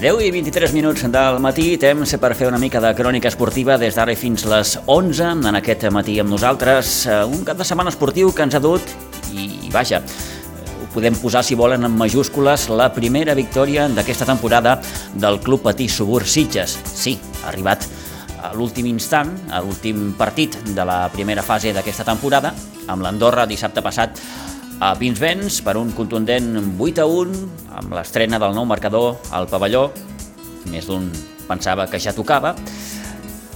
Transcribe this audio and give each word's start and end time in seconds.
10 0.00 0.22
i 0.24 0.30
23 0.32 0.72
minuts 0.72 1.02
del 1.12 1.34
matí, 1.44 1.74
temps 1.76 2.14
per 2.16 2.30
fer 2.32 2.46
una 2.48 2.56
mica 2.56 2.80
de 2.80 2.88
crònica 2.96 3.28
esportiva 3.28 3.74
des 3.76 3.98
d'ara 3.98 4.14
fins 4.16 4.46
les 4.48 4.70
11 4.88 5.26
en 5.50 5.58
aquest 5.58 5.84
matí 5.92 6.14
amb 6.22 6.32
nosaltres. 6.32 7.04
Eh, 7.04 7.18
un 7.28 7.44
cap 7.44 7.58
de 7.60 7.66
setmana 7.68 7.92
esportiu 7.92 8.32
que 8.32 8.46
ens 8.48 8.56
ha 8.56 8.62
dut 8.64 8.80
i, 9.36 9.68
vaja, 9.68 10.00
ho 10.00 10.88
podem 10.94 11.18
posar, 11.20 11.44
si 11.44 11.52
volen, 11.52 11.84
en 11.84 11.92
majúscules, 12.00 12.70
la 12.72 12.88
primera 12.96 13.36
victòria 13.36 13.90
d'aquesta 13.92 14.24
temporada 14.24 14.78
del 15.12 15.36
Club 15.44 15.68
Patí 15.68 15.90
Subur 15.92 16.24
Sitges. 16.24 16.78
Sí, 16.88 17.18
ha 17.44 17.50
arribat 17.52 17.84
a 18.40 18.54
l'últim 18.56 18.88
instant, 18.88 19.36
a 19.52 19.60
l'últim 19.60 20.14
partit 20.16 20.56
de 20.64 20.80
la 20.88 21.10
primera 21.12 21.44
fase 21.44 21.74
d'aquesta 21.76 22.08
temporada, 22.08 22.54
amb 22.88 23.04
l'Andorra 23.04 23.44
dissabte 23.44 23.84
passat 23.84 24.16
a 24.80 24.94
Pinsbens 24.96 25.60
per 25.60 25.76
un 25.76 25.92
contundent 25.92 26.54
8 26.80 27.02
a 27.04 27.06
1 27.06 27.40
amb 27.80 27.92
l'estrena 27.98 28.40
del 28.40 28.56
nou 28.56 28.64
marcador 28.64 29.18
al 29.30 29.46
pavelló. 29.50 29.90
Més 30.72 30.88
d'un 30.88 31.10
pensava 31.48 31.84
que 31.90 32.00
ja 32.00 32.16
tocava. 32.16 32.54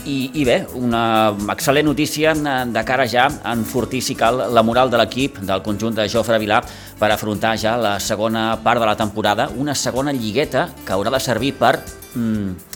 I, 0.05 0.29
I 0.37 0.43
bé, 0.45 0.59
una 0.77 1.33
excel·lent 1.55 1.89
notícia 1.89 2.35
de 2.37 2.83
cara 2.85 3.07
ja 3.09 3.25
a 3.41 3.55
enfortir, 3.57 4.03
si 4.05 4.13
cal, 4.21 4.43
la 4.53 4.63
moral 4.63 4.93
de 4.93 5.01
l'equip 5.01 5.39
del 5.41 5.63
conjunt 5.65 5.97
de 5.97 6.05
Jofre 6.13 6.37
Vilà 6.43 6.61
per 7.01 7.09
afrontar 7.09 7.55
ja 7.57 7.79
la 7.81 7.97
segona 8.05 8.51
part 8.61 8.85
de 8.85 8.91
la 8.91 8.99
temporada, 9.01 9.49
una 9.57 9.73
segona 9.75 10.13
lligueta 10.13 10.69
que 10.85 10.93
haurà 10.93 11.15
de 11.15 11.23
servir 11.25 11.55
per 11.57 11.79
mm, 11.81 12.74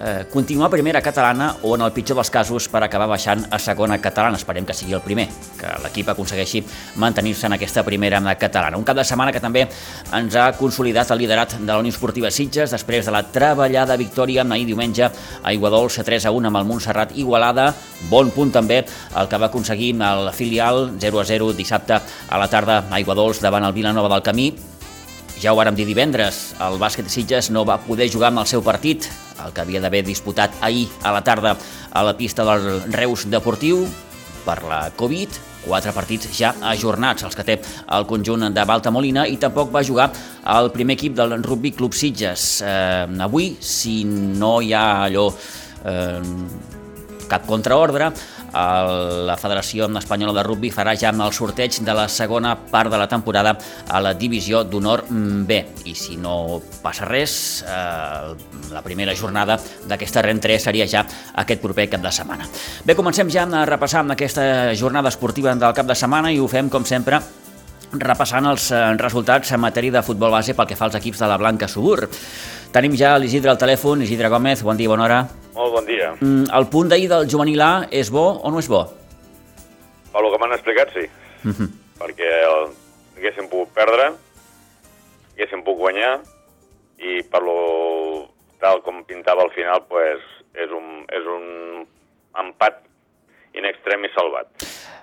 eh, 0.00 0.24
continuar 0.32 0.68
a 0.68 0.70
primera 0.70 1.02
catalana 1.02 1.56
o, 1.62 1.74
en 1.76 1.82
el 1.82 1.92
pitjor 1.92 2.16
dels 2.16 2.30
casos, 2.30 2.68
per 2.68 2.82
acabar 2.84 3.08
baixant 3.10 3.44
a 3.50 3.58
segona 3.58 3.98
catalana. 4.00 4.38
Esperem 4.40 4.66
que 4.66 4.74
sigui 4.74 4.94
el 4.96 5.04
primer, 5.04 5.28
que 5.58 5.70
l'equip 5.84 6.08
aconsegueixi 6.12 6.62
mantenir-se 7.02 7.46
en 7.46 7.56
aquesta 7.56 7.84
primera 7.84 8.20
catalana. 8.38 8.78
Un 8.78 8.84
cap 8.84 8.96
de 8.96 9.04
setmana 9.04 9.32
que 9.32 9.42
també 9.42 9.66
ens 10.16 10.36
ha 10.36 10.50
consolidat 10.58 11.10
el 11.12 11.22
liderat 11.22 11.58
de 11.58 11.68
la 11.68 11.78
Unió 11.78 11.92
Esportiva 11.92 12.30
Sitges 12.30 12.72
després 12.72 13.06
de 13.06 13.14
la 13.14 13.22
treballada 13.30 13.96
victòria 14.00 14.44
ahir 14.50 14.66
diumenge 14.66 15.06
a 15.06 15.52
Iguadols 15.52 16.00
3 16.04 16.26
a 16.26 16.32
1 16.32 16.48
amb 16.48 16.56
el 16.56 16.66
Montserrat 16.66 17.14
Igualada. 17.16 17.74
Bon 18.10 18.30
punt 18.30 18.50
també 18.50 18.82
el 18.82 19.28
que 19.28 19.38
va 19.38 19.46
aconseguir 19.46 19.94
el 20.00 20.32
filial 20.32 20.92
0 20.98 21.20
a 21.20 21.24
0 21.24 21.52
dissabte 21.52 22.00
a 22.00 22.38
la 22.38 22.48
tarda 22.48 22.84
a 22.90 23.00
Iguadols 23.00 23.40
davant 23.40 23.64
el 23.64 23.72
Vilanova 23.72 24.08
del 24.08 24.22
Camí. 24.22 24.52
Ja 25.40 25.54
ho 25.54 25.56
vàrem 25.56 25.74
dir 25.74 25.86
divendres, 25.88 26.54
el 26.60 26.76
bàsquet 26.76 27.08
Sitges 27.08 27.50
no 27.50 27.64
va 27.64 27.78
poder 27.80 28.10
jugar 28.12 28.28
amb 28.28 28.42
el 28.42 28.46
seu 28.46 28.60
partit 28.62 29.08
el 29.46 29.54
que 29.54 29.64
havia 29.64 29.80
d'haver 29.82 30.02
disputat 30.06 30.60
ahir 30.60 30.88
a 31.02 31.12
la 31.14 31.22
tarda 31.26 31.56
a 31.92 32.02
la 32.06 32.16
pista 32.16 32.44
del 32.46 32.82
Reus 32.92 33.26
Deportiu 33.30 33.84
per 34.44 34.62
la 34.64 34.88
Covid, 34.96 35.36
quatre 35.64 35.92
partits 35.92 36.30
ja 36.36 36.54
ajornats, 36.72 37.24
els 37.26 37.36
que 37.36 37.44
té 37.44 37.58
el 37.96 38.06
conjunt 38.08 38.48
de 38.54 38.64
Balta 38.66 38.92
Molina, 38.92 39.26
i 39.28 39.36
tampoc 39.40 39.72
va 39.74 39.84
jugar 39.84 40.10
el 40.56 40.70
primer 40.74 40.96
equip 40.96 41.16
del 41.18 41.36
Rugby 41.42 41.74
Club 41.76 41.94
Sitges. 41.96 42.62
Eh, 42.64 43.06
avui, 43.20 43.54
si 43.60 44.02
no 44.04 44.58
hi 44.64 44.72
ha 44.72 44.86
allò 45.04 45.28
eh, 45.84 46.20
cap 47.30 47.46
contraordre, 47.46 48.10
la 48.52 49.36
Federació 49.40 49.88
Espanyola 49.98 50.34
de 50.36 50.44
Rugby 50.46 50.70
farà 50.74 50.94
ja 50.98 51.10
el 51.10 51.32
sorteig 51.32 51.80
de 51.84 51.94
la 51.94 52.08
segona 52.08 52.54
part 52.56 52.90
de 52.90 52.98
la 52.98 53.08
temporada 53.08 53.56
a 53.88 54.00
la 54.00 54.14
divisió 54.14 54.64
d'honor 54.64 55.04
B. 55.10 55.60
I 55.84 55.94
si 55.94 56.16
no 56.16 56.60
passa 56.82 57.04
res, 57.08 57.64
eh, 57.66 58.34
la 58.72 58.82
primera 58.82 59.14
jornada 59.14 59.58
d'aquesta 59.88 60.22
rentré 60.22 60.58
seria 60.58 60.86
ja 60.86 61.04
aquest 61.34 61.62
proper 61.62 61.88
cap 61.90 62.02
de 62.02 62.12
setmana. 62.12 62.48
Bé, 62.84 62.94
comencem 62.94 63.30
ja 63.30 63.44
a 63.44 63.64
repassar 63.66 64.04
aquesta 64.10 64.74
jornada 64.74 65.08
esportiva 65.08 65.54
del 65.54 65.74
cap 65.74 65.86
de 65.86 65.94
setmana 65.94 66.32
i 66.32 66.38
ho 66.38 66.48
fem, 66.48 66.68
com 66.68 66.84
sempre, 66.84 67.20
repassant 67.92 68.46
els 68.46 68.70
eh, 68.70 68.84
resultats 68.98 69.52
en 69.52 69.60
matèria 69.60 69.98
de 69.98 70.06
futbol 70.06 70.30
base 70.30 70.54
pel 70.54 70.66
que 70.66 70.78
fa 70.78 70.86
als 70.88 70.98
equips 71.00 71.18
de 71.18 71.30
la 71.30 71.38
Blanca 71.38 71.68
Subur. 71.68 72.08
Tenim 72.70 72.94
ja 72.96 73.16
l'Isidre 73.18 73.50
al 73.50 73.58
telèfon. 73.58 74.02
Isidre 74.06 74.30
Gómez, 74.30 74.62
bon 74.62 74.78
dia, 74.78 74.88
bona 74.88 75.08
hora. 75.08 75.39
Molt 75.54 75.72
bon 75.74 75.86
dia. 75.86 76.12
Mm, 76.20 76.48
el 76.56 76.66
punt 76.72 76.90
d'ahir 76.90 77.08
del 77.10 77.28
juvenil 77.30 77.60
A 77.60 77.72
és 77.90 78.10
bo 78.10 78.26
o 78.38 78.50
no 78.50 78.60
és 78.62 78.68
bo? 78.70 78.84
Per 80.10 80.22
el 80.22 80.30
que 80.32 80.38
m'han 80.42 80.56
explicat, 80.56 80.92
sí. 80.94 81.06
Mm 81.44 81.52
-hmm. 81.52 81.68
Perquè 82.00 82.30
el, 82.50 82.70
haguéssim 83.16 83.48
pogut 83.48 83.72
perdre, 83.74 84.12
haguéssim 85.34 85.62
pogut 85.64 85.80
guanyar, 85.80 86.20
i 86.98 87.22
per 87.22 87.42
lo 87.42 88.28
tal 88.60 88.82
com 88.82 89.04
pintava 89.04 89.42
al 89.42 89.52
final, 89.56 89.84
pues, 89.88 90.20
és, 90.54 90.70
un, 90.70 91.04
és 91.08 91.24
un 91.24 91.86
empat 92.36 92.82
in 93.54 93.66
extremi 93.68 94.10
salvat. 94.14 94.50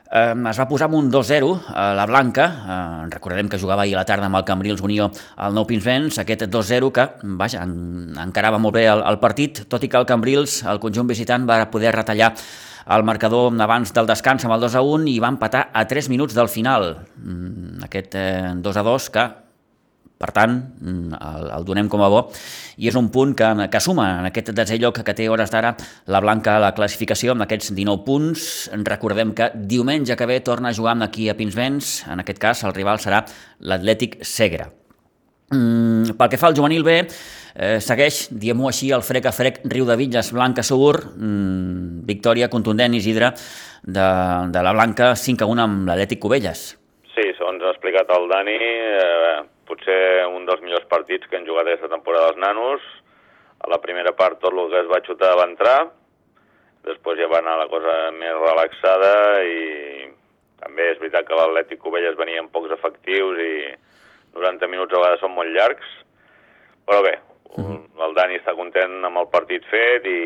Eh, 0.07 0.33
es 0.49 0.59
va 0.59 0.67
posar 0.69 0.87
amb 0.87 0.95
un 0.95 1.09
2-0 1.11 1.49
a 1.75 1.89
la 1.97 2.05
Blanca, 2.07 2.45
eh, 2.47 3.09
recordem 3.11 3.49
que 3.49 3.59
jugava 3.59 3.83
ahir 3.83 3.95
a 3.95 3.99
la 3.99 4.05
tarda 4.05 4.27
amb 4.29 4.39
el 4.39 4.45
Cambrils 4.47 4.81
Unió 4.81 5.09
al 5.35 5.53
Nou 5.53 5.67
Pinsbens, 5.67 6.19
aquest 6.19 6.47
2-0 6.47 6.91
que, 6.95 7.09
vaja, 7.41 7.63
en, 7.63 8.15
encarava 8.23 8.57
molt 8.57 8.75
bé 8.79 8.87
el, 8.87 9.03
el 9.03 9.19
partit, 9.19 9.65
tot 9.67 9.83
i 9.83 9.89
que 9.91 9.99
el 9.99 10.07
Cambrils, 10.07 10.61
el 10.63 10.79
conjunt 10.79 11.07
visitant, 11.07 11.47
va 11.49 11.65
poder 11.71 11.91
retallar 11.95 12.33
el 12.95 13.03
marcador 13.03 13.51
abans 13.61 13.91
del 13.91 14.07
descans 14.07 14.45
amb 14.45 14.55
el 14.55 14.63
2 14.63 14.77
1 14.79 15.11
i 15.11 15.17
va 15.19 15.33
empatar 15.33 15.65
a 15.73 15.83
3 15.87 16.07
minuts 16.07 16.37
del 16.37 16.47
final. 16.47 16.93
Mm, 17.17 17.83
aquest 17.83 18.15
eh, 18.15 18.53
2 18.63 18.83
2 18.87 19.09
que 19.11 19.27
per 20.17 20.31
tant, 20.33 20.55
mm, 20.81 21.17
el, 21.17 21.49
el 21.57 21.67
donem 21.67 21.89
com 21.89 22.01
a 22.01 22.09
bo 22.09 22.23
i 22.77 22.89
és 22.89 22.97
un 22.97 23.11
punt 23.13 23.35
que, 23.37 23.49
que 23.71 23.81
suma 23.83 24.07
en 24.21 24.29
aquest 24.31 24.49
desè 24.57 24.79
lloc 24.81 25.03
que 25.05 25.15
té 25.17 25.29
hores 25.29 25.53
d'ara 25.53 25.75
la 26.09 26.21
Blanca 26.23 26.57
a 26.57 26.63
la 26.63 26.73
classificació 26.77 27.35
amb 27.35 27.45
aquests 27.45 27.73
19 27.73 28.03
punts. 28.07 28.47
Recordem 28.87 29.35
que 29.37 29.51
diumenge 29.55 30.17
que 30.17 30.29
ve 30.29 30.41
torna 30.41 30.73
a 30.73 30.77
jugar 30.77 30.97
amb 30.97 31.07
aquí 31.07 31.29
a 31.29 31.37
Pinsbens, 31.37 32.01
en 32.09 32.25
aquest 32.25 32.41
cas 32.41 32.65
el 32.65 32.75
rival 32.77 33.01
serà 33.03 33.23
l'Atlètic 33.59 34.19
Segre. 34.25 34.71
Mm, 35.47 36.17
pel 36.19 36.29
que 36.29 36.39
fa 36.41 36.49
al 36.49 36.57
juvenil 36.57 36.83
B, 36.83 36.97
eh, 37.55 37.77
segueix, 37.79 38.27
diem-ho 38.31 38.67
així, 38.67 38.89
el 38.91 39.05
frec 39.05 39.29
a 39.29 39.31
frec 39.31 39.61
Riu 39.63 39.85
de 39.87 39.95
Villes, 39.95 40.33
Blanca 40.35 40.63
Segur, 40.63 40.97
mm, 41.15 42.03
victòria 42.09 42.49
contundent, 42.49 42.93
Isidre, 42.93 43.31
de, 43.83 44.07
de 44.51 44.63
la 44.63 44.73
Blanca 44.73 45.15
5 45.15 45.45
a 45.45 45.47
1 45.47 45.63
amb 45.63 45.87
l'Atlètic 45.87 46.19
Cubelles. 46.19 46.73
Sí, 47.15 47.31
segons 47.37 47.63
ha 47.63 47.71
explicat 47.71 48.11
el 48.11 48.27
Dani, 48.27 48.57
eh, 48.57 49.37
potser 49.87 50.27
un 50.27 50.45
dels 50.45 50.61
millors 50.61 50.85
partits 50.89 51.27
que 51.27 51.37
han 51.37 51.45
jugat 51.45 51.67
aquesta 51.67 51.87
temporada 51.87 52.31
els 52.31 52.37
nanos. 52.37 52.81
A 53.63 53.69
la 53.69 53.79
primera 53.79 54.11
part 54.13 54.39
tot 54.39 54.53
el 54.53 54.69
que 54.69 54.81
es 54.81 54.89
va 54.91 55.01
xutar 55.01 55.35
va 55.37 55.47
entrar, 55.47 55.89
després 56.83 57.17
ja 57.17 57.27
va 57.27 57.39
anar 57.39 57.57
la 57.57 57.67
cosa 57.67 58.11
més 58.11 58.35
relaxada 58.35 59.41
i 59.43 60.11
també 60.59 60.91
és 60.91 60.99
veritat 60.99 61.25
que 61.25 61.35
l'Atlètic 61.35 61.79
Covelles 61.79 62.17
venia 62.17 62.39
amb 62.41 62.51
pocs 62.51 62.71
efectius 62.71 63.39
i 63.39 63.73
90 64.35 64.67
minuts 64.69 64.93
a 64.93 64.99
vegades 64.99 65.19
són 65.21 65.33
molt 65.33 65.49
llargs, 65.49 65.87
però 66.85 67.01
bé, 67.01 67.15
-huh. 67.55 67.77
El 68.05 68.13
Dani 68.13 68.37
està 68.37 68.53
content 68.55 69.03
amb 69.05 69.17
el 69.17 69.27
partit 69.31 69.63
fet 69.71 70.05
i 70.05 70.19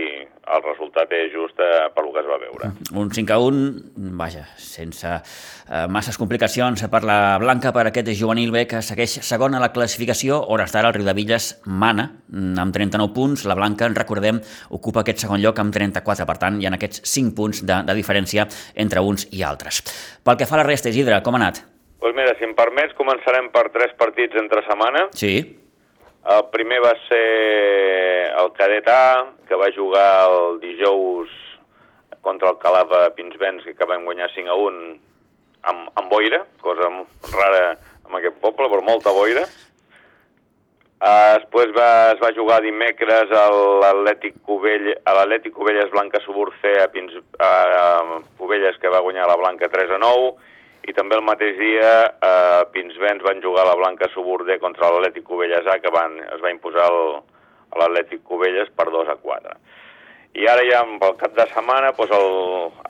el 0.55 0.61
resultat 0.65 1.11
és 1.11 1.31
just 1.31 1.59
eh, 1.59 1.89
per 1.95 2.03
lo 2.03 2.11
que 2.11 2.19
es 2.19 2.27
va 2.27 2.37
veure. 2.37 2.71
Un 2.93 3.09
5 3.09 3.33
a 3.33 3.37
1, 3.39 3.61
vaja, 4.17 4.43
sense 4.57 5.07
eh, 5.07 5.87
masses 5.87 6.17
complicacions 6.17 6.83
per 6.91 7.03
la 7.03 7.37
Blanca, 7.39 7.71
per 7.71 7.87
aquest 7.87 8.11
juvenil 8.19 8.51
B 8.51 8.65
que 8.67 8.81
segueix 8.81 9.21
segon 9.21 9.55
a 9.55 9.59
la 9.59 9.71
classificació. 9.71 10.41
Hores 10.47 10.73
d'ara 10.73 10.89
el 10.89 10.95
Riudevilles 10.95 11.61
mana 11.65 12.11
mm, 12.27 12.59
amb 12.59 12.73
39 12.73 13.13
punts. 13.13 13.45
La 13.45 13.55
Blanca, 13.55 13.85
en 13.85 13.95
recordem, 13.95 14.41
ocupa 14.69 15.01
aquest 15.01 15.25
segon 15.25 15.41
lloc 15.41 15.59
amb 15.59 15.73
34. 15.73 16.25
Per 16.25 16.37
tant, 16.37 16.61
hi 16.61 16.67
ha 16.67 16.73
aquests 16.73 17.05
5 17.05 17.35
punts 17.35 17.63
de, 17.65 17.81
de 17.87 17.97
diferència 17.97 18.47
entre 18.75 18.99
uns 19.01 19.27
i 19.31 19.43
altres. 19.43 19.83
Pel 20.23 20.37
que 20.37 20.45
fa 20.45 20.55
a 20.59 20.63
la 20.63 20.67
resta, 20.67 20.89
Isidre, 20.89 21.21
com 21.23 21.35
ha 21.35 21.41
anat? 21.41 21.63
Doncs 22.01 22.01
pues 22.01 22.15
mira, 22.17 22.33
si 22.39 22.47
em 22.47 22.55
permets, 22.57 22.95
començarem 22.97 23.51
per 23.53 23.67
tres 23.69 23.91
partits 23.93 24.33
entre 24.41 24.63
setmana. 24.65 25.03
Sí. 25.13 25.35
El 26.21 26.43
primer 26.53 26.77
va 26.83 26.91
ser 27.07 27.25
el 28.37 28.51
cadet 28.53 28.87
A, 28.93 29.25
que 29.49 29.57
va 29.57 29.71
jugar 29.73 30.09
el 30.29 30.59
dijous 30.61 31.31
contra 32.21 32.51
el 32.51 32.59
Calava 32.61 33.07
Pinsbens, 33.17 33.63
que 33.65 33.73
acabem 33.73 34.05
guanyar 34.05 34.29
5 34.29 34.53
a 34.53 34.57
1 34.67 34.83
amb, 35.71 35.89
amb 35.97 36.13
boira, 36.13 36.43
cosa 36.61 36.91
rara 37.33 37.63
en 37.73 38.19
aquest 38.19 38.37
poble, 38.43 38.69
però 38.69 38.85
molta 38.85 39.13
boira. 39.17 39.47
Uh, 41.01 41.41
després 41.41 41.71
va, 41.73 41.89
es 42.13 42.19
va 42.21 42.29
jugar 42.37 42.59
dimecres 42.61 43.31
a 43.33 43.47
l'Atlètic 43.81 44.35
Covell, 44.45 44.91
a 45.01 45.15
l'Atlètic 45.17 45.55
Covelles 45.55 45.89
Blanca 45.89 46.21
Suburce 46.21 46.75
a, 46.77 46.85
Pins, 46.93 47.15
a, 47.41 47.49
a 47.49 48.19
Covelles, 48.37 48.77
que 48.77 48.93
va 48.93 49.01
guanyar 49.01 49.25
la 49.25 49.39
Blanca 49.41 49.71
3 49.73 49.95
a 49.97 49.97
9, 49.97 50.35
i 50.87 50.93
també 50.97 51.17
el 51.17 51.25
mateix 51.25 51.57
dia 51.59 51.91
eh, 52.09 52.61
Pinsbens 52.73 53.21
van 53.25 53.41
jugar 53.43 53.65
a 53.65 53.69
la 53.69 53.77
Blanca 53.77 54.09
Suburde 54.13 54.57
contra 54.63 54.89
l'Atlètic 54.89 55.27
Covelles 55.27 55.67
A, 55.69 55.77
que 55.83 55.91
van, 55.93 56.17
es 56.23 56.41
va 56.41 56.53
imposar 56.53 56.87
a 56.89 57.81
l'Atlètic 57.81 58.23
Covelles 58.25 58.71
per 58.77 58.89
2 58.89 59.11
a 59.13 59.17
4. 59.21 59.55
I 60.41 60.47
ara 60.47 60.63
ja 60.63 60.79
pel 60.99 61.17
cap 61.19 61.35
de 61.35 61.45
setmana 61.51 61.91
doncs 61.97 62.13
el, 62.15 62.29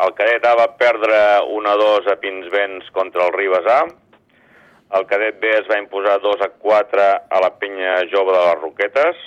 el 0.06 0.16
cadet 0.18 0.46
A 0.46 0.54
va 0.60 0.70
perdre 0.78 1.20
1-2 1.58 2.08
a 2.14 2.18
Pinsbens 2.22 2.92
contra 2.96 3.26
el 3.28 3.34
Ribes 3.34 3.68
A. 3.68 3.82
El 4.98 5.08
cadet 5.10 5.40
B 5.42 5.50
es 5.58 5.68
va 5.72 5.80
imposar 5.82 6.20
2 6.22 6.44
a 6.46 6.52
4 6.62 7.08
a 7.38 7.40
la 7.44 7.54
penya 7.58 7.96
jove 8.12 8.36
de 8.36 8.44
les 8.46 8.60
Roquetes. 8.62 9.24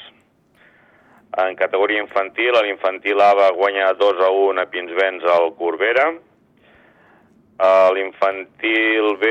En 1.43 1.56
categoria 1.58 2.05
infantil, 2.05 2.55
l'infantil 2.62 3.20
A 3.20 3.32
va 3.34 3.50
guanyar 3.56 3.96
2 3.99 4.22
a 4.22 4.31
1 4.31 4.62
a 4.62 4.70
Pinsbens 4.70 5.26
al 5.34 5.50
Corbera. 5.58 6.12
L'infantil 7.94 9.16
B 9.20 9.26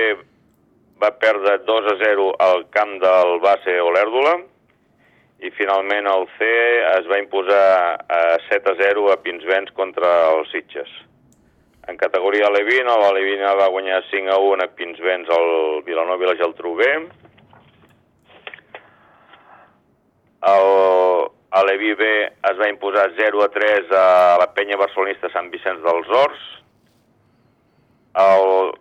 va 1.04 1.12
perdre 1.20 1.58
2 1.68 1.88
a 1.92 1.96
0 2.00 2.28
al 2.40 2.66
camp 2.72 2.96
del 3.02 3.40
base 3.44 3.76
Olèrdola 3.84 4.38
i 5.44 5.52
finalment 5.52 6.08
el 6.08 6.24
C 6.38 6.48
es 6.94 7.10
va 7.12 7.20
imposar 7.20 7.66
a 8.08 8.22
7 8.48 8.72
a 8.72 8.76
0 8.80 9.10
a 9.12 9.18
Pinsbens 9.20 9.74
contra 9.76 10.12
els 10.32 10.48
Sitges. 10.56 10.88
En 11.92 12.00
categoria 12.00 12.48
Alevina, 12.48 12.96
l'Alevina 12.96 13.52
va 13.60 13.68
guanyar 13.68 14.00
5 14.08 14.32
a 14.32 14.40
1 14.40 14.64
a 14.64 14.72
Pinsbens 14.78 15.28
al 15.36 15.84
Vilanova 15.84 16.24
i 16.24 16.30
la 16.30 16.38
Geltrú 16.40 16.78
B. 16.80 16.88
El 20.48 20.70
Aleví 21.60 21.92
B 22.00 22.08
es 22.24 22.58
va 22.58 22.72
imposar 22.72 23.10
0 23.20 23.44
a 23.44 23.52
3 23.52 23.92
a 24.00 24.08
la 24.40 24.48
penya 24.56 24.80
barcelonista 24.80 25.28
Sant 25.36 25.52
Vicenç 25.52 25.84
dels 25.84 26.08
Horts. 26.08 26.63
El 28.14 28.74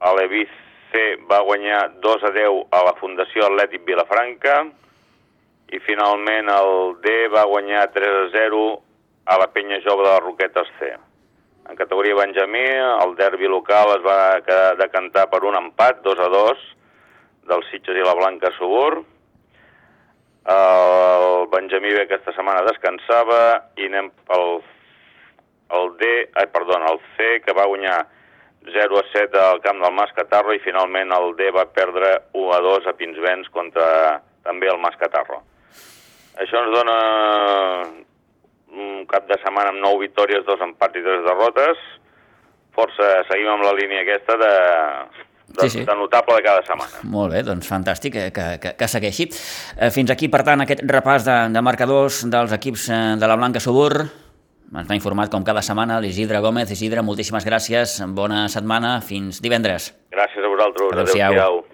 Aleví 0.00 0.46
C 0.90 1.00
va 1.28 1.42
guanyar 1.44 2.00
2 2.00 2.24
a 2.24 2.30
10 2.32 2.62
a 2.72 2.80
la 2.86 2.94
Fundació 2.96 3.44
Atlètic 3.44 3.84
Vilafranca 3.84 4.62
i 5.68 5.80
finalment 5.84 6.48
el 6.48 6.94
D 7.04 7.12
va 7.34 7.44
guanyar 7.50 7.90
3 7.92 8.20
a 8.22 8.28
0 8.32 8.62
a 9.26 9.36
la 9.40 9.48
penya 9.52 9.82
jove 9.84 10.06
de 10.06 10.12
les 10.14 10.24
Roquetes 10.24 10.70
C. 10.78 10.92
En 11.68 11.76
categoria 11.76 12.16
Benjamí, 12.16 12.64
el 13.04 13.14
derbi 13.16 13.48
local 13.48 13.94
es 13.98 14.02
va 14.04 14.40
decantar 14.80 15.28
per 15.32 15.42
un 15.44 15.56
empat, 15.56 16.02
2 16.04 16.18
a 16.20 16.28
2, 16.32 16.64
del 17.48 17.64
Sitges 17.70 18.00
i 18.00 18.04
la 18.04 18.16
Blanca 18.16 18.52
Subur. 18.58 19.04
El 20.54 21.48
Benjamí 21.52 21.92
bé 21.92 22.04
aquesta 22.04 22.32
setmana 22.36 22.66
descansava 22.68 23.40
i 23.80 23.88
anem 23.88 24.12
pel 24.28 24.60
el 25.74 25.94
D, 26.00 26.10
ai, 26.36 26.46
perdó, 26.52 26.76
el 26.76 27.00
C, 27.16 27.40
que 27.44 27.56
va 27.56 27.68
guanyar 27.68 28.04
0 28.64 28.98
a 28.98 29.04
7 29.12 29.40
al 29.40 29.60
camp 29.60 29.82
del 29.82 29.92
Mas 29.92 30.12
Catarro 30.16 30.54
i 30.54 30.62
finalment 30.64 31.12
el 31.12 31.34
D 31.36 31.50
va 31.52 31.66
perdre 31.68 32.14
1 32.32 32.54
a 32.56 32.60
2 32.64 32.88
a 32.88 32.94
Pinsbens 32.96 33.50
contra 33.52 34.22
també 34.44 34.70
el 34.72 34.80
Mas 34.80 34.96
Catarro. 35.00 35.42
Això 36.40 36.62
ens 36.64 36.72
dona 36.74 36.96
un 38.74 39.04
cap 39.10 39.28
de 39.28 39.36
setmana 39.42 39.70
amb 39.70 39.82
9 39.84 40.00
victòries, 40.06 40.46
2 40.48 40.64
empats 40.66 40.98
i 40.98 41.04
3 41.04 41.22
derrotes. 41.28 41.84
Força, 42.74 43.12
seguim 43.28 43.52
amb 43.52 43.62
la 43.62 43.76
línia 43.76 44.02
aquesta 44.02 44.34
de, 44.40 44.54
de, 45.54 45.68
sí, 45.68 45.78
sí. 45.78 45.84
de 45.84 45.94
notable 45.94 46.40
de 46.40 46.42
cada 46.42 46.64
setmana. 46.66 47.04
Molt 47.06 47.36
bé, 47.36 47.44
doncs 47.46 47.68
fantàstic 47.70 48.16
que, 48.16 48.26
que, 48.34 48.48
que, 48.62 48.74
que 48.80 48.90
segueixi. 48.90 49.28
Eh, 49.78 49.92
fins 49.94 50.10
aquí, 50.10 50.28
per 50.32 50.42
tant, 50.46 50.64
aquest 50.64 50.82
repàs 50.90 51.28
de, 51.28 51.38
de 51.54 51.62
marcadors 51.62 52.24
dels 52.32 52.54
equips 52.56 52.88
eh, 52.90 53.00
de 53.20 53.30
la 53.30 53.38
Blanca 53.38 53.62
Subur. 53.62 54.23
Ens 54.72 54.88
va 54.88 54.96
informat 54.96 55.30
com 55.30 55.44
cada 55.46 55.62
setmana 55.62 56.00
l'Isidre 56.02 56.40
Gómez. 56.44 56.72
Isidre, 56.72 57.04
moltíssimes 57.04 57.44
gràcies, 57.46 58.00
bona 58.16 58.46
setmana, 58.48 58.96
fins 59.04 59.42
divendres. 59.44 59.92
Gràcies 60.14 60.42
a 60.42 60.50
vosaltres, 60.56 60.92
adéu-siau. 60.96 61.32
adéu 61.38 61.73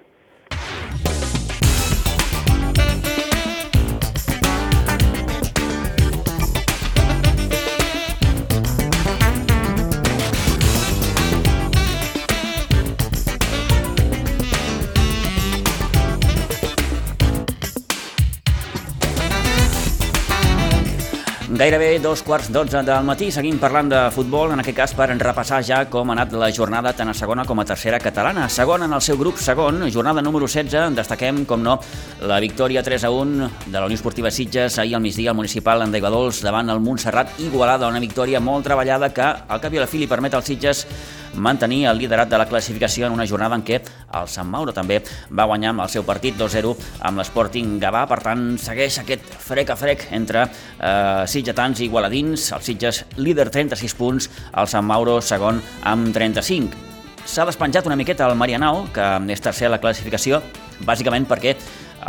Gairebé 21.61 21.99
dos 22.01 22.23
quarts 22.25 22.47
d'otze 22.49 22.81
del 22.89 23.05
matí 23.05 23.27
seguim 23.29 23.59
parlant 23.61 23.91
de 23.93 23.99
futbol, 24.15 24.55
en 24.55 24.62
aquest 24.62 24.77
cas 24.79 24.95
per 24.97 25.11
repassar 25.11 25.59
ja 25.61 25.83
com 25.93 26.09
ha 26.09 26.15
anat 26.15 26.33
la 26.33 26.49
jornada 26.57 26.95
tant 26.97 27.12
a 27.12 27.15
segona 27.19 27.45
com 27.45 27.61
a 27.61 27.67
tercera 27.69 27.99
catalana. 28.01 28.47
Segona 28.49 28.89
en 28.89 28.95
el 28.97 29.03
seu 29.05 29.19
grup 29.21 29.37
segon, 29.37 29.85
jornada 29.93 30.23
número 30.25 30.49
16, 30.49 30.97
destaquem, 30.97 31.45
com 31.45 31.61
no, 31.61 31.77
la 32.25 32.41
victòria 32.41 32.81
3 32.83 33.05
a 33.05 33.11
1 33.12 33.51
de 33.67 33.77
la 33.77 33.85
Unió 33.85 34.01
Esportiva 34.01 34.33
Sitges 34.33 34.79
ahir 34.79 34.97
al 34.97 35.05
migdia 35.05 35.35
al 35.35 35.37
municipal 35.37 35.85
en 35.85 35.93
Dols 35.93 36.41
davant 36.41 36.71
el 36.71 36.81
Montserrat 36.81 37.37
Igualada, 37.45 37.93
una 37.93 38.01
victòria 38.01 38.41
molt 38.41 38.65
treballada 38.65 39.12
que 39.12 39.29
al 39.29 39.61
cap 39.61 39.75
i 39.75 39.77
a 39.77 39.85
la 39.85 39.87
fi 39.87 39.99
li 39.99 40.09
permet 40.09 40.33
als 40.33 40.49
Sitges 40.49 40.87
mantenir 41.35 41.85
el 41.87 41.99
liderat 41.99 42.29
de 42.31 42.38
la 42.38 42.47
classificació 42.49 43.06
en 43.06 43.15
una 43.15 43.27
jornada 43.27 43.56
en 43.56 43.65
què 43.67 43.81
el 43.81 44.29
Sant 44.29 44.49
Mauro 44.50 44.75
també 44.77 45.00
va 45.31 45.47
guanyar 45.50 45.73
amb 45.75 45.85
el 45.85 45.93
seu 45.93 46.05
partit 46.06 46.37
2-0 46.38 46.75
amb 47.06 47.21
l'Sporting 47.21 47.79
Gavà, 47.82 48.06
per 48.11 48.21
tant 48.25 48.44
segueix 48.61 49.00
aquest 49.03 49.27
frec 49.44 49.71
a 49.71 49.79
frec 49.79 50.06
entre 50.17 50.47
eh, 50.47 51.25
sitgetans 51.31 51.81
i 51.81 51.87
igualadins, 51.88 52.50
els 52.56 52.71
Sitges 52.71 53.05
líder 53.19 53.50
36 53.50 53.97
punts, 53.99 54.31
el 54.56 54.71
Sant 54.71 54.87
Mauro 54.87 55.21
segon 55.21 55.61
amb 55.87 56.15
35. 56.15 56.88
S'ha 57.31 57.44
despenjat 57.47 57.87
una 57.87 57.99
miqueta 57.99 58.26
el 58.26 58.38
Marianao, 58.38 58.87
que 58.94 59.06
és 59.31 59.43
tercer 59.44 59.69
a 59.69 59.75
la 59.75 59.81
classificació, 59.83 60.41
bàsicament 60.87 61.29
perquè 61.29 61.55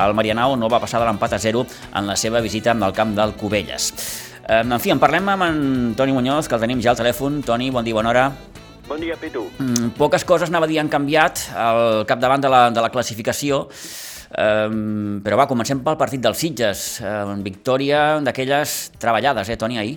el 0.01 0.15
Marianao 0.15 0.55
no 0.55 0.69
va 0.71 0.79
passar 0.79 1.01
de 1.01 1.07
l'empat 1.09 1.35
a 1.35 1.39
0 1.41 1.65
en 1.93 2.07
la 2.07 2.15
seva 2.15 2.41
visita 2.41 2.71
al 2.71 2.95
camp 2.95 3.13
del 3.17 3.35
Cubelles. 3.35 3.91
En 4.51 4.73
fi, 4.79 4.91
en 4.91 4.99
parlem 4.99 5.27
amb 5.29 5.45
en 5.45 5.59
Toni 5.95 6.15
Muñoz, 6.15 6.47
que 6.47 6.55
el 6.57 6.63
tenim 6.63 6.81
ja 6.81 6.95
al 6.95 6.99
telèfon. 6.99 7.43
Toni, 7.45 7.69
bon 7.71 7.85
dia, 7.85 7.95
bona 7.95 8.09
hora. 8.09 8.50
Bon 8.91 8.99
dia, 8.99 9.15
Pitu. 9.15 9.45
Mm, 9.55 9.93
poques 9.95 10.25
coses, 10.27 10.49
anava 10.51 10.67
a 10.67 10.69
dir, 10.69 10.75
han 10.81 10.89
canviat 10.91 11.45
al 11.55 12.01
capdavant 12.03 12.41
de 12.43 12.49
la, 12.51 12.59
de 12.75 12.81
la 12.83 12.89
classificació, 12.91 13.61
um, 14.35 15.21
però 15.23 15.37
va, 15.39 15.45
comencem 15.47 15.79
pel 15.85 15.95
partit 15.95 16.19
dels 16.19 16.41
Sitges. 16.43 16.81
Um, 16.99 17.39
victòria 17.45 18.19
d'aquelles 18.19 18.75
treballades, 18.99 19.47
eh, 19.47 19.55
Toni, 19.55 19.79
ahir? 19.79 19.95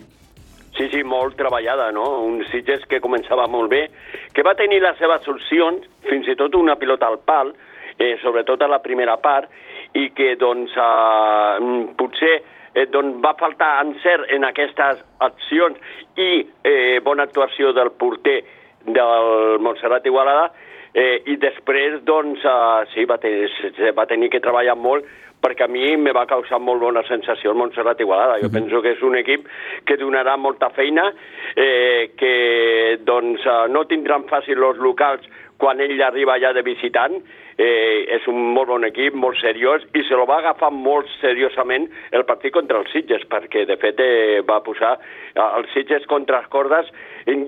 Sí, 0.78 0.86
sí, 0.94 1.02
molt 1.02 1.34
treballada, 1.34 1.90
no? 1.90 2.06
Un 2.22 2.38
Sitges 2.52 2.86
que 2.86 3.02
començava 3.02 3.50
molt 3.50 3.74
bé, 3.74 3.82
que 4.30 4.46
va 4.46 4.54
tenir 4.54 4.78
les 4.86 4.94
seves 5.02 5.26
solucions, 5.26 5.90
fins 6.06 6.30
i 6.30 6.38
tot 6.38 6.54
una 6.54 6.78
pilota 6.78 7.10
al 7.10 7.18
pal, 7.18 7.50
eh, 7.98 8.14
sobretot 8.22 8.62
a 8.62 8.70
la 8.70 8.82
primera 8.86 9.18
part, 9.18 9.50
i 9.98 10.12
que, 10.14 10.36
doncs, 10.38 10.70
eh, 10.78 11.86
potser 11.98 12.36
eh, 12.76 12.86
doncs 12.86 13.18
va 13.26 13.34
faltar 13.42 13.80
encert 13.88 14.30
en 14.30 14.46
aquestes 14.46 15.02
accions 15.18 15.82
i 16.14 16.44
eh, 16.62 17.00
bona 17.02 17.26
actuació 17.26 17.74
del 17.74 17.90
porter 17.98 18.44
del 18.86 19.58
Montserrat 19.64 20.06
Igualada 20.06 20.50
eh, 20.94 21.22
i 21.26 21.36
després 21.40 22.00
doncs 22.06 22.44
eh, 22.44 22.86
sí, 22.94 23.04
va, 23.10 23.18
tenir, 23.18 23.48
va 23.96 24.06
tenir 24.10 24.30
que 24.32 24.42
treballar 24.44 24.76
molt 24.78 25.06
perquè 25.44 25.66
a 25.66 25.68
mi 25.68 25.90
me 26.00 26.14
va 26.16 26.24
causar 26.24 26.60
molt 26.62 26.80
bona 26.80 27.02
sensació 27.04 27.52
el 27.52 27.58
Montserrat 27.60 28.00
Igualada. 28.00 28.38
Jo 28.40 28.46
uh 28.46 28.50
-huh. 28.50 28.54
penso 28.54 28.80
que 28.80 28.92
és 28.92 29.02
un 29.02 29.16
equip 29.16 29.46
que 29.84 29.98
donarà 29.98 30.36
molta 30.38 30.70
feina, 30.70 31.12
eh, 31.54 32.12
que 32.16 32.98
doncs 33.04 33.44
eh, 33.44 33.68
no 33.68 33.84
tindran 33.84 34.24
fàcil 34.24 34.62
els 34.62 34.78
locals 34.78 35.20
quan 35.58 35.80
ell 35.80 36.00
arriba 36.02 36.38
ja 36.40 36.52
de 36.52 36.62
visitant, 36.62 37.22
eh, 37.58 38.04
és 38.16 38.26
un 38.30 38.40
molt 38.54 38.70
bon 38.72 38.86
equip, 38.86 39.14
molt 39.14 39.38
seriós, 39.40 39.84
i 39.94 40.04
se 40.08 40.18
lo 40.18 40.26
va 40.30 40.40
agafar 40.42 40.72
molt 40.74 41.10
seriosament 41.20 41.88
el 42.12 42.26
partit 42.28 42.54
contra 42.54 42.80
els 42.80 42.90
Sitges, 42.94 43.26
perquè 43.30 43.64
de 43.68 43.78
fet 43.80 44.00
eh, 44.02 44.42
va 44.46 44.62
posar 44.66 44.96
eh, 44.98 45.40
els 45.44 45.70
Sitges 45.74 46.06
contra 46.10 46.42
les 46.42 46.50
cordes, 46.52 46.90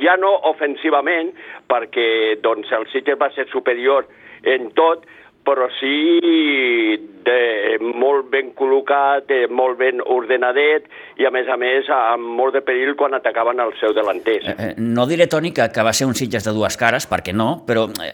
ja 0.02 0.16
no 0.20 0.32
ofensivament, 0.48 1.34
perquè 1.68 2.38
doncs, 2.42 2.72
el 2.72 2.88
Sitges 2.92 3.20
va 3.20 3.32
ser 3.34 3.48
superior 3.52 4.06
en 4.46 4.70
tot, 4.76 5.04
però 5.46 5.68
sí 5.78 6.18
de, 7.26 7.78
molt 7.78 8.26
ben 8.32 8.50
col·locat, 8.58 9.28
de, 9.30 9.46
molt 9.46 9.78
ben 9.78 10.02
ordenadet 10.02 10.88
i, 11.20 11.26
a 11.26 11.30
més 11.34 11.48
a 11.50 11.56
més, 11.60 11.90
amb 11.92 12.34
molt 12.40 12.56
de 12.58 12.64
perill 12.66 12.96
quan 12.98 13.14
atacaven 13.14 13.62
el 13.62 13.75
seu 13.80 13.94
delanters. 13.96 14.50
Eh, 14.50 14.56
eh, 14.58 14.75
no 14.82 15.06
diré, 15.06 15.28
Toni, 15.30 15.54
que, 15.54 15.68
que 15.75 15.86
va 15.86 15.94
ser 15.94 16.10
un 16.10 16.18
Sitges 16.18 16.46
de 16.46 16.54
dues 16.56 16.78
cares, 16.80 17.06
perquè 17.10 17.34
no, 17.36 17.62
però 17.66 17.86
eh, 18.02 18.12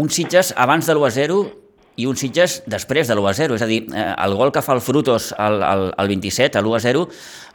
un 0.00 0.08
Sitges 0.12 0.54
abans 0.56 0.86
de 0.88 0.96
l'1-0 0.96 1.40
i 2.00 2.06
un 2.08 2.16
Sitges 2.16 2.60
després 2.70 3.10
de 3.10 3.16
l'1-0, 3.16 3.58
és 3.58 3.64
a 3.64 3.68
dir, 3.68 3.82
eh, 3.92 4.06
el 4.24 4.36
gol 4.38 4.52
que 4.54 4.62
fa 4.64 4.76
el 4.76 4.84
Frutos 4.84 5.34
al, 5.36 5.60
al, 5.62 5.90
al 5.96 6.08
27, 6.08 6.56
a 6.56 6.64
l'1-0, 6.64 7.04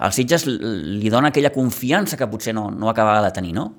el 0.06 0.14
Sitges 0.14 0.46
li 0.50 1.10
dona 1.10 1.34
aquella 1.34 1.54
confiança 1.56 2.20
que 2.20 2.30
potser 2.30 2.54
no, 2.54 2.70
no 2.70 2.92
acabava 2.92 3.25
de 3.25 3.34
tenir, 3.40 3.56
no? 3.58 3.72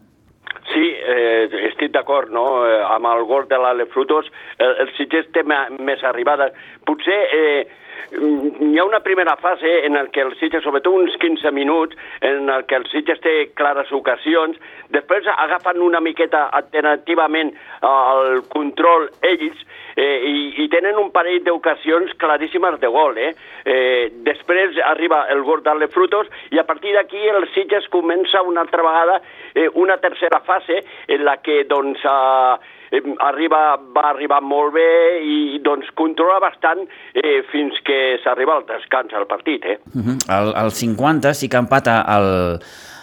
eh, 1.06 1.68
estic 1.70 1.92
d'acord, 1.94 2.30
no? 2.32 2.44
Eh, 2.66 2.82
amb 2.96 3.08
el 3.10 3.24
gol 3.28 3.46
de 3.50 3.58
l'Ale 3.60 3.86
Frutos, 3.92 4.28
el, 4.58 4.74
el 4.84 4.92
Sitges 4.96 5.28
té 5.34 5.44
més 5.46 6.04
arribada. 6.04 6.50
Potser 6.88 7.18
eh, 7.36 7.66
hi 8.12 8.78
ha 8.78 8.84
una 8.84 9.00
primera 9.00 9.36
fase 9.36 9.84
en 9.86 9.96
el 9.96 10.10
que 10.10 10.22
el 10.22 10.34
Sitges, 10.38 10.64
sobretot 10.64 10.94
uns 10.94 11.16
15 11.22 11.50
minuts, 11.52 11.96
en 12.20 12.50
el 12.50 12.64
que 12.66 12.76
el 12.76 12.86
Sitges 12.90 13.20
té 13.24 13.34
clares 13.58 13.90
ocasions, 13.92 14.58
després 14.94 15.26
agafen 15.36 15.82
una 15.82 16.00
miqueta 16.00 16.46
alternativament 16.54 17.52
el 17.86 18.42
control 18.52 19.08
ells 19.26 19.64
eh, 19.96 20.20
i, 20.28 20.36
i 20.64 20.68
tenen 20.72 20.98
un 21.00 21.10
parell 21.14 21.42
d'ocasions 21.44 22.14
claríssimes 22.20 22.78
de 22.80 22.90
gol. 22.92 23.18
Eh? 23.18 23.32
Eh, 23.64 24.12
després 24.26 24.78
arriba 24.84 25.24
el 25.32 25.42
gol 25.46 25.64
d'Arle 25.64 25.88
Frutos 25.92 26.30
i 26.54 26.60
a 26.62 26.66
partir 26.68 26.94
d'aquí 26.96 27.26
el 27.32 27.48
Sitges 27.54 27.88
comença 27.92 28.44
una 28.46 28.62
altra 28.62 28.84
vegada 28.86 29.20
eh, 29.54 29.68
una 29.74 29.98
tercera 29.98 30.40
fase 30.46 30.82
en 31.08 31.24
la 31.24 31.38
que 31.42 31.64
doncs, 31.64 32.04
eh, 32.04 32.75
arriba, 33.18 33.76
va 33.94 34.08
arribar 34.10 34.40
molt 34.42 34.74
bé 34.74 34.88
i 35.22 35.60
doncs 35.64 35.90
controla 35.94 36.38
bastant 36.40 36.84
eh, 37.14 37.42
fins 37.52 37.78
que 37.84 38.18
s'arriba 38.24 38.56
al 38.56 38.66
descans 38.66 39.14
al 39.14 39.26
partit. 39.26 39.64
Eh? 39.64 39.78
Uh 39.94 40.02
-huh. 40.02 40.18
el, 40.38 40.54
el 40.64 40.70
50 40.70 41.34
sí 41.34 41.48
que 41.48 41.56
empata 41.56 42.04
el, 42.16 42.60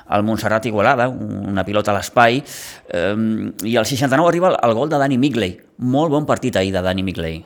el 0.09 0.23
Montserrat 0.23 0.65
Igualada, 0.65 1.07
una 1.09 1.63
pilota 1.63 1.91
a 1.91 1.95
l'espai, 1.95 2.43
eh, 2.89 3.15
i 3.63 3.77
al 3.77 3.85
69 3.85 4.27
arriba 4.27 4.49
el, 4.49 4.57
el 4.63 4.73
gol 4.73 4.89
de 4.89 4.97
Dani 4.97 5.17
Migley. 5.17 5.57
Molt 5.79 6.11
bon 6.11 6.25
partit 6.25 6.55
ahir 6.55 6.73
de 6.73 6.81
Dani 6.81 7.03
Migley. 7.03 7.43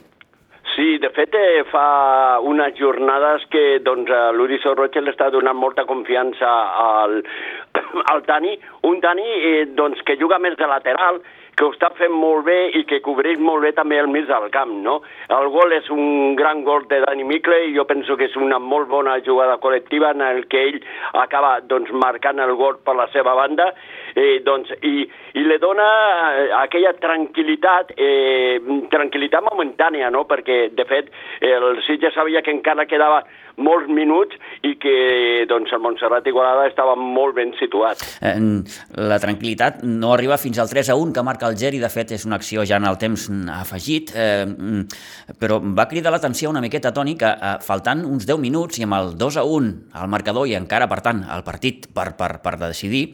Sí, 0.76 1.00
de 1.00 1.10
fet, 1.10 1.34
eh, 1.34 1.64
fa 1.72 2.38
unes 2.46 2.76
jornades 2.78 3.48
que 3.50 3.80
doncs, 3.82 4.12
l'Uri 4.38 4.60
Sorroche 4.62 5.02
l'està 5.02 5.32
donant 5.34 5.58
molta 5.58 5.86
confiança 5.90 6.52
al, 6.84 7.24
al 8.14 8.22
Dani, 8.28 8.54
un 8.84 9.00
Dani 9.02 9.26
eh, 9.26 9.66
doncs, 9.74 10.04
que 10.06 10.20
juga 10.22 10.38
més 10.38 10.58
de 10.60 10.68
lateral, 10.70 11.18
que 11.58 11.66
ho 11.66 11.72
està 11.74 11.90
fent 11.98 12.14
molt 12.14 12.46
bé 12.46 12.58
i 12.78 12.84
que 12.86 13.00
cobreix 13.02 13.40
molt 13.42 13.66
bé 13.66 13.72
també 13.74 13.98
el 13.98 14.10
mig 14.14 14.28
del 14.30 14.46
camp, 14.54 14.76
no? 14.86 15.00
El 15.34 15.50
gol 15.54 15.74
és 15.74 15.90
un 15.94 16.36
gran 16.38 16.62
gol 16.68 16.86
de 16.92 17.00
Dani 17.02 17.26
Micle 17.26 17.58
i 17.66 17.74
jo 17.74 17.88
penso 17.90 18.18
que 18.18 18.28
és 18.30 18.36
una 18.38 18.60
molt 18.62 18.88
bona 18.92 19.18
jugada 19.26 19.58
col·lectiva 19.64 20.14
en 20.14 20.22
el 20.22 20.44
que 20.52 20.62
ell 20.70 20.78
acaba 21.18 21.56
doncs, 21.66 21.90
marcant 21.98 22.40
el 22.44 22.54
gol 22.60 22.78
per 22.86 22.94
la 23.00 23.08
seva 23.16 23.34
banda 23.40 23.72
eh, 24.18 24.40
doncs, 24.46 24.74
i, 24.82 25.06
i 25.38 25.46
li 25.46 25.58
dona 25.62 25.88
eh, 26.34 26.48
aquella 26.58 26.94
tranquil·litat, 26.98 27.94
eh, 27.96 28.58
tranquil·litat 28.92 29.46
momentània, 29.46 30.10
no? 30.14 30.26
perquè 30.30 30.68
de 30.74 30.88
fet 30.90 31.12
el 31.46 31.84
Sitges 31.86 32.18
sabia 32.18 32.42
que 32.42 32.54
encara 32.56 32.88
quedava 32.90 33.22
molts 33.58 33.90
minuts 33.90 34.38
i 34.66 34.76
que 34.82 35.46
doncs, 35.50 35.72
el 35.74 35.82
Montserrat 35.82 36.28
Igualada 36.30 36.68
estava 36.70 36.96
molt 36.98 37.36
ben 37.38 37.54
situat. 37.58 38.02
Eh, 38.22 38.36
la 39.10 39.20
tranquil·litat 39.22 39.82
no 39.86 40.14
arriba 40.14 40.38
fins 40.42 40.62
al 40.62 40.70
3 40.70 40.94
a 40.94 40.98
1 40.98 41.14
que 41.16 41.26
marca 41.26 41.50
el 41.50 41.58
Geri, 41.60 41.82
de 41.82 41.90
fet 41.94 42.14
és 42.18 42.26
una 42.30 42.38
acció 42.38 42.66
ja 42.66 42.82
en 42.82 42.88
el 42.90 43.00
temps 43.02 43.28
afegit, 43.58 44.14
eh, 44.16 44.46
però 45.42 45.60
va 45.62 45.88
cridar 45.90 46.14
l'atenció 46.14 46.54
una 46.54 46.64
miqueta, 46.64 46.94
Toni, 46.94 47.18
que 47.18 47.34
eh, 47.34 47.58
faltant 47.66 48.06
uns 48.06 48.30
10 48.30 48.42
minuts 48.42 48.80
i 48.80 48.88
amb 48.88 48.98
el 49.02 49.14
2 49.18 49.42
a 49.42 49.46
1 49.58 49.74
al 49.98 50.10
marcador 50.14 50.48
i 50.48 50.58
encara, 50.58 50.90
per 50.90 51.02
tant, 51.06 51.26
el 51.34 51.46
partit 51.48 51.90
per, 51.94 52.12
per, 52.18 52.38
per 52.46 52.58
decidir, 52.62 53.08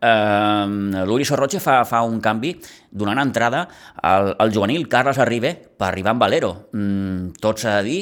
eh, 0.00 1.04
l'Uri 1.04 1.24
Sorroche 1.24 1.60
fa, 1.60 1.82
fa 1.84 2.02
un 2.02 2.20
canvi 2.20 2.54
donant 2.90 3.20
entrada 3.22 3.66
al, 4.02 4.34
al 4.38 4.52
juvenil 4.54 4.88
Carles 4.88 5.18
Arribe 5.18 5.54
per 5.54 5.90
arribar 5.90 6.14
amb 6.14 6.24
Valero. 6.26 6.52
Mm, 6.76 7.38
tot 7.42 7.62
s'ha 7.62 7.78
de 7.78 7.88
dir, 7.88 8.00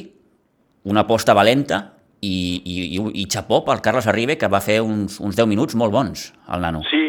una 0.86 1.02
aposta 1.02 1.34
valenta 1.34 1.82
i, 2.20 2.62
i, 2.62 2.74
i, 2.96 3.02
i 3.22 3.26
xapó 3.30 3.62
pel 3.66 3.82
Carles 3.84 4.08
Arribe, 4.10 4.38
que 4.38 4.50
va 4.50 4.62
fer 4.64 4.80
uns, 4.84 5.20
uns 5.20 5.36
10 5.36 5.48
minuts 5.50 5.76
molt 5.78 5.94
bons, 5.94 6.30
el 6.52 6.62
nano. 6.64 6.82
Sí, 6.90 7.04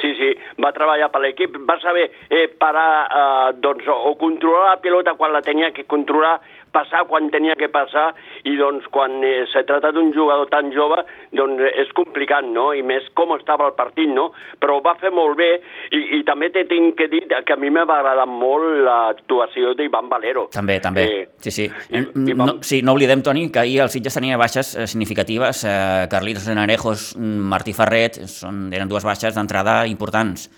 sí, 0.00 0.12
sí, 0.18 0.32
va 0.62 0.72
treballar 0.76 1.10
per 1.12 1.22
l'equip, 1.24 1.56
va 1.68 1.78
saber 1.82 2.08
eh, 2.28 2.46
parar, 2.60 2.90
eh, 3.06 3.52
doncs, 3.64 3.88
o 3.88 4.14
controlar 4.20 4.74
la 4.74 4.82
pilota 4.84 5.16
quan 5.18 5.32
la 5.34 5.42
tenia 5.44 5.72
que 5.72 5.86
controlar, 5.88 6.38
passar 6.72 7.04
quan 7.08 7.30
tenia 7.32 7.56
que 7.58 7.68
passar 7.72 8.10
i 8.48 8.56
doncs 8.58 8.88
quan 8.92 9.20
eh, 9.24 9.44
se 9.52 9.62
trata 9.68 9.92
d'un 9.92 10.12
jugador 10.14 10.48
tan 10.52 10.72
jove 10.74 11.02
doncs 11.36 11.62
és 11.84 11.92
complicat, 11.96 12.46
no? 12.48 12.70
I 12.74 12.82
més 12.86 13.06
com 13.18 13.34
estava 13.36 13.68
el 13.68 13.76
partit, 13.78 14.10
no? 14.10 14.30
Però 14.60 14.78
ho 14.78 14.84
va 14.84 14.96
fer 15.00 15.12
molt 15.14 15.36
bé 15.38 15.50
i, 15.92 16.00
i 16.18 16.22
també 16.28 16.50
te 16.54 16.64
tinc 16.70 16.96
que 16.98 17.08
dir 17.12 17.22
que 17.28 17.54
a 17.54 17.60
mi 17.60 17.70
m'ha 17.72 17.84
agradat 17.84 18.28
molt 18.28 18.82
l'actuació 18.86 19.74
d'Ivan 19.78 20.08
Valero. 20.12 20.48
També, 20.52 20.78
també, 20.82 21.04
eh, 21.04 21.28
sí, 21.44 21.54
sí. 21.54 21.68
I, 21.90 22.04
Ivan... 22.32 22.46
no, 22.46 22.56
sí. 22.64 22.82
No 22.82 22.96
oblidem, 22.96 23.22
Toni, 23.22 23.48
que 23.52 23.62
ahir 23.62 23.82
el 23.84 23.92
Sitges 23.92 24.16
tenia 24.18 24.40
baixes 24.40 24.74
eh, 24.74 24.86
significatives. 24.86 25.64
Eh, 25.68 26.08
Carlitos 26.10 26.48
Narejos, 26.52 27.12
Martí 27.18 27.76
Ferret, 27.76 28.22
són, 28.30 28.66
eren 28.74 28.90
dues 28.90 29.06
baixes 29.06 29.36
d'entrada 29.36 29.82
importants. 29.90 30.48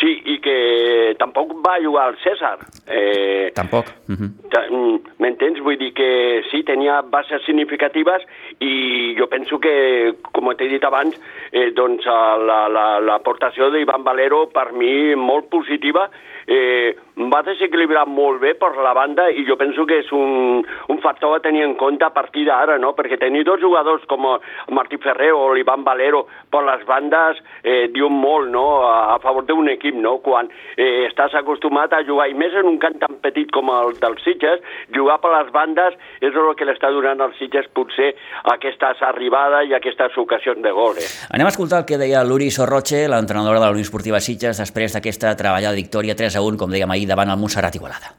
Sí, 0.00 0.21
que 0.52 1.14
tampoc 1.18 1.54
va 1.64 1.78
jugar 1.82 2.08
al 2.08 2.18
César. 2.22 2.58
Eh, 2.86 3.52
tampoc. 3.54 3.86
Uh 4.08 4.16
-huh. 4.16 5.00
M'entens? 5.18 5.60
Vull 5.60 5.78
dir 5.78 5.92
que 5.94 6.42
sí, 6.50 6.62
tenia 6.64 7.00
bases 7.02 7.42
significatives 7.44 8.22
i 8.60 9.14
jo 9.18 9.26
penso 9.28 9.58
que, 9.58 10.14
com 10.32 10.52
t'he 10.54 10.68
dit 10.68 10.84
abans, 10.84 11.14
eh, 11.52 11.70
doncs 11.72 12.04
l'aportació 12.04 13.64
la, 13.64 13.70
la, 13.70 13.78
d'Ivan 13.78 14.04
Valero 14.04 14.46
per 14.48 14.72
mi 14.72 15.14
molt 15.14 15.48
positiva 15.48 16.10
eh, 16.46 16.94
va 17.32 17.42
desequilibrar 17.44 18.06
molt 18.08 18.40
bé 18.40 18.54
per 18.58 18.72
la 18.80 18.94
banda 18.96 19.28
i 19.30 19.44
jo 19.48 19.56
penso 19.60 19.84
que 19.86 20.00
és 20.00 20.10
un, 20.16 20.62
un 20.62 21.00
factor 21.04 21.36
a 21.36 21.42
tenir 21.44 21.64
en 21.66 21.74
compte 21.80 22.04
a 22.04 22.12
partir 22.14 22.46
d'ara, 22.48 22.78
no? 22.80 22.94
perquè 22.96 23.18
tenir 23.20 23.44
dos 23.44 23.60
jugadors 23.60 24.04
com 24.08 24.24
Martí 24.72 24.98
Ferrer 25.02 25.32
o 25.36 25.52
l'Ivan 25.52 25.84
Valero 25.84 26.24
per 26.50 26.64
les 26.66 26.84
bandes 26.88 27.40
eh, 27.62 27.88
diu 27.92 28.08
molt 28.08 28.50
no? 28.52 28.66
a, 28.88 29.14
a 29.14 29.18
favor 29.22 29.44
d'un 29.46 29.68
equip, 29.72 29.98
no? 29.98 30.18
quan 30.24 30.48
eh, 30.76 31.04
estàs 31.08 31.36
acostumat 31.38 31.92
a 31.92 32.02
jugar, 32.06 32.30
i 32.30 32.38
més 32.38 32.56
en 32.56 32.70
un 32.70 32.78
camp 32.82 32.98
tan 33.02 33.18
petit 33.24 33.50
com 33.52 33.70
el 33.72 33.96
dels 34.00 34.22
Sitges, 34.24 34.62
jugar 34.94 35.18
per 35.22 35.34
les 35.34 35.52
bandes 35.52 35.98
és 36.22 36.32
el 36.32 36.50
que 36.56 36.66
l'està 36.68 36.92
donant 36.94 37.20
als 37.24 37.36
Sitges 37.40 37.68
potser 37.76 38.12
aquestes 38.54 39.02
arribades 39.04 39.68
i 39.68 39.76
aquestes 39.76 40.16
ocasions 40.18 40.62
de 40.64 40.72
gol. 40.74 40.96
Eh? 40.98 41.08
Anem 41.36 41.48
a 41.48 41.52
escoltar 41.52 41.82
el 41.82 41.88
que 41.88 42.00
deia 42.00 42.24
l'Uri 42.24 42.50
Sorroche, 42.54 43.04
l'entrenadora 43.10 43.60
de 43.60 43.66
la 43.66 43.72
Unió 43.74 43.84
Esportiva 43.84 44.20
Sitges, 44.22 44.60
després 44.62 44.96
d'aquesta 44.96 45.34
treballada 45.38 45.76
victòria 45.76 46.16
3 46.18 46.31
a 46.36 46.42
1, 46.42 46.58
com 46.60 46.70
dèiem 46.72 46.90
ahir, 46.90 47.06
davant 47.10 47.30
el 47.32 47.40
Montserrat 47.40 47.74
Igualada. 47.78 48.14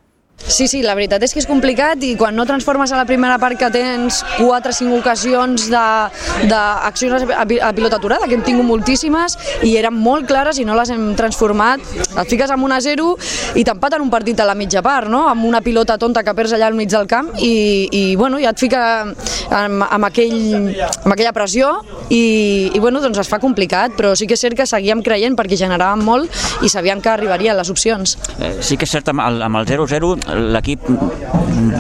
Sí, 0.53 0.67
sí, 0.67 0.81
la 0.83 0.93
veritat 0.93 1.23
és 1.23 1.31
que 1.33 1.39
és 1.39 1.47
complicat 1.47 2.01
i 2.03 2.11
quan 2.19 2.35
no 2.35 2.43
transformes 2.45 2.91
a 2.91 2.97
la 2.99 3.05
primera 3.09 3.37
part 3.39 3.57
que 3.57 3.69
tens 3.73 4.19
4 4.35 4.69
o 4.69 4.75
5 4.75 4.97
ocasions 4.99 5.69
d'accions 5.71 7.23
a, 7.23 7.37
a 7.39 7.71
pilota 7.73 7.97
aturada, 7.97 8.27
que 8.27 8.35
hem 8.35 8.43
tingut 8.45 8.67
moltíssimes 8.67 9.37
i 9.63 9.71
eren 9.79 9.95
molt 9.95 10.27
clares 10.27 10.59
i 10.59 10.65
no 10.67 10.75
les 10.75 10.91
hem 10.93 11.13
transformat, 11.17 11.81
et 12.11 12.29
fiques 12.29 12.51
amb 12.51 12.67
1 12.67 12.75
a 12.75 12.81
0 12.85 13.07
i 13.57 13.63
t'empaten 13.63 14.03
un 14.03 14.11
partit 14.13 14.43
a 14.43 14.47
la 14.49 14.55
mitja 14.57 14.83
part, 14.83 15.07
no? 15.09 15.23
amb 15.31 15.47
una 15.47 15.63
pilota 15.63 15.97
tonta 15.97 16.25
que 16.27 16.35
perds 16.35 16.53
allà 16.57 16.67
al 16.67 16.77
mig 16.77 16.91
del 16.91 17.07
camp 17.07 17.31
i, 17.39 17.87
i 17.89 18.03
bueno, 18.19 18.41
ja 18.43 18.51
et 18.51 18.59
fica 18.59 18.83
amb, 19.07 19.87
amb, 19.87 20.09
aquell, 20.09 20.73
amb 20.75 21.15
aquella 21.15 21.33
pressió 21.33 21.71
i, 22.09 22.69
i 22.73 22.83
bueno, 22.83 23.01
doncs 23.01 23.23
es 23.23 23.31
fa 23.31 23.39
complicat, 23.41 23.95
però 23.97 24.13
sí 24.19 24.27
que 24.27 24.35
és 24.37 24.43
cert 24.43 24.59
que 24.59 24.67
seguíem 24.69 25.01
creient 25.05 25.39
perquè 25.39 25.57
generàvem 25.57 26.03
molt 26.03 26.43
i 26.61 26.69
sabíem 26.69 27.01
que 27.01 27.13
arribarien 27.13 27.57
les 27.57 27.71
opcions. 27.73 28.17
Eh, 28.37 28.57
sí 28.61 28.77
que 28.77 28.85
és 28.85 28.93
cert, 28.93 29.09
amb 29.13 29.23
el, 29.23 29.41
amb 29.47 29.61
el 29.61 29.69
0-0 29.69 30.13
l'equip 30.35 30.87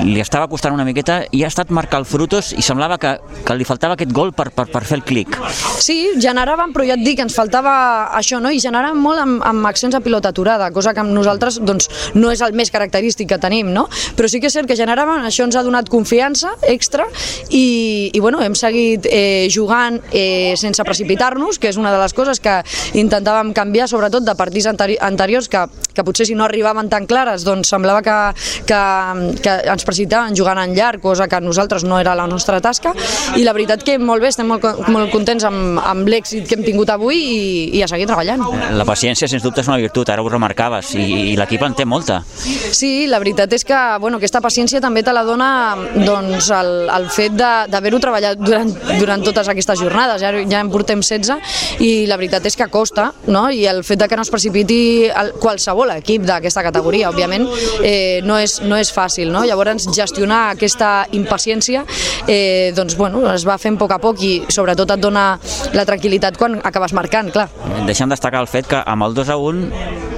li 0.03 0.19
estava 0.21 0.47
costant 0.51 0.73
una 0.75 0.85
miqueta 0.85 1.21
i 1.31 1.43
ha 1.43 1.49
estat 1.49 1.71
marcar 1.73 2.01
el 2.01 2.07
Frutos 2.07 2.51
i 2.57 2.63
semblava 2.65 2.97
que, 3.01 3.13
que 3.45 3.55
li 3.57 3.65
faltava 3.67 3.97
aquest 3.97 4.11
gol 4.15 4.33
per, 4.35 4.49
per, 4.55 4.67
per 4.71 4.83
fer 4.87 4.99
el 4.99 5.03
clic. 5.07 5.37
Sí, 5.81 5.97
generàvem, 6.21 6.73
però 6.75 6.85
ja 6.87 6.97
et 6.97 7.03
dic, 7.05 7.21
ens 7.23 7.35
faltava 7.37 7.73
això, 8.17 8.39
no? 8.43 8.51
i 8.53 8.61
generàvem 8.63 8.99
molt 8.99 9.23
amb, 9.23 9.43
amb 9.47 9.69
accions 9.69 9.95
a 9.95 10.01
pilota 10.03 10.33
aturada, 10.33 10.69
cosa 10.75 10.93
que 10.93 11.01
amb 11.03 11.13
nosaltres 11.15 11.59
doncs, 11.63 11.89
no 12.17 12.31
és 12.33 12.43
el 12.45 12.55
més 12.57 12.71
característic 12.73 13.31
que 13.33 13.39
tenim, 13.41 13.71
no? 13.73 13.87
però 14.17 14.29
sí 14.29 14.41
que 14.41 14.51
és 14.51 14.57
cert 14.57 14.69
que 14.69 14.77
generàvem, 14.79 15.25
això 15.27 15.47
ens 15.47 15.57
ha 15.57 15.65
donat 15.65 15.89
confiança 15.91 16.53
extra 16.69 17.07
i, 17.49 18.11
i 18.13 18.19
bueno, 18.23 18.41
hem 18.43 18.55
seguit 18.57 19.07
eh, 19.09 19.47
jugant 19.53 19.99
eh, 20.11 20.53
sense 20.59 20.83
precipitar-nos, 20.85 21.59
que 21.59 21.71
és 21.71 21.79
una 21.79 21.93
de 21.93 22.01
les 22.01 22.15
coses 22.15 22.41
que 22.43 22.59
intentàvem 22.99 23.53
canviar, 23.55 23.87
sobretot 23.89 24.25
de 24.25 24.35
partits 24.39 24.69
anteri 24.71 24.97
anteriors, 25.01 25.49
que, 25.49 25.65
que 25.93 26.05
potser 26.05 26.27
si 26.29 26.37
no 26.37 26.45
arribaven 26.47 26.91
tan 26.91 27.07
clares, 27.09 27.45
doncs 27.47 27.71
semblava 27.73 28.03
que, 28.05 28.17
que, 28.67 28.81
que 29.43 29.55
ens 29.73 29.87
precipitaven 29.87 30.37
jugant 30.37 30.61
en 30.61 30.75
llarg, 30.77 31.01
cosa 31.03 31.27
que 31.27 31.39
nosaltres 31.41 31.85
no 31.87 31.99
era 31.99 32.15
la 32.15 32.27
nostra 32.27 32.59
tasca, 32.61 32.93
i 33.37 33.43
la 33.45 33.53
veritat 33.55 33.83
que 33.83 33.97
molt 33.99 34.23
bé, 34.23 34.31
estem 34.33 34.49
molt, 34.49 34.65
molt 34.93 35.11
contents 35.13 35.45
amb, 35.47 35.79
amb 35.83 36.09
l'èxit 36.09 36.47
que 36.49 36.57
hem 36.57 36.65
tingut 36.65 36.91
avui 36.93 37.19
i, 37.19 37.43
i 37.77 37.83
a 37.83 37.89
seguir 37.91 38.07
treballant. 38.09 38.43
La 38.73 38.87
paciència, 38.87 39.29
sens 39.29 39.43
dubte, 39.43 39.63
és 39.63 39.69
una 39.71 39.79
virtut, 39.81 40.09
ara 40.09 40.23
ho 40.23 40.31
remarcaves, 40.31 40.93
i, 40.99 41.07
i 41.33 41.35
l'equip 41.39 41.63
en 41.65 41.77
té 41.77 41.85
molta. 41.89 42.21
Sí, 42.73 43.05
la 43.09 43.19
veritat 43.21 43.53
és 43.53 43.65
que 43.67 43.79
bueno, 43.99 44.19
aquesta 44.21 44.41
paciència 44.43 44.81
també 44.83 45.03
te 45.03 45.13
la 45.15 45.23
dona 45.27 45.49
doncs, 45.93 46.49
el, 46.53 46.73
el 46.93 47.09
fet 47.13 47.35
d'haver-ho 47.37 47.99
treballat 48.03 48.39
durant, 48.41 48.71
durant 48.99 49.23
totes 49.25 49.49
aquestes 49.51 49.79
jornades, 49.79 50.21
ja, 50.23 50.31
ja 50.49 50.61
en 50.63 50.71
portem 50.73 51.03
16 51.03 51.81
i 51.83 51.91
la 52.09 52.17
veritat 52.19 52.45
és 52.49 52.57
que 52.59 52.67
costa, 52.73 53.09
no? 53.27 53.45
i 53.51 53.65
el 53.69 53.83
fet 53.87 54.01
de 54.01 54.09
que 54.09 54.17
no 54.19 54.25
es 54.25 54.31
precipiti 54.33 54.79
el, 55.09 55.33
qualsevol 55.41 55.93
equip 55.97 56.25
d'aquesta 56.27 56.63
categoria, 56.65 57.11
òbviament, 57.13 57.47
eh, 57.81 58.21
no, 58.25 58.37
és, 58.41 58.59
no 58.63 58.79
és 58.79 58.91
fàcil. 58.93 59.31
No? 59.33 59.43
Llavors, 59.47 59.87
gestionar 59.93 60.53
aquesta 60.53 61.07
impaciència 61.15 61.83
eh, 62.27 62.71
doncs, 62.75 62.97
bueno, 62.99 63.23
es 63.33 63.45
va 63.47 63.57
fent 63.61 63.77
a 63.77 63.83
poc 63.83 63.95
a 63.95 63.99
poc 64.03 64.23
i 64.23 64.33
sobretot 64.53 64.95
et 64.95 65.03
dona 65.03 65.25
la 65.73 65.85
tranquil·litat 65.87 66.39
quan 66.39 66.59
acabes 66.63 66.95
marcant, 66.95 67.31
clar. 67.33 67.49
Deixem 67.87 68.11
destacar 68.11 68.43
el 68.43 68.51
fet 68.51 68.69
que 68.71 68.83
amb 68.83 69.07
el 69.07 69.17
2 69.17 69.33
a 69.33 69.39
1 69.39 70.11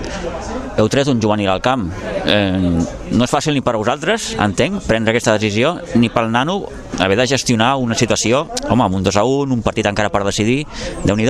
heu 0.75 0.89
tret 0.91 1.07
un 1.07 1.21
juvenil 1.23 1.49
al 1.53 1.63
camp 1.63 1.87
eh, 2.25 2.81
no 3.11 3.25
és 3.25 3.31
fàcil 3.31 3.55
ni 3.55 3.61
per 3.65 3.75
a 3.75 3.79
vosaltres, 3.81 4.33
entenc, 4.41 4.81
prendre 4.87 5.13
aquesta 5.13 5.35
decisió, 5.37 5.75
ni 5.95 6.09
pel 6.13 6.31
nano 6.33 6.63
haver 6.99 7.17
de 7.19 7.27
gestionar 7.27 7.75
una 7.81 7.95
situació, 7.97 8.45
home, 8.69 8.83
amb 8.85 8.95
un 8.95 9.03
2 9.03 9.17
a 9.19 9.25
1, 9.27 9.53
un 9.53 9.63
partit 9.65 9.87
encara 9.89 10.11
per 10.13 10.23
decidir, 10.25 10.63
déu 11.03 11.15
nhi 11.15 11.25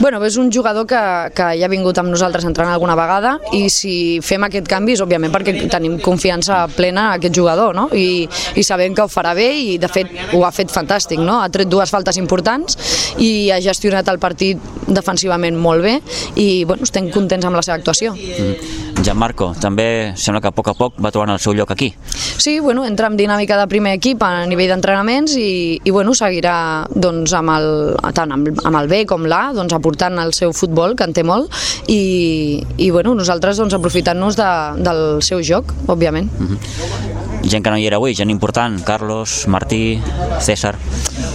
Bueno, 0.00 0.18
és 0.24 0.36
un 0.36 0.50
jugador 0.50 0.86
que, 0.86 1.00
que 1.34 1.46
ja 1.58 1.66
ha 1.66 1.70
vingut 1.70 1.98
amb 1.98 2.10
nosaltres 2.10 2.44
entrenant 2.44 2.74
alguna 2.74 2.96
vegada 2.98 3.36
i 3.54 3.68
si 3.70 4.18
fem 4.24 4.42
aquest 4.44 4.66
canvi 4.68 4.96
és 4.96 5.02
òbviament 5.04 5.32
perquè 5.32 5.54
tenim 5.70 5.98
confiança 6.02 6.64
plena 6.74 7.10
en 7.10 7.20
aquest 7.20 7.36
jugador 7.36 7.76
no? 7.76 7.88
I, 7.94 8.26
i 8.58 8.64
sabem 8.66 8.94
que 8.94 9.04
ho 9.04 9.08
farà 9.12 9.34
bé 9.38 9.48
i 9.54 9.78
de 9.78 9.88
fet 9.88 10.34
ho 10.34 10.42
ha 10.44 10.50
fet 10.50 10.72
fantàstic, 10.74 11.22
no? 11.22 11.38
ha 11.40 11.48
tret 11.48 11.70
dues 11.70 11.90
faltes 11.90 12.18
importants 12.18 12.76
i 13.22 13.50
ha 13.54 13.60
gestionat 13.62 14.08
el 14.10 14.18
partit 14.18 14.58
defensivament 14.88 15.56
molt 15.56 15.86
bé 15.86 15.98
i 16.36 16.64
bueno, 16.64 16.82
estem 16.88 17.10
contents 17.14 17.46
amb 17.46 17.58
la 17.58 17.66
seva 17.66 17.78
actuació. 17.78 18.14
Mm. 18.16 18.79
Gianmarco, 19.04 19.50
també 19.60 20.12
sembla 20.20 20.40
que 20.44 20.50
a 20.50 20.54
poc 20.54 20.70
a 20.70 20.74
poc 20.76 20.98
va 21.02 21.12
trobant 21.12 21.32
el 21.34 21.40
seu 21.42 21.54
lloc 21.56 21.72
aquí. 21.72 21.90
Sí, 22.10 22.58
bueno, 22.60 22.84
entra 22.88 23.08
en 23.10 23.16
dinàmica 23.18 23.58
de 23.60 23.66
primer 23.70 23.94
equip 23.98 24.22
a 24.24 24.46
nivell 24.50 24.70
d'entrenaments 24.72 25.36
i, 25.40 25.80
i 25.84 25.94
bueno, 25.94 26.14
seguirà 26.16 26.54
doncs, 26.94 27.34
amb, 27.36 27.54
el, 27.56 27.68
tant 28.16 28.32
amb, 28.36 28.50
amb 28.64 28.80
el 28.80 28.90
B 28.90 29.04
com 29.08 29.26
l'A 29.28 29.50
doncs, 29.56 29.74
aportant 29.76 30.20
el 30.22 30.34
seu 30.36 30.54
futbol, 30.56 30.96
que 30.96 31.08
en 31.08 31.16
té 31.16 31.24
molt, 31.26 31.52
i, 31.88 32.60
i 32.76 32.90
bueno, 32.90 33.14
nosaltres 33.18 33.60
doncs, 33.60 33.76
aprofitant-nos 33.78 34.38
de, 34.40 34.50
del 34.84 35.04
seu 35.24 35.42
joc, 35.42 35.74
òbviament. 35.88 36.30
Mm 36.38 36.52
-hmm 36.52 37.20
gent 37.44 37.64
que 37.64 37.70
no 37.72 37.78
hi 37.80 37.86
era 37.88 37.96
avui, 38.00 38.14
gent 38.14 38.30
important, 38.30 38.78
Carlos, 38.84 39.46
Martí, 39.48 40.00
César. 40.40 40.74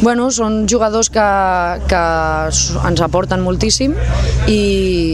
Bueno, 0.02 0.28
són 0.34 0.66
jugadors 0.70 1.10
que, 1.10 1.26
que 1.90 2.02
ens 2.52 3.04
aporten 3.06 3.44
moltíssim 3.46 3.96
i, 4.52 4.60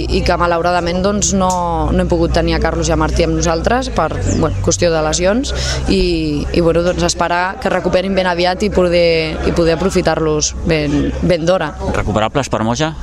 i 0.10 0.22
que 0.26 0.38
malauradament 0.42 1.02
doncs, 1.06 1.32
no, 1.38 1.52
no 1.94 2.04
hem 2.04 2.12
pogut 2.12 2.34
tenir 2.36 2.58
a 2.58 2.62
Carlos 2.64 2.90
i 2.90 2.96
a 2.96 3.00
Martí 3.00 3.26
amb 3.28 3.38
nosaltres 3.40 3.92
per 3.96 4.10
bueno, 4.40 4.56
qüestió 4.66 4.92
de 4.94 5.04
lesions 5.06 5.54
i, 5.88 6.44
i 6.52 6.66
bueno, 6.66 6.84
doncs 6.88 7.06
esperar 7.08 7.60
que 7.62 7.72
recuperin 7.72 8.18
ben 8.18 8.30
aviat 8.32 8.68
i 8.68 8.72
poder, 8.74 9.38
i 9.48 9.56
poder 9.56 9.78
aprofitar-los 9.78 10.54
ben, 10.68 11.12
ben 11.22 11.48
d'hora. 11.48 11.74
Recuperables 11.96 12.52
per 12.52 12.64
Moja? 12.68 12.96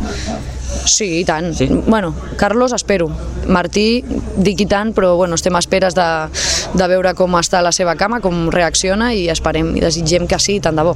Sí, 0.88 1.20
i 1.20 1.24
tant. 1.28 1.52
Sí? 1.54 1.68
Bueno, 1.86 2.14
Carlos 2.36 2.72
espero. 2.72 3.10
Martí, 3.48 4.02
dic 4.36 4.60
i 4.60 4.66
tant, 4.68 4.92
però 4.92 5.14
bueno, 5.16 5.38
estem 5.38 5.56
a 5.56 5.60
esperes 5.62 5.94
de, 5.96 6.06
de 6.76 6.88
veure 6.90 7.14
com 7.16 7.36
està 7.38 7.62
la 7.64 7.72
seva 7.72 7.94
cama, 7.96 8.20
com 8.20 8.48
reacciona 8.52 9.12
i 9.16 9.28
esperem 9.32 9.74
i 9.78 9.84
desitgem 9.84 10.26
que 10.28 10.38
sí, 10.42 10.58
tant 10.60 10.76
de 10.76 10.84
bo. 10.84 10.94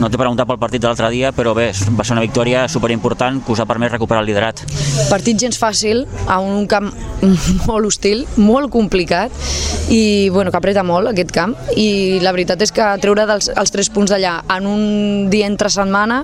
No 0.00 0.08
t'he 0.08 0.20
preguntat 0.20 0.48
pel 0.48 0.60
partit 0.60 0.80
de 0.80 0.88
l'altre 0.88 1.10
dia, 1.12 1.32
però 1.36 1.52
bé, 1.56 1.70
va 1.98 2.06
ser 2.06 2.16
una 2.16 2.24
victòria 2.24 2.64
superimportant 2.72 3.42
que 3.44 3.52
us 3.52 3.60
ha 3.60 3.68
permès 3.68 3.92
recuperar 3.92 4.22
el 4.24 4.30
liderat. 4.30 4.64
Partit 5.10 5.40
gens 5.44 5.60
fàcil, 5.60 6.06
a 6.26 6.38
un 6.40 6.66
camp 6.70 6.90
molt 7.68 7.90
hostil, 7.90 8.24
molt 8.40 8.72
complicat 8.72 9.32
i 9.92 10.30
bueno, 10.30 10.50
que 10.50 10.58
apreta 10.58 10.84
molt 10.86 11.12
aquest 11.12 11.32
camp 11.34 11.54
i 11.76 12.20
la 12.22 12.32
veritat 12.34 12.62
és 12.64 12.72
que 12.74 12.86
treure 13.02 13.26
dels, 13.28 13.50
els 13.52 13.74
tres 13.74 13.90
punts 13.92 14.12
d'allà 14.12 14.38
en 14.56 14.68
un 14.68 14.82
dia 15.32 15.48
entre 15.50 15.70
setmana 15.72 16.22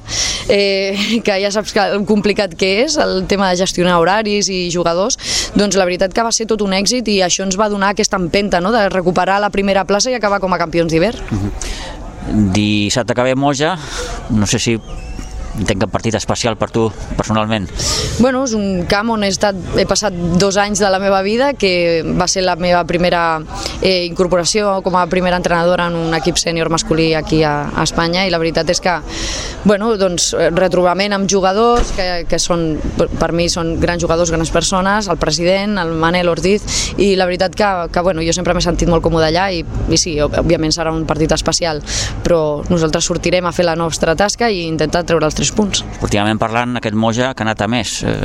eh, 0.48 1.20
que 1.26 1.38
ja 1.42 1.52
saps 1.54 1.74
que 1.76 1.86
complicat 2.08 2.54
que 2.58 2.72
és, 2.84 2.97
el 3.04 3.26
tema 3.30 3.50
de 3.50 3.56
gestionar 3.60 3.98
horaris 4.00 4.48
i 4.48 4.68
jugadors, 4.72 5.18
doncs 5.54 5.76
la 5.76 5.86
veritat 5.88 6.14
que 6.14 6.24
va 6.24 6.32
ser 6.32 6.48
tot 6.50 6.62
un 6.64 6.74
èxit 6.76 7.08
i 7.08 7.20
això 7.24 7.46
ens 7.46 7.58
va 7.58 7.70
donar 7.72 7.92
aquesta 7.94 8.18
empenta 8.20 8.60
no? 8.60 8.72
de 8.74 8.88
recuperar 8.88 9.40
la 9.40 9.50
primera 9.50 9.84
plaça 9.88 10.10
i 10.10 10.18
acabar 10.18 10.40
com 10.40 10.52
a 10.52 10.58
campions 10.58 10.92
d'hivern. 10.92 11.18
Uh 11.30 11.34
mhm. 11.34 11.50
-huh. 11.50 11.96
Dissabte 12.28 13.14
que 13.14 13.22
ve 13.22 13.34
Moja, 13.34 13.78
no 14.28 14.46
sé 14.46 14.58
si 14.58 14.78
entenc 15.58 15.82
que 15.82 15.90
partit 15.90 16.14
especial 16.18 16.56
per 16.58 16.70
tu 16.74 16.88
personalment. 17.18 17.68
Bueno, 18.18 18.44
és 18.46 18.54
un 18.56 18.84
camp 18.90 19.12
on 19.14 19.24
he, 19.26 19.32
estat, 19.32 19.58
he 19.78 19.86
passat 19.88 20.14
dos 20.40 20.58
anys 20.60 20.82
de 20.82 20.90
la 20.90 21.00
meva 21.02 21.20
vida, 21.26 21.52
que 21.58 22.02
va 22.18 22.28
ser 22.30 22.44
la 22.46 22.56
meva 22.56 22.84
primera 22.88 23.40
eh, 23.82 24.06
incorporació 24.06 24.78
com 24.86 24.96
a 24.96 25.06
primera 25.10 25.38
entrenadora 25.38 25.88
en 25.90 25.98
un 25.98 26.14
equip 26.18 26.38
sènior 26.40 26.70
masculí 26.70 27.12
aquí 27.14 27.42
a, 27.42 27.68
a 27.74 27.86
Espanya 27.86 28.26
i 28.26 28.32
la 28.32 28.40
veritat 28.40 28.70
és 28.70 28.82
que 28.82 28.98
bueno, 29.64 29.90
doncs, 29.98 30.30
retrobament 30.54 31.12
amb 31.12 31.28
jugadors 31.30 31.90
que, 31.96 32.24
que 32.30 32.38
són, 32.40 32.78
per 32.96 33.30
mi 33.36 33.48
són 33.52 33.74
grans 33.82 34.02
jugadors, 34.02 34.30
grans 34.32 34.52
persones, 34.54 35.08
el 35.10 35.18
president, 35.20 35.76
el 35.82 35.92
Manel 35.98 36.30
Ortiz, 36.30 36.64
i 36.96 37.14
la 37.18 37.26
veritat 37.28 37.56
que, 37.58 37.68
que 37.92 38.04
bueno, 38.04 38.22
jo 38.24 38.34
sempre 38.36 38.54
m'he 38.54 38.64
sentit 38.64 38.88
molt 38.90 39.04
còmode 39.04 39.28
allà 39.28 39.48
i, 39.52 39.64
i 39.64 40.00
sí, 40.00 40.14
òbviament 40.24 40.74
serà 40.74 40.92
un 40.94 41.04
partit 41.08 41.34
especial, 41.34 41.82
però 42.24 42.62
nosaltres 42.70 43.08
sortirem 43.10 43.48
a 43.48 43.54
fer 43.54 43.66
la 43.68 43.76
nostra 43.78 44.16
tasca 44.18 44.48
i 44.50 44.64
intentar 44.66 45.04
treure 45.08 45.28
els 45.28 45.36
tres 45.36 45.47
punts. 45.54 45.84
Últimament 46.04 46.40
parlant, 46.40 46.76
aquest 46.78 46.96
Moja 46.98 47.32
que 47.34 47.44
ha 47.44 47.46
anat 47.48 47.62
a 47.64 47.68
més, 47.70 48.02
eh, 48.02 48.16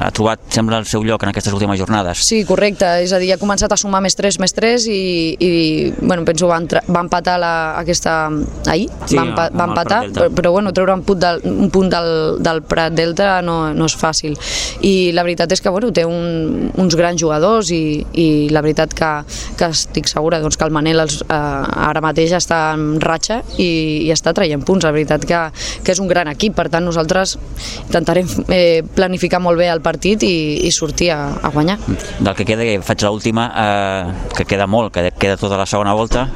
ha 0.00 0.10
trobat, 0.14 0.42
sembla, 0.54 0.78
el 0.82 0.88
seu 0.90 1.04
lloc 1.06 1.22
en 1.24 1.32
aquestes 1.32 1.54
últimes 1.54 1.78
jornades. 1.80 2.24
Sí, 2.26 2.42
correcte, 2.48 2.88
és 3.04 3.12
a 3.12 3.20
dir, 3.22 3.32
ha 3.34 3.40
començat 3.40 3.72
a 3.72 3.78
sumar 3.80 4.02
més 4.04 4.16
3, 4.18 4.38
més 4.42 4.54
3 4.56 4.88
i, 4.90 5.02
i 5.38 5.52
bueno, 6.00 6.24
penso 6.24 6.48
va, 6.50 6.58
entrar, 6.62 6.84
va 6.88 7.04
empatar 7.04 7.38
la, 7.40 7.54
aquesta 7.80 8.28
ahir, 8.70 8.88
sí, 9.06 9.16
va, 9.16 9.24
empa, 9.26 9.48
va 9.54 9.68
empatar, 9.70 10.00
però, 10.14 10.28
però 10.34 10.52
bueno, 10.56 10.72
treure 10.76 10.94
un 10.94 11.04
punt 11.06 11.20
del, 11.20 11.42
un 11.48 11.70
punt 11.70 11.90
del, 11.92 12.10
del 12.44 12.62
Prat 12.68 12.94
Delta 12.94 13.40
no, 13.44 13.58
no 13.74 13.88
és 13.90 13.96
fàcil 13.98 14.36
i 14.84 15.12
la 15.14 15.24
veritat 15.26 15.52
és 15.54 15.62
que 15.62 15.72
bueno, 15.72 15.90
té 15.94 16.04
un, 16.08 16.70
uns 16.80 16.96
grans 16.98 17.20
jugadors 17.20 17.70
i, 17.74 18.04
i 18.20 18.26
la 18.52 18.62
veritat 18.64 18.94
que, 18.96 19.10
que 19.58 19.70
estic 19.74 20.08
segura 20.10 20.40
doncs, 20.42 20.58
que 20.58 20.66
el 20.66 20.74
Manel 20.74 21.04
els, 21.04 21.20
eh, 21.24 21.88
ara 21.88 22.02
mateix 22.04 22.34
està 22.36 22.60
en 22.74 23.00
ratxa 23.02 23.40
i, 23.56 23.68
i 24.06 24.12
està 24.14 24.34
traient 24.36 24.64
punts, 24.64 24.84
la 24.84 24.94
veritat 24.94 25.24
que, 25.28 25.42
que 25.84 25.94
és 25.94 26.02
un 26.02 26.10
gran 26.10 26.30
equip, 26.32 26.56
per 26.64 26.72
tant 26.72 26.86
nosaltres 26.88 27.36
intentarem 27.84 28.28
eh, 28.48 28.80
planificar 28.96 29.42
molt 29.44 29.60
bé 29.60 29.68
el 29.68 29.84
partit 29.84 30.24
i, 30.24 30.34
i 30.64 30.72
sortir 30.72 31.12
a, 31.12 31.20
a 31.44 31.52
guanyar. 31.52 31.76
Del 31.84 32.34
que 32.38 32.48
queda, 32.48 32.64
faig 32.86 33.04
l'última, 33.04 33.50
eh, 33.52 34.28
que 34.38 34.48
queda 34.48 34.66
molt, 34.70 34.94
que 34.94 35.10
queda 35.12 35.36
tota 35.40 35.60
la 35.60 35.68
segona 35.68 35.92
volta, 35.92 36.28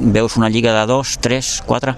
veus 0.00 0.36
una 0.36 0.48
lliga 0.48 0.72
de 0.72 0.86
dos, 0.86 1.18
tres, 1.20 1.60
quatre? 1.66 1.94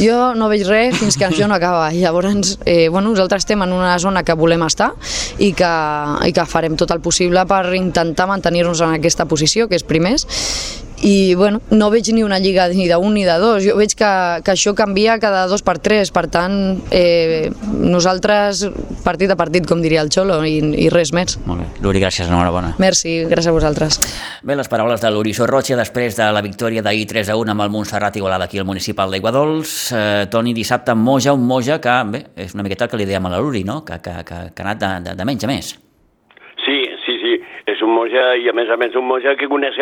Jo 0.00 0.32
no 0.38 0.48
veig 0.48 0.64
res 0.68 0.96
fins 0.98 1.18
que 1.20 1.26
això 1.28 1.48
no 1.50 1.56
acaba. 1.58 1.90
Llavors, 1.92 2.56
eh, 2.64 2.88
bueno, 2.88 3.10
nosaltres 3.10 3.44
estem 3.44 3.62
en 3.62 3.74
una 3.76 3.98
zona 3.98 4.24
que 4.24 4.36
volem 4.38 4.64
estar 4.64 4.92
i 5.38 5.52
que, 5.52 5.74
i 6.24 6.32
que 6.32 6.46
farem 6.48 6.78
tot 6.80 6.94
el 6.94 7.04
possible 7.04 7.44
per 7.50 7.66
intentar 7.76 8.26
mantenir-nos 8.30 8.80
en 8.80 8.96
aquesta 8.96 9.28
posició, 9.28 9.68
que 9.68 9.76
és 9.76 9.84
primers, 9.84 10.26
i 11.04 11.34
bueno, 11.36 11.60
no 11.70 11.90
veig 11.92 12.08
ni 12.16 12.22
una 12.24 12.38
lliga 12.40 12.66
ni 12.72 12.88
d'un 12.88 13.12
ni 13.12 13.26
de 13.28 13.36
dos, 13.38 13.60
jo 13.66 13.76
veig 13.76 13.92
que, 13.92 14.10
que 14.44 14.52
això 14.54 14.72
canvia 14.76 15.18
cada 15.20 15.44
dos 15.50 15.60
per 15.62 15.76
tres, 15.84 16.10
per 16.14 16.26
tant 16.32 16.80
eh, 16.90 17.52
nosaltres 17.68 18.64
partit 19.04 19.30
a 19.30 19.36
partit, 19.36 19.68
com 19.68 19.84
diria 19.84 20.00
el 20.00 20.08
Xolo, 20.08 20.40
i, 20.48 20.56
i 20.86 20.88
res 20.92 21.12
més. 21.12 21.36
Molt 21.44 21.60
bé, 21.60 21.68
Luri, 21.84 22.00
gràcies, 22.00 22.30
enhorabona. 22.30 22.72
Merci, 22.80 23.18
gràcies 23.28 23.52
a 23.52 23.54
vosaltres. 23.54 24.00
Bé, 24.42 24.56
les 24.56 24.72
paraules 24.72 25.04
de 25.04 25.12
Luri 25.12 25.36
Sorrocha 25.36 25.76
després 25.76 26.16
de 26.16 26.30
la 26.32 26.42
victòria 26.44 26.82
d'ahir 26.84 27.04
3 27.12 27.34
a 27.34 27.38
1 27.40 27.52
amb 27.52 27.66
el 27.66 27.72
Montserrat 27.76 28.16
Igualada 28.16 28.48
aquí 28.48 28.62
al 28.62 28.68
municipal 28.68 29.12
d'Aiguadols. 29.12 29.76
Eh, 29.92 30.26
Toni, 30.32 30.56
dissabte 30.56 30.96
amb 30.96 31.04
Moja, 31.04 31.36
un 31.36 31.44
Moja 31.44 31.80
que, 31.84 32.00
bé, 32.16 32.26
és 32.48 32.56
una 32.56 32.64
miqueta 32.64 32.88
el 32.88 32.94
que 32.94 33.04
li 33.04 33.08
dèiem 33.12 33.28
a 33.28 33.36
la 33.36 33.44
Luri, 33.44 33.66
no? 33.68 33.82
que, 33.84 34.00
que, 34.00 34.22
que, 34.24 34.44
que 34.56 34.64
ha 34.64 34.70
anat 34.70 34.80
de, 34.80 34.94
de, 35.10 35.18
de 35.20 35.28
menys 35.28 35.44
a 35.44 35.52
més. 35.52 35.74
Un 37.84 37.92
Moja 37.92 38.32
i 38.40 38.48
a 38.48 38.54
més 38.56 38.70
a 38.72 38.78
més 38.80 38.94
un 38.96 39.06
Moja 39.06 39.34
que 39.36 39.48
coneix 39.50 39.76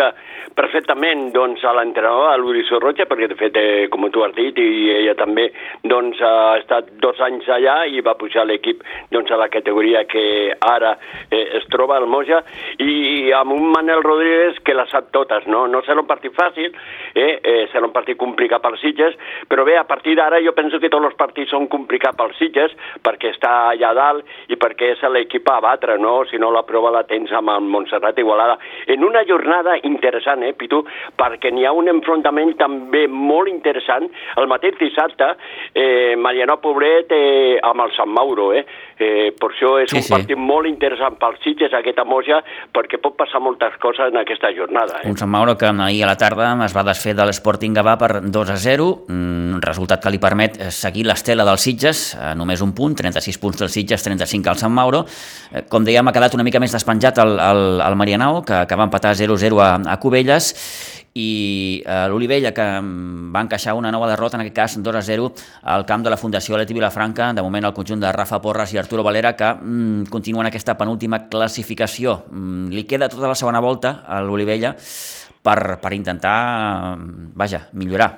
perfectament 0.57 1.31
doncs, 1.35 1.63
a 1.65 1.73
l'entrenador, 1.77 2.35
l'Uri 2.41 2.65
Sorroja, 2.69 3.07
perquè 3.09 3.29
de 3.31 3.37
fet, 3.39 3.57
eh, 3.57 3.89
com 3.93 4.09
tu 4.13 4.25
has 4.25 4.35
dit, 4.37 4.59
i 4.59 4.91
ella 4.99 5.15
també 5.19 5.49
doncs, 5.89 6.21
ha 6.21 6.59
estat 6.59 6.91
dos 7.03 7.21
anys 7.25 7.49
allà 7.49 7.83
i 7.87 8.03
va 8.05 8.17
pujar 8.19 8.45
l'equip 8.49 8.83
doncs, 9.13 9.31
a 9.31 9.39
la 9.41 9.49
categoria 9.53 10.05
que 10.11 10.25
ara 10.61 10.97
eh, 11.31 11.59
es 11.61 11.67
troba 11.73 11.97
al 11.97 12.09
Moja, 12.11 12.43
i 12.83 13.33
amb 13.37 13.55
un 13.55 13.71
Manel 13.73 14.03
Rodríguez 14.05 14.61
que 14.65 14.77
la 14.77 14.87
sap 14.91 15.11
totes, 15.15 15.47
no? 15.47 15.65
No 15.71 15.83
serà 15.87 16.03
un 16.03 16.09
partit 16.11 16.35
fàcil, 16.37 16.73
eh? 17.15 17.39
eh 17.43 17.67
serà 17.73 17.87
un 17.89 17.95
partit 17.95 18.19
complicat 18.21 18.63
pels 18.63 18.83
Sitges, 18.83 19.17
però 19.49 19.65
bé, 19.69 19.77
a 19.79 19.87
partir 19.89 20.17
d'ara 20.19 20.41
jo 20.43 20.55
penso 20.57 20.81
que 20.83 20.91
tots 20.93 21.07
els 21.09 21.19
partits 21.19 21.53
són 21.55 21.69
complicats 21.73 22.19
pels 22.19 22.37
Sitges, 22.41 22.75
perquè 23.05 23.33
està 23.33 23.53
allà 23.71 23.93
dalt 23.97 24.53
i 24.53 24.59
perquè 24.61 24.93
és 24.97 25.07
l'equip 25.13 25.49
a 25.49 25.61
batre, 25.65 25.99
no? 25.99 26.23
Si 26.31 26.41
no 26.41 26.51
la 26.53 26.65
prova 26.69 26.93
la 26.93 27.05
tens 27.09 27.33
amb 27.33 27.55
el 27.55 27.63
Montserrat 27.93 28.19
Igualada. 28.19 28.59
En 28.87 29.05
una 29.05 29.25
jornada 29.27 29.77
interessant, 29.83 30.43
eh, 30.43 30.55
Pitu, 30.55 30.85
perquè 31.17 31.53
n'hi 31.53 31.67
ha 31.67 31.73
un 31.73 31.89
enfrontament 31.89 32.57
també 32.57 33.07
molt 33.09 33.49
interessant. 33.49 34.09
El 34.37 34.49
mateix 34.49 34.79
dissabte, 34.81 35.37
eh, 35.75 36.17
Mariano 36.17 36.59
Pobret 36.61 37.13
eh, 37.13 37.59
amb 37.63 37.81
el 37.83 37.93
Sant 37.97 38.09
Mauro, 38.09 38.53
eh? 38.53 38.65
eh 38.99 39.33
per 39.39 39.51
això 39.51 39.79
és 39.83 39.91
sí, 39.91 39.97
un 39.97 40.03
sí. 40.03 40.13
partit 40.13 40.37
molt 40.39 40.67
interessant 40.67 41.19
pels 41.19 41.41
Sitges, 41.43 41.73
aquesta 41.75 42.05
moja, 42.05 42.43
perquè 42.73 43.01
pot 43.03 43.17
passar 43.17 43.41
moltes 43.41 43.77
coses 43.83 44.13
en 44.13 44.17
aquesta 44.21 44.53
jornada. 44.55 45.03
Eh? 45.03 45.11
Un 45.11 45.19
Sant 45.19 45.31
Mauro 45.31 45.57
que 45.59 45.67
ahir 45.67 46.05
a 46.05 46.13
la 46.13 46.17
tarda 46.17 46.53
es 46.65 46.77
va 46.77 46.85
desfer 46.87 47.15
de 47.15 47.27
l'Sporting 47.27 47.75
Gavà 47.75 47.97
per 47.99 48.23
2 48.23 48.51
a 48.51 48.57
0, 48.57 48.89
un 49.09 49.61
resultat 49.61 50.03
que 50.03 50.11
li 50.11 50.21
permet 50.23 50.59
seguir 50.71 51.05
l'estela 51.07 51.45
dels 51.45 51.63
Sitges, 51.63 52.15
a 52.17 52.35
només 52.35 52.63
un 52.63 52.73
punt, 52.75 52.95
36 52.97 53.39
punts 53.39 53.59
dels 53.59 53.73
Sitges, 53.73 54.03
35 54.03 54.49
al 54.49 54.61
Sant 54.61 54.73
Mauro. 54.73 55.05
Eh, 55.53 55.65
com 55.69 55.85
dèiem, 55.85 56.07
ha 56.07 56.15
quedat 56.15 56.35
una 56.35 56.47
mica 56.47 56.61
més 56.63 56.73
despenjat 56.73 57.19
el, 57.23 57.35
el, 57.43 57.82
al 57.83 57.97
Marianao, 57.97 58.43
que, 58.47 58.65
que 58.69 58.79
va 58.79 58.89
empatar 58.89 59.15
0-0 59.19 59.61
a, 59.63 59.71
a 59.93 59.99
Cubelles, 60.01 60.53
i 61.15 61.83
eh, 61.85 62.07
l'Olivella, 62.09 62.53
que 62.57 62.65
mm, 62.65 63.33
va 63.35 63.45
encaixar 63.45 63.75
una 63.77 63.93
nova 63.93 64.09
derrota, 64.09 64.39
en 64.39 64.47
aquest 64.47 64.57
cas 64.57 64.79
2-0, 64.81 65.29
al 65.75 65.85
camp 65.87 66.05
de 66.05 66.11
la 66.13 66.17
Fundació 66.17 66.57
Leti 66.57 66.75
Vilafranca, 66.77 67.33
de 67.37 67.45
moment 67.45 67.69
el 67.69 67.77
conjunt 67.77 68.01
de 68.01 68.13
Rafa 68.13 68.41
Porras 68.41 68.73
i 68.73 68.81
Arturo 68.81 69.05
Valera, 69.05 69.35
que 69.37 69.53
mm, 69.53 70.09
continuen 70.11 70.49
aquesta 70.49 70.77
penúltima 70.79 71.27
classificació. 71.29 72.23
Mm, 72.31 72.73
li 72.73 72.89
queda 72.89 73.11
tota 73.13 73.29
la 73.29 73.39
segona 73.39 73.61
volta 73.61 74.01
a 74.07 74.23
l'Olivella 74.25 74.75
per, 75.43 75.79
per 75.83 75.93
intentar, 75.93 76.97
mm, 76.97 77.33
vaja, 77.37 77.67
millorar. 77.73 78.13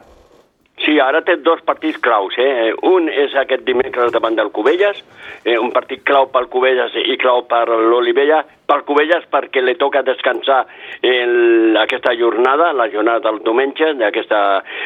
Sí, 0.83 0.99
ara 0.99 1.21
té 1.23 1.37
dos 1.39 1.61
partits 1.63 2.01
claus. 2.03 2.35
Eh? 2.39 2.73
Un 2.83 3.07
és 3.09 3.35
aquest 3.39 3.63
dimecres 3.67 4.11
davant 4.13 4.35
del 4.35 4.51
Cubelles, 4.51 4.99
eh, 5.45 5.55
un 5.59 5.71
partit 5.73 6.03
clau 6.03 6.27
pel 6.35 6.49
Cubelles 6.51 6.97
i 6.99 7.17
clau 7.17 7.45
per 7.47 7.69
l'Olivella, 7.69 8.43
pel 8.67 8.85
Cubelles 8.89 9.27
perquè 9.31 9.63
li 9.63 9.77
toca 9.81 10.03
descansar 10.07 10.65
el, 11.05 11.77
aquesta 11.81 12.15
jornada, 12.19 12.73
la 12.73 12.89
jornada 12.93 13.23
del 13.27 13.43
diumenge 13.45 13.93
d'aquesta 14.01 14.41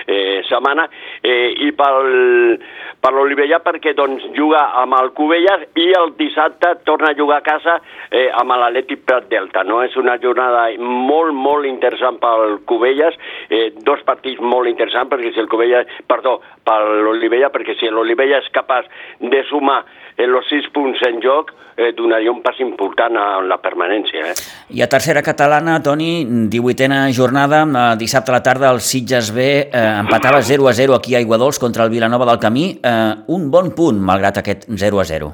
eh, 0.06 0.40
setmana, 0.48 0.88
eh, 1.22 1.54
i 1.66 1.70
pel, 1.78 2.58
per 2.98 3.12
l'Olivella 3.14 3.60
perquè 3.64 3.94
doncs, 3.98 4.26
juga 4.36 4.64
amb 4.82 4.96
el 4.98 5.12
Cubelles 5.16 5.66
i 5.78 5.88
el 5.98 6.14
dissabte 6.18 6.74
torna 6.88 7.12
a 7.12 7.18
jugar 7.18 7.40
a 7.40 7.46
casa 7.46 7.78
eh, 8.10 8.28
amb 8.28 8.56
l'Atlètic 8.58 9.04
Prat 9.06 9.28
Delta. 9.30 9.64
No? 9.66 9.80
És 9.86 9.96
una 10.00 10.18
jornada 10.22 10.66
molt, 10.78 11.34
molt 11.34 11.68
interessant 11.68 12.18
pel 12.22 12.58
Cubelles, 12.68 13.16
eh, 13.50 13.68
dos 13.86 14.02
partits 14.08 14.42
molt 14.42 14.70
interessants 14.70 15.10
perquè 15.12 15.32
si 15.34 15.42
el 15.42 15.50
Cubelles, 15.50 15.98
perdó, 16.10 16.38
per 16.68 16.82
l'Olivella, 17.00 17.48
perquè 17.54 17.78
si 17.78 17.88
l'Olivella 17.88 18.42
és 18.42 18.52
capaç 18.52 18.88
de 19.32 19.40
sumar 19.48 19.80
els 20.18 20.50
sis 20.50 20.66
punts 20.74 21.00
en 21.06 21.22
joc, 21.24 21.52
eh, 21.78 21.92
donaria 21.96 22.32
un 22.32 22.42
pas 22.42 22.58
important 22.60 23.16
a 23.16 23.26
la 23.46 23.60
permanència. 23.62 24.32
Eh? 24.32 24.36
I 24.74 24.82
a 24.82 24.90
tercera 24.90 25.22
catalana, 25.22 25.78
Toni, 25.82 26.26
18a 26.50 27.00
jornada, 27.14 27.62
eh, 27.64 27.96
dissabte 28.00 28.34
a 28.34 28.38
la 28.38 28.42
tarda 28.42 28.72
el 28.74 28.80
Sitges 28.80 29.32
B 29.34 29.48
eh, 29.48 29.84
empatava 30.02 30.42
0 30.42 30.68
a 30.68 30.74
0 30.74 30.98
aquí 30.98 31.14
a 31.14 31.22
Aiguadols 31.22 31.58
contra 31.62 31.84
el 31.84 31.90
Vilanova 31.94 32.26
del 32.26 32.40
Camí, 32.42 32.72
eh, 32.82 33.12
un 33.28 33.50
bon 33.50 33.70
punt 33.74 34.00
malgrat 34.02 34.42
aquest 34.42 34.66
0 34.68 35.00
a 35.00 35.04
0. 35.04 35.30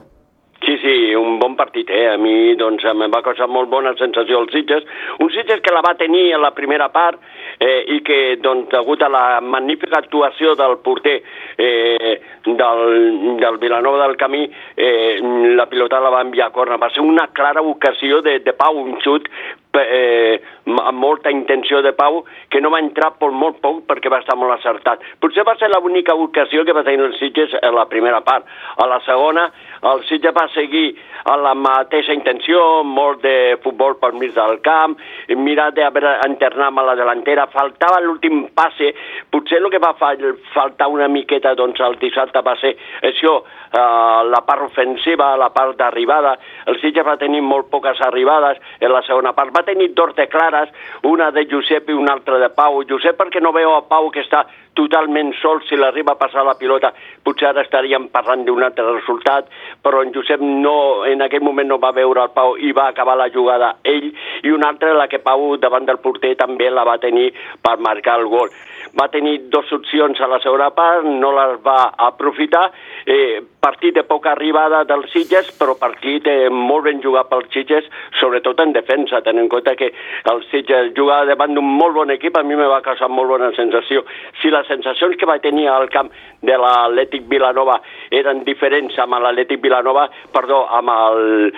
Sí, 0.64 0.76
sí, 0.80 1.14
un 1.16 1.38
bon 1.40 1.56
partit, 1.56 1.90
eh? 1.90 2.06
A 2.12 2.16
mi, 2.16 2.54
doncs, 2.56 2.84
em 2.88 3.08
va 3.12 3.24
causar 3.24 3.48
molt 3.48 3.68
bona 3.68 3.92
sensació 3.98 4.40
els 4.40 4.52
Sitges. 4.52 4.84
Un 5.20 5.32
Sitges 5.32 5.60
que 5.64 5.72
la 5.74 5.82
va 5.84 5.96
tenir 5.96 6.30
en 6.32 6.40
la 6.44 6.54
primera 6.56 6.88
part 6.92 7.20
eh, 7.58 7.84
i 7.96 8.00
que, 8.06 8.36
doncs, 8.42 8.68
degut 8.72 9.02
a 9.02 9.10
la 9.12 9.24
magnífica 9.40 9.98
actuació 10.00 10.54
del 10.58 10.78
porter 10.84 11.20
eh, 11.58 12.14
del, 12.46 13.36
del 13.40 13.58
Vilanova 13.62 14.06
del 14.06 14.16
Camí, 14.20 14.44
eh, 14.76 15.18
la 15.56 15.66
pilota 15.70 16.00
la 16.00 16.12
va 16.14 16.24
enviar 16.24 16.48
a 16.48 16.54
corna. 16.54 16.80
Va 16.80 16.90
ser 16.94 17.04
una 17.04 17.28
clara 17.32 17.62
ocasió 17.62 18.22
de, 18.22 18.38
de 18.44 18.56
Pau, 18.56 18.78
un 18.80 18.98
xut 19.04 19.28
eh, 19.80 20.40
amb 20.66 20.98
molta 20.98 21.30
intenció 21.30 21.82
de 21.82 21.92
Pau, 21.92 22.22
que 22.50 22.60
no 22.60 22.70
va 22.72 22.80
entrar 22.82 23.12
per 23.18 23.30
molt 23.32 23.60
poc 23.64 23.82
perquè 23.88 24.12
va 24.12 24.20
estar 24.22 24.36
molt 24.38 24.56
acertat. 24.56 25.02
Potser 25.20 25.44
va 25.46 25.56
ser 25.60 25.70
l'única 25.72 26.14
ocasió 26.14 26.64
que 26.64 26.72
va 26.76 26.84
tenir 26.86 27.04
el 27.04 27.16
Sitges 27.18 27.54
a 27.60 27.72
la 27.74 27.86
primera 27.90 28.20
part. 28.24 28.46
A 28.76 28.86
la 28.88 29.00
segona, 29.06 29.48
el 29.92 30.04
Sitges 30.08 30.34
va 30.36 30.46
seguir 30.54 30.94
a 31.24 31.36
la 31.40 31.54
mateixa 31.54 32.14
intenció, 32.14 32.82
molt 32.84 33.22
de 33.24 33.56
futbol 33.64 33.96
per 34.00 34.12
mig 34.12 34.34
del 34.36 34.60
camp, 34.64 34.96
mirar 35.36 35.70
d'internar 35.76 36.70
amb 36.70 36.84
la 36.84 36.96
delantera, 36.98 37.46
faltava 37.52 38.00
l'últim 38.04 38.46
passe, 38.56 38.92
potser 39.32 39.60
el 39.60 39.70
que 39.72 39.80
va 39.82 39.94
faltar 39.96 40.88
una 40.92 41.08
miqueta 41.08 41.54
doncs, 41.58 41.80
el 41.80 41.98
dissabte 42.00 42.42
va 42.44 42.56
ser 42.60 42.74
això, 43.08 43.34
eh, 43.72 44.20
la 44.30 44.42
part 44.46 44.68
ofensiva, 44.68 45.34
la 45.40 45.50
part 45.54 45.76
d'arribada, 45.80 46.36
el 46.66 46.80
Sitges 46.80 47.06
va 47.06 47.18
tenir 47.20 47.42
molt 47.42 47.70
poques 47.72 48.00
arribades 48.04 48.60
en 48.80 48.92
la 48.92 49.02
segona 49.06 49.32
part, 49.32 49.52
va 49.56 49.63
tenir 49.64 49.92
dos 49.94 50.14
de 50.16 50.28
clares, 50.28 50.70
una 51.02 51.30
de 51.34 51.46
Josep 51.50 51.88
i 51.90 51.96
una 51.96 52.14
altra 52.14 52.38
de 52.38 52.50
Pau. 52.54 52.82
Josep 52.88 53.18
perquè 53.18 53.42
no 53.42 53.52
veu 53.52 53.74
a 53.74 53.82
Pau 53.88 54.10
que 54.14 54.22
està 54.24 54.44
totalment 54.74 55.32
sol 55.38 55.62
si 55.68 55.78
l'arriba 55.78 56.14
a 56.14 56.18
passar 56.18 56.44
la 56.44 56.56
pilota, 56.58 56.90
potser 57.24 57.48
ara 57.50 57.62
estaríem 57.62 58.08
parlant 58.12 58.44
d'un 58.46 58.62
altre 58.66 58.84
resultat, 58.88 59.48
però 59.82 60.02
en 60.02 60.12
Josep 60.14 60.42
no, 60.42 61.04
en 61.06 61.22
aquell 61.22 61.44
moment 61.46 61.70
no 61.70 61.78
va 61.82 61.94
veure 61.94 62.24
el 62.26 62.34
Pau 62.34 62.56
i 62.58 62.72
va 62.76 62.88
acabar 62.90 63.16
la 63.18 63.30
jugada 63.34 63.76
ell, 63.84 64.10
i 64.42 64.50
una 64.50 64.72
altra, 64.74 64.92
la 64.98 65.08
que 65.08 65.22
Pau 65.22 65.54
davant 65.62 65.86
del 65.86 66.02
porter 66.02 66.34
també 66.40 66.70
la 66.70 66.84
va 66.86 66.98
tenir 67.02 67.30
per 67.62 67.78
marcar 67.78 68.18
el 68.20 68.28
gol. 68.32 68.50
Va 68.98 69.08
tenir 69.10 69.38
dues 69.50 69.70
opcions 69.72 70.20
a 70.20 70.28
la 70.30 70.40
segona 70.42 70.70
part, 70.74 71.06
no 71.06 71.32
les 71.34 71.58
va 71.64 71.94
aprofitar, 72.10 72.68
eh, 73.06 73.40
partit 73.64 73.94
de 73.96 74.04
poca 74.04 74.34
arribada 74.34 74.82
dels 74.84 75.08
Sitges, 75.14 75.48
però 75.56 75.72
partit 75.80 76.26
eh, 76.28 76.50
molt 76.52 76.84
ben 76.84 77.00
jugat 77.00 77.30
pels 77.30 77.48
Sitges, 77.54 77.86
sobretot 78.20 78.60
en 78.60 78.74
defensa, 78.76 79.22
tenint 79.24 79.46
en 79.46 79.50
compte 79.52 79.72
que 79.80 79.88
el 80.32 80.42
Sitges 80.50 80.92
jugava 80.96 81.30
davant 81.30 81.56
d'un 81.56 81.70
molt 81.80 81.96
bon 81.96 82.12
equip, 82.12 82.36
a 82.36 82.44
mi 82.44 82.58
me 82.58 82.68
va 82.68 82.82
causar 82.84 83.08
molt 83.08 83.32
bona 83.32 83.48
sensació. 83.56 84.04
Si 84.42 84.52
les 84.52 84.68
sensacions 84.68 85.16
que 85.16 85.28
va 85.28 85.38
tenir 85.40 85.70
al 85.72 85.88
camp 85.94 86.10
de 86.44 86.58
l'Atlètic 86.60 87.24
Vilanova 87.30 87.78
eren 88.12 88.42
diferents 88.44 88.98
amb 89.00 89.16
l'Atlètic 89.24 89.62
Vilanova, 89.64 90.10
perdó, 90.34 90.60
amb 90.78 90.92
el, 90.92 91.48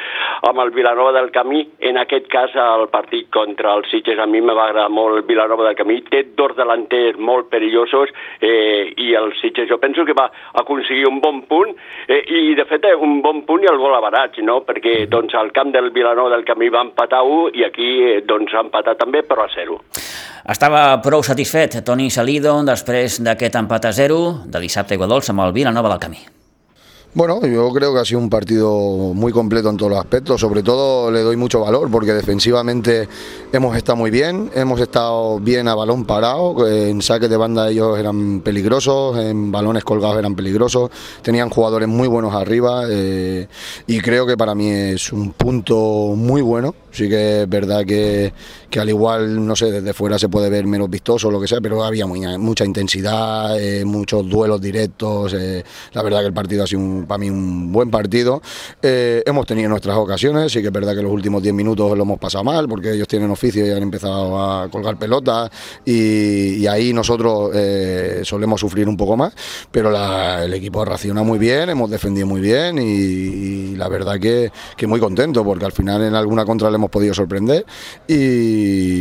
amb 0.47 0.62
el 0.62 0.73
Vilanova 0.77 1.14
del 1.16 1.33
Camí, 1.35 1.64
en 1.90 1.99
aquest 1.99 2.31
cas 2.31 2.55
el 2.55 2.87
partit 2.95 3.31
contra 3.35 3.75
els 3.75 3.90
Sitges, 3.90 4.23
a 4.23 4.29
mi 4.31 4.45
me 4.45 4.55
va 4.55 4.69
agradar 4.71 4.92
molt 4.95 5.19
el 5.19 5.27
Vilanova 5.27 5.66
del 5.66 5.79
Camí, 5.79 5.99
té 6.07 6.23
dos 6.38 6.55
delanters 6.55 7.19
molt 7.19 7.51
perillosos 7.51 8.14
eh, 8.40 8.95
i 9.03 9.12
el 9.19 9.33
Sitges 9.40 9.66
jo 9.71 9.81
penso 9.83 10.07
que 10.07 10.14
va 10.14 10.31
aconseguir 10.62 11.09
un 11.11 11.19
bon 11.25 11.42
punt 11.51 11.75
eh, 12.09 12.23
i 12.27 12.55
de 12.59 12.67
fet 12.69 12.87
un 13.01 13.21
bon 13.25 13.43
punt 13.49 13.65
i 13.65 13.71
el 13.71 13.81
gol 13.81 13.97
a 13.97 14.03
baratge, 14.05 14.45
no? 14.45 14.61
perquè 14.67 15.07
doncs 15.11 15.35
al 15.35 15.53
camp 15.57 15.73
del 15.75 15.91
Vilanova 15.95 16.35
del 16.35 16.47
Camí 16.49 16.71
va 16.73 16.85
empatar 16.87 17.25
1 17.25 17.57
i 17.57 17.67
aquí 17.67 17.91
eh, 18.05 18.21
doncs 18.27 18.55
ha 18.55 18.65
empatat 18.67 19.01
també 19.03 19.25
però 19.27 19.47
a 19.47 19.53
0. 19.55 19.81
Estava 20.47 20.87
prou 21.03 21.25
satisfet 21.27 21.81
Toni 21.87 22.07
Salido 22.15 22.55
després 22.67 23.21
d'aquest 23.25 23.59
empat 23.65 23.91
a 23.91 23.93
0 23.97 24.23
de 24.47 24.63
dissabte 24.63 24.95
a 24.95 25.01
Iguadols 25.01 25.35
amb 25.35 25.49
el 25.49 25.57
Vilanova 25.57 25.95
del 25.95 26.03
Camí. 26.07 26.36
Bueno, 27.17 27.41
yo 27.47 27.73
creo 27.73 27.95
que 27.95 28.01
ha 28.01 28.05
sido 28.05 28.21
un 28.21 28.29
partido 28.29 28.77
muy 29.15 29.33
completo 29.33 29.71
en 29.71 29.79
todos 29.79 29.89
los 29.91 29.99
aspectos. 29.99 30.39
Sobre 30.39 30.63
todo 30.63 31.11
le 31.11 31.23
doy 31.23 31.39
mucho 31.39 31.61
valor 31.61 31.91
porque 31.91 32.13
defensivamente 32.13 33.09
hemos 33.55 33.75
estado 33.75 33.97
muy 33.97 34.11
bien, 34.11 34.51
hemos 34.55 34.79
estado 34.83 35.41
bien 35.41 35.67
a 35.67 35.75
balón 35.75 36.05
parado. 36.05 36.69
En 36.69 37.01
saques 37.01 37.31
de 37.31 37.39
banda 37.39 37.71
ellos 37.71 37.99
eran 37.99 38.43
peligrosos, 38.43 39.17
en 39.17 39.51
balones 39.51 39.83
colgados 39.83 40.19
eran 40.19 40.37
peligrosos. 40.37 40.91
Tenían 41.23 41.49
jugadores 41.49 41.89
muy 41.89 42.07
buenos 42.07 42.35
arriba 42.35 42.83
eh, 42.87 43.49
y 43.87 43.99
creo 44.01 44.27
que 44.27 44.37
para 44.37 44.55
mí 44.55 44.69
es 44.69 45.11
un 45.11 45.33
punto 45.33 46.13
muy 46.15 46.43
bueno. 46.43 46.75
Sí 46.91 47.09
que 47.09 47.43
es 47.43 47.49
verdad 47.49 47.87
que, 47.87 48.33
que 48.71 48.81
al 48.81 48.89
igual, 48.89 49.47
no 49.47 49.55
sé, 49.55 49.71
desde 49.71 49.93
fuera 49.93 50.19
se 50.19 50.29
puede 50.29 50.51
ver 50.51 50.67
menos 50.67 50.91
vistoso 50.91 51.29
o 51.29 51.31
lo 51.31 51.41
que 51.41 51.49
sea, 51.49 51.61
pero 51.61 51.83
había 51.85 52.07
muy, 52.07 52.21
mucha 52.39 52.65
intensidad, 52.65 53.59
eh, 53.61 53.85
muchos 53.85 54.29
duelos 54.29 54.61
directos. 54.61 55.35
Eh, 55.35 55.65
la 55.93 56.03
verdad 56.03 56.21
que 56.21 56.27
el 56.27 56.33
partido 56.33 56.65
ha 56.65 56.67
sido 56.67 56.81
un 56.81 57.07
para 57.07 57.19
mí 57.19 57.31
un 57.31 57.73
buen 57.73 57.91
partido. 57.91 58.43
Eh, 58.83 59.23
hemos 59.25 59.47
tenido 59.47 59.69
nuestras 59.69 59.97
ocasiones, 59.97 60.53
sí 60.53 60.61
que 60.61 60.69
es 60.69 60.73
verdad 60.73 60.95
que 60.95 61.03
los 61.03 61.13
últimos 61.13 61.43
10 61.43 61.55
minutos 61.55 61.97
lo 61.97 62.03
hemos 62.03 62.19
pasado 62.19 62.45
mal, 62.45 62.69
porque 62.69 62.93
ellos 62.93 63.09
tienen 63.09 63.31
oficio 63.31 63.67
y 63.67 63.71
han 63.71 63.83
empezado 63.83 64.39
a 64.39 64.69
colgar 64.69 64.99
pelotas 64.99 65.51
y, 65.85 66.67
ahí 66.67 66.93
nosotros 66.93 67.53
solemos 68.23 68.61
sufrir 68.61 68.89
un 68.89 68.97
poco 68.97 69.17
más, 69.17 69.33
pero 69.71 69.93
el 70.43 70.53
equipo 70.53 70.85
reacciona 70.85 71.23
muy 71.23 71.39
bien, 71.39 71.71
hemos 71.71 71.89
defendido 71.89 72.27
muy 72.27 72.41
bien 72.41 72.77
y, 72.79 73.77
la 73.77 73.89
verdad 73.89 74.19
que, 74.19 74.51
que, 74.77 74.87
muy 74.89 74.99
contento, 74.99 75.45
porque 75.45 75.65
al 75.65 75.71
final 75.71 76.03
en 76.03 76.17
alguna 76.17 76.45
contra 76.45 76.71
le 76.71 76.75
hemos 76.75 76.91
podido 76.91 77.15
sorprender 77.15 77.65
y 78.09 78.56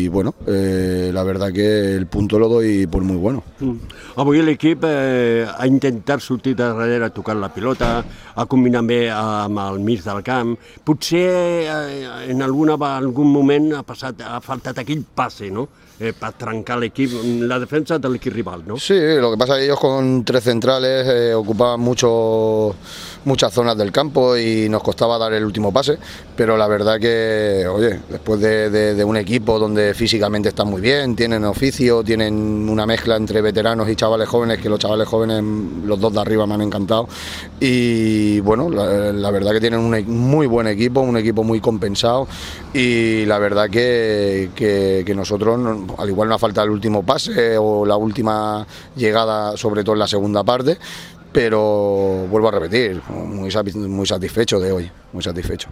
bueno, 0.09 0.35
eh, 0.47 1.11
la 1.13 1.23
verdad 1.23 1.51
que 1.51 1.95
el 1.95 2.07
punto 2.07 2.39
lo 2.39 2.49
doy 2.49 2.87
por 2.87 3.03
muy 3.03 3.17
bueno. 3.17 3.43
Mm. 3.59 4.33
el 4.33 4.49
equipo 4.49 4.87
ha 4.87 5.67
intentado 5.67 6.19
sortir 6.19 6.55
de 6.55 6.63
darrere 6.63 7.05
a 7.05 7.09
tocar 7.09 7.35
la 7.35 7.53
pilota, 7.53 8.03
a 8.35 8.45
combinar 8.45 8.83
bé 8.83 9.09
amb 9.11 9.59
el 9.59 9.79
mig 9.79 10.03
del 10.03 10.21
camp. 10.23 10.59
Potser 10.83 11.31
eh, 11.65 12.29
en 12.29 12.41
alguna, 12.41 12.75
algun 12.95 13.31
moment 13.31 13.73
ha, 13.73 13.83
passat, 13.83 14.21
ha 14.21 14.39
faltat 14.41 14.83
aquell 14.83 15.03
passe, 15.15 15.51
no? 15.51 15.67
eh, 15.99 16.13
para 16.17 16.31
trancar 16.33 16.77
el 16.77 16.85
equipo, 16.85 17.17
la 17.23 17.59
defensa 17.59 17.97
del 17.97 18.15
equipo 18.15 18.35
rival, 18.35 18.63
¿no? 18.65 18.77
Sí, 18.77 18.99
lo 19.19 19.31
que 19.31 19.37
pasa 19.37 19.53
es 19.53 19.59
que 19.59 19.65
ellos 19.65 19.79
con 19.79 20.25
tres 20.25 20.43
centrales 20.43 21.07
eh, 21.07 21.33
ocupaban 21.33 21.79
mucho, 21.79 22.75
muchas 23.23 23.53
zonas 23.53 23.77
del 23.77 23.91
campo 23.91 24.35
y 24.37 24.67
nos 24.69 24.83
costaba 24.83 25.17
dar 25.17 25.33
el 25.33 25.45
último 25.45 25.71
pase, 25.71 25.97
pero 26.35 26.57
la 26.57 26.67
verdad 26.67 26.99
que, 26.99 27.65
oye, 27.67 27.99
después 28.09 28.39
de, 28.41 28.69
de, 28.69 29.03
un 29.05 29.17
equipo 29.17 29.44
donde 29.45 29.93
físicamente 29.93 30.49
están 30.49 30.67
muy 30.67 30.81
bien, 30.81 31.15
tienen 31.15 31.45
oficio, 31.45 32.03
tienen 32.03 32.67
una 32.67 32.85
mezcla 32.85 33.15
entre 33.15 33.41
veteranos 33.41 33.89
y 33.89 33.95
chavales 33.95 34.27
jóvenes, 34.27 34.59
que 34.59 34.69
los 34.69 34.79
chavales 34.79 35.07
jóvenes, 35.07 35.43
los 35.85 35.99
dos 35.99 36.13
de 36.13 36.19
arriba 36.19 36.45
me 36.45 36.55
han 36.55 36.61
encantado, 36.61 37.07
y 37.59 38.39
bueno, 38.41 38.69
la, 38.69 39.31
verdad 39.31 39.51
que 39.53 39.61
tienen 39.61 39.79
un 39.79 39.95
e, 39.95 40.01
muy 40.03 40.47
buen 40.47 40.67
equipo, 40.67 41.01
un 41.01 41.17
equipo 41.17 41.43
muy 41.43 41.61
compensado, 41.61 42.27
y 42.73 43.25
la 43.25 43.39
verdad 43.39 43.69
que, 43.69 44.49
que, 44.55 45.03
que 45.05 45.15
nosotros 45.15 45.59
al 45.97 46.09
igual 46.09 46.29
nos 46.29 46.41
falta 46.41 46.63
el 46.63 46.69
último 46.69 47.03
pase 47.03 47.57
o 47.57 47.85
la 47.85 47.95
última 47.95 48.65
llegada, 48.95 49.55
sobre 49.57 49.83
todo 49.83 49.93
en 49.93 49.99
la 49.99 50.07
segunda 50.07 50.43
parte, 50.43 50.77
pero 51.35 52.27
vuelvo 52.29 52.47
a 52.47 52.51
repetir, 52.51 53.01
muy, 53.09 53.51
muy 53.89 54.05
satisfecho 54.05 54.57
de 54.57 54.71
hoy, 54.71 54.91
muy 55.11 55.21
satisfecho. 55.21 55.67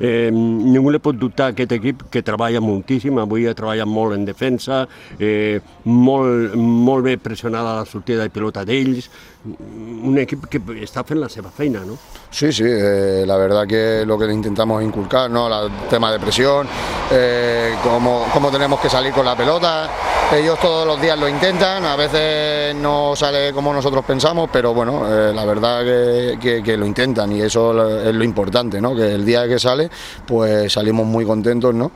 Eh, 0.00 0.30
ningú 0.32 0.88
li 0.88 1.00
pot 1.04 1.18
dubtar 1.20 1.50
aquest 1.52 1.74
equip 1.76 2.06
que 2.08 2.22
treballa 2.24 2.62
moltíssim, 2.64 3.20
avui 3.20 3.44
ha 3.44 3.52
treballat 3.52 3.84
molt 3.84 4.16
en 4.16 4.24
defensa, 4.24 4.86
eh, 5.20 5.60
molt, 5.84 6.56
molt 6.56 7.04
bé 7.04 7.18
pressionada 7.20 7.74
la 7.82 7.84
sortida 7.84 8.24
de 8.24 8.32
pilota 8.32 8.64
d'ells, 8.64 9.10
un 9.46 10.18
equip 10.18 10.46
que 10.50 10.60
està 10.82 11.04
fent 11.06 11.20
la 11.20 11.28
feina, 11.28 11.84
¿no? 11.86 11.96
Sí, 12.30 12.52
sí, 12.52 12.64
eh, 12.66 13.24
la 13.26 13.36
verdad 13.36 13.66
que 13.66 14.04
lo 14.06 14.18
que 14.18 14.26
intentamos 14.32 14.82
inculcar, 14.82 15.30
¿no? 15.30 15.46
El 15.46 15.70
tema 15.88 16.12
de 16.12 16.18
presión, 16.18 16.66
eh, 17.10 17.74
cómo, 17.82 18.50
tenemos 18.50 18.80
que 18.80 18.90
salir 18.90 19.12
con 19.12 19.24
la 19.24 19.36
pelota, 19.36 19.88
ellos 20.34 20.58
todos 20.60 20.86
los 20.86 21.00
días 21.00 21.18
lo 21.18 21.28
intentan, 21.28 21.84
a 21.84 21.96
veces 21.96 22.74
no 22.74 23.14
sale 23.14 23.52
como 23.52 23.72
nosotros 23.72 24.04
pensamos, 24.04 24.50
pero 24.52 24.74
bueno, 24.74 25.06
eh, 25.08 25.32
la 25.32 25.44
verdad 25.44 25.82
que, 25.82 26.76
lo 26.76 26.84
intentan 26.84 27.32
y 27.32 27.40
eso 27.40 28.00
es 28.02 28.14
lo 28.14 28.24
importante, 28.24 28.80
¿no? 28.80 28.94
Que 28.94 29.14
el 29.14 29.24
día 29.24 29.46
que 29.46 29.58
sale, 29.58 29.88
pues 30.26 30.72
salimos 30.72 31.06
muy 31.06 31.24
contentos, 31.24 31.74
¿no? 31.74 31.92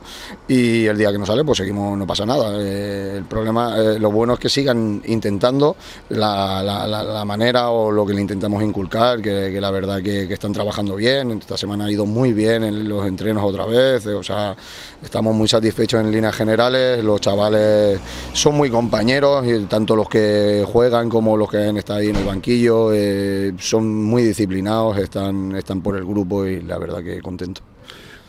Y 0.47 0.85
el 0.85 0.97
día 0.97 1.11
que 1.11 1.17
no 1.17 1.25
sale, 1.25 1.43
pues 1.43 1.57
seguimos, 1.57 1.97
no 1.97 2.07
pasa 2.07 2.25
nada. 2.25 2.53
Eh, 2.59 3.17
el 3.17 3.25
problema, 3.25 3.75
lo 3.77 4.11
bueno 4.11 4.33
es 4.33 4.39
que 4.39 4.49
sigan 4.49 5.01
intentando 5.05 5.75
la, 6.09 6.63
la, 6.63 6.87
la, 6.87 7.03
la, 7.03 7.25
manera 7.25 7.40
o 7.41 7.91
lo 7.91 8.05
que 8.05 8.13
le 8.13 8.21
intentamos 8.21 8.61
inculcar, 8.61 9.19
que, 9.21 9.49
que 9.51 9.59
la 9.59 9.71
verdad 9.71 9.97
que, 9.97 10.27
que, 10.27 10.33
están 10.33 10.53
trabajando 10.53 10.95
bien, 10.95 11.31
esta 11.31 11.57
semana 11.57 11.85
ha 11.85 11.91
ido 11.91 12.05
muy 12.05 12.33
bien 12.33 12.63
en 12.63 12.87
los 12.87 13.05
entrenos 13.07 13.43
otra 13.43 13.65
vez, 13.65 14.05
o 14.05 14.21
sea, 14.21 14.55
estamos 15.03 15.35
muy 15.35 15.47
satisfechos 15.47 16.01
en 16.01 16.11
líneas 16.11 16.35
generales, 16.35 17.03
los 17.03 17.19
chavales 17.19 17.99
son 18.33 18.55
muy 18.55 18.69
compañeros, 18.69 19.43
tanto 19.67 19.95
los 19.95 20.07
que 20.07 20.63
juegan 20.71 21.09
como 21.09 21.35
los 21.35 21.49
que 21.49 21.57
han 21.57 21.77
estado 21.77 21.99
ahí 21.99 22.09
en 22.09 22.17
el 22.17 22.25
banquillo, 22.25 22.93
eh, 22.93 23.53
son 23.57 24.03
muy 24.03 24.23
disciplinados, 24.23 24.97
están, 24.97 25.55
están 25.55 25.81
por 25.81 25.97
el 25.97 26.05
grupo 26.05 26.45
y 26.45 26.61
la 26.61 26.77
verdad 26.77 27.03
que 27.03 27.21
contento. 27.21 27.61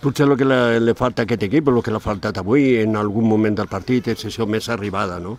Potser 0.03 0.27
el 0.27 0.37
que 0.37 0.45
le, 0.45 0.81
le 0.81 0.95
falta 0.99 1.23
a 1.23 1.25
aquest 1.29 1.45
equip, 1.47 1.69
el 1.71 1.77
que 1.79 1.93
l'ha 1.95 2.01
faltat 2.03 2.41
avui 2.41 2.81
en 2.81 2.97
algun 2.99 3.23
moment 3.23 3.55
del 3.55 3.69
partit 3.71 4.09
és 4.11 4.25
això 4.27 4.49
més 4.51 4.67
arribada, 4.67 5.21
no? 5.23 5.37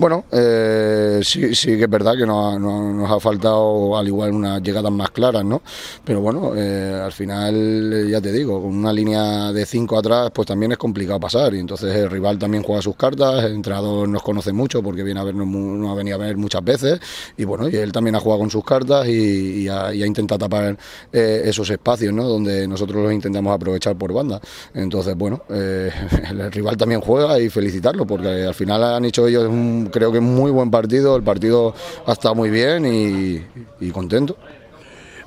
Bueno, 0.00 0.24
eh, 0.32 1.20
sí, 1.22 1.54
sí 1.54 1.76
que 1.76 1.84
es 1.84 1.90
verdad 1.90 2.16
que 2.16 2.24
no, 2.24 2.58
no, 2.58 2.90
nos 2.90 3.10
ha 3.10 3.20
faltado 3.20 3.98
al 3.98 4.08
igual 4.08 4.32
unas 4.32 4.62
llegadas 4.62 4.90
más 4.90 5.10
claras, 5.10 5.44
¿no? 5.44 5.60
Pero 6.02 6.22
bueno, 6.22 6.52
eh, 6.56 7.02
al 7.04 7.12
final, 7.12 8.08
ya 8.08 8.18
te 8.18 8.32
digo, 8.32 8.62
con 8.62 8.74
una 8.74 8.94
línea 8.94 9.52
de 9.52 9.66
cinco 9.66 9.98
atrás, 9.98 10.30
pues 10.34 10.48
también 10.48 10.72
es 10.72 10.78
complicado 10.78 11.20
pasar. 11.20 11.52
Y 11.52 11.58
entonces 11.58 11.94
el 11.94 12.08
rival 12.08 12.38
también 12.38 12.62
juega 12.62 12.80
sus 12.80 12.96
cartas, 12.96 13.44
el 13.44 13.52
entrenador 13.52 14.08
nos 14.08 14.22
conoce 14.22 14.54
mucho 14.54 14.82
porque 14.82 15.02
viene 15.02 15.20
a 15.20 15.24
vernos, 15.24 15.46
nos 15.46 15.90
ha 15.90 15.94
venido 15.94 16.16
a 16.16 16.18
ver 16.18 16.38
muchas 16.38 16.64
veces. 16.64 16.98
Y 17.36 17.44
bueno, 17.44 17.68
y 17.68 17.76
él 17.76 17.92
también 17.92 18.16
ha 18.16 18.20
jugado 18.20 18.40
con 18.40 18.50
sus 18.50 18.64
cartas 18.64 19.06
y, 19.06 19.68
ha, 19.68 19.92
y 19.92 20.02
ha, 20.02 20.06
intentado 20.06 20.38
tapar 20.38 20.78
eh, 21.12 21.42
esos 21.44 21.68
espacios, 21.68 22.14
¿no? 22.14 22.26
Donde 22.26 22.66
nosotros 22.66 23.02
los 23.02 23.12
intentamos 23.12 23.54
aprovechar 23.54 23.96
por 23.96 24.14
banda. 24.14 24.40
Entonces, 24.72 25.14
bueno, 25.14 25.42
eh, 25.50 25.92
el 26.30 26.50
rival 26.50 26.78
también 26.78 27.02
juega 27.02 27.38
y 27.38 27.50
felicitarlo 27.50 28.06
porque 28.06 28.46
al 28.46 28.54
final 28.54 28.82
han 28.82 29.04
hecho 29.04 29.26
ellos 29.26 29.46
un 29.46 29.89
creo 29.90 30.12
que 30.12 30.18
es 30.18 30.24
muy 30.24 30.50
buen 30.50 30.70
partido, 30.70 31.16
el 31.16 31.22
partido 31.22 31.74
ha 32.06 32.12
estado 32.12 32.34
muy 32.34 32.50
bien 32.50 32.84
y, 32.86 33.90
contento. 33.90 34.36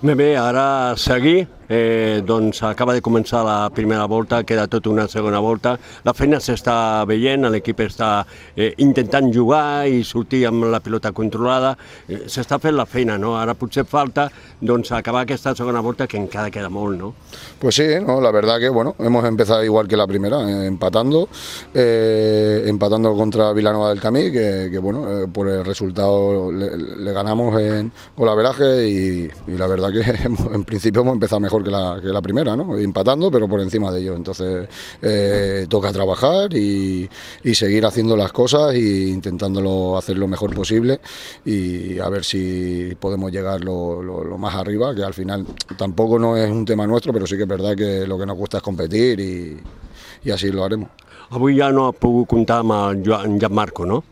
Bé, 0.02 0.16
bé, 0.16 0.38
ara 0.38 0.96
seguir, 0.98 1.48
eh, 1.68 2.22
doncs 2.26 2.64
acaba 2.64 2.94
de 2.94 3.02
començar 3.02 3.44
la 3.46 3.70
primera 3.74 4.06
volta, 4.06 4.44
queda 4.44 4.68
tota 4.68 4.90
una 4.90 5.08
segona 5.08 5.40
volta, 5.40 5.78
la 6.04 6.14
feina 6.14 6.40
s'està 6.40 7.06
veient, 7.08 7.48
l'equip 7.52 7.80
està 7.86 8.26
eh, 8.56 8.74
intentant 8.84 9.32
jugar 9.34 9.88
i 9.88 10.04
sortir 10.04 10.46
amb 10.48 10.68
la 10.72 10.82
pilota 10.84 11.12
controlada, 11.12 11.76
eh, 12.08 12.24
s'està 12.28 12.60
fent 12.60 12.76
la 12.78 12.86
feina, 12.86 13.18
no? 13.18 13.36
Ara 13.40 13.56
potser 13.56 13.86
falta 13.86 14.30
doncs 14.62 14.92
acabar 14.92 15.24
aquesta 15.24 15.56
segona 15.56 15.82
volta 15.82 16.08
que 16.08 16.18
encara 16.18 16.52
queda 16.52 16.70
molt, 16.70 17.00
¿no? 17.00 17.14
Pues 17.60 17.76
sí, 17.76 17.88
no, 18.06 18.20
la 18.22 18.32
verdad 18.32 18.60
que 18.60 18.70
bueno, 18.70 18.96
hemos 19.00 19.26
empezado 19.26 19.64
igual 19.64 19.88
que 19.88 19.98
la 19.98 20.08
primera, 20.08 20.42
eh, 20.50 20.68
empatando, 20.68 21.30
eh, 21.74 22.64
empatando 22.68 23.14
contra 23.16 23.54
Vilanova 23.54 23.90
del 23.90 24.00
Camí, 24.00 24.32
que, 24.32 24.78
bueno, 24.80 25.24
eh, 25.24 25.28
por 25.28 25.48
el 25.48 25.64
resultado 25.64 26.52
le, 26.52 27.14
ganamos 27.14 27.60
en 27.60 27.92
golaveraje 28.18 28.88
y, 28.88 29.32
y 29.48 29.58
la 29.58 29.68
verdad 29.68 29.92
que 29.92 30.02
en 30.54 30.64
principio 30.64 31.02
hemos 31.02 31.14
empezado 31.14 31.40
mejor 31.40 31.53
que 31.62 31.70
la, 31.70 32.00
que 32.02 32.08
la 32.08 32.22
primera, 32.22 32.56
¿no? 32.56 32.78
empatando, 32.78 33.30
pero 33.30 33.50
por 33.50 33.60
encima 33.60 33.92
de 33.92 34.00
ello. 34.00 34.16
Entonces 34.16 34.70
eh, 35.02 35.66
toca 35.68 35.92
trabajar 35.92 36.54
y, 36.54 37.10
y, 37.44 37.56
seguir 37.56 37.86
haciendo 37.86 38.16
las 38.16 38.32
cosas 38.32 38.74
e 38.74 39.10
intentándolo 39.10 39.98
hacer 39.98 40.18
lo 40.18 40.28
mejor 40.28 40.56
posible 40.56 41.02
y 41.44 42.00
a 42.00 42.08
ver 42.08 42.24
si 42.24 42.96
podemos 43.00 43.32
llegar 43.32 43.62
lo, 43.62 44.02
más 44.38 44.56
arriba, 44.56 44.96
que 44.96 45.04
al 45.04 45.14
final 45.14 45.46
tampoco 45.78 46.18
no 46.18 46.38
es 46.38 46.50
un 46.50 46.66
tema 46.66 46.88
nuestro, 46.88 47.12
pero 47.12 47.28
sí 47.28 47.36
que 47.36 47.44
es 47.44 47.50
verdad 47.50 47.76
que 47.76 48.08
lo 48.08 48.18
que 48.18 48.26
nos 48.26 48.38
gusta 48.38 48.58
es 48.58 48.64
competir 48.64 49.20
y, 49.20 50.32
así 50.32 50.52
lo 50.52 50.64
haremos. 50.64 50.90
Avui 51.34 51.58
ja 51.58 51.72
no 51.74 51.88
ha 51.88 51.94
pogut 51.98 52.28
comptar 52.30 52.60
amb 52.62 52.74
el 52.78 53.00
Joan 53.08 53.40
Marco, 53.50 53.88
no? 53.88 54.04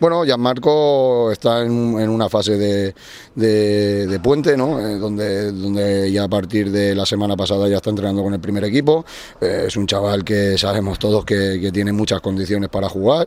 Bueno, 0.00 0.24
Gianmarco 0.24 1.32
está 1.32 1.62
en, 1.62 1.72
una 1.72 2.28
fase 2.28 2.56
de, 2.56 2.94
de, 3.34 4.20
puente, 4.20 4.56
¿no? 4.56 4.78
Eh, 4.78 4.96
donde, 4.96 5.50
donde 5.50 6.12
ya 6.12 6.22
a 6.22 6.28
partir 6.28 6.70
de 6.70 6.94
la 6.94 7.04
semana 7.04 7.36
pasada 7.36 7.68
ya 7.68 7.78
está 7.78 7.90
entrenando 7.90 8.22
con 8.22 8.32
el 8.32 8.38
primer 8.38 8.62
equipo. 8.62 9.04
Eh, 9.40 9.64
es 9.66 9.76
un 9.76 9.88
chaval 9.88 10.22
que 10.22 10.56
sabemos 10.56 11.00
todos 11.00 11.24
que, 11.24 11.58
que 11.60 11.72
tiene 11.72 11.90
muchas 11.90 12.20
condiciones 12.20 12.68
para 12.68 12.88
jugar 12.88 13.26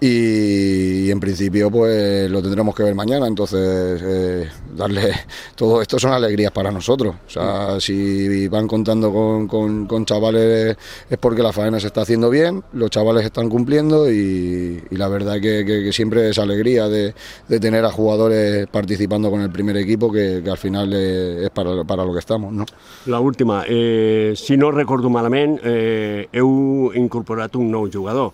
y, 0.00 1.10
en 1.10 1.18
principio 1.18 1.72
pues 1.72 2.30
lo 2.30 2.40
tendremos 2.40 2.76
que 2.76 2.84
ver 2.84 2.94
mañana. 2.94 3.26
Entonces, 3.26 4.00
eh, 4.04 4.48
darle 4.76 5.12
todo 5.56 5.82
esto 5.82 5.98
son 5.98 6.12
alegrías 6.12 6.52
para 6.52 6.70
nosotros. 6.70 7.16
O 7.26 7.30
sea, 7.30 7.80
si 7.80 8.46
van 8.46 8.68
contando 8.68 9.12
con, 9.12 9.48
con, 9.48 10.06
chavales 10.06 10.76
es 11.10 11.18
porque 11.18 11.42
la 11.42 11.52
faena 11.52 11.80
se 11.80 11.88
está 11.88 12.02
haciendo 12.02 12.30
bien, 12.30 12.62
los 12.74 12.90
chavales 12.90 13.24
están 13.24 13.48
cumpliendo 13.48 14.08
y, 14.08 14.82
la 14.90 15.08
verdad 15.08 15.40
que 15.40 15.90
siempre 15.92 16.11
es 16.18 16.38
alegría 16.38 16.88
de, 16.88 17.14
de, 17.48 17.60
tener 17.60 17.84
a 17.84 17.90
jugadores 17.90 18.66
participando 18.68 19.30
con 19.30 19.40
el 19.40 19.50
primer 19.50 19.76
equipo 19.76 20.10
que, 20.10 20.40
que 20.42 20.50
al 20.50 20.58
final 20.58 20.92
es 20.92 21.50
para, 21.50 21.84
para, 21.84 22.04
lo 22.04 22.12
que 22.12 22.18
estamos. 22.18 22.52
No? 22.52 22.66
La 23.06 23.20
última, 23.20 23.64
eh, 23.66 24.34
si 24.36 24.56
no 24.56 24.70
recordo 24.70 25.10
malament, 25.10 25.58
eh, 25.62 26.28
heu 26.32 26.92
incorporat 26.94 27.56
un 27.56 27.70
nou 27.70 27.88
jugador. 27.90 28.32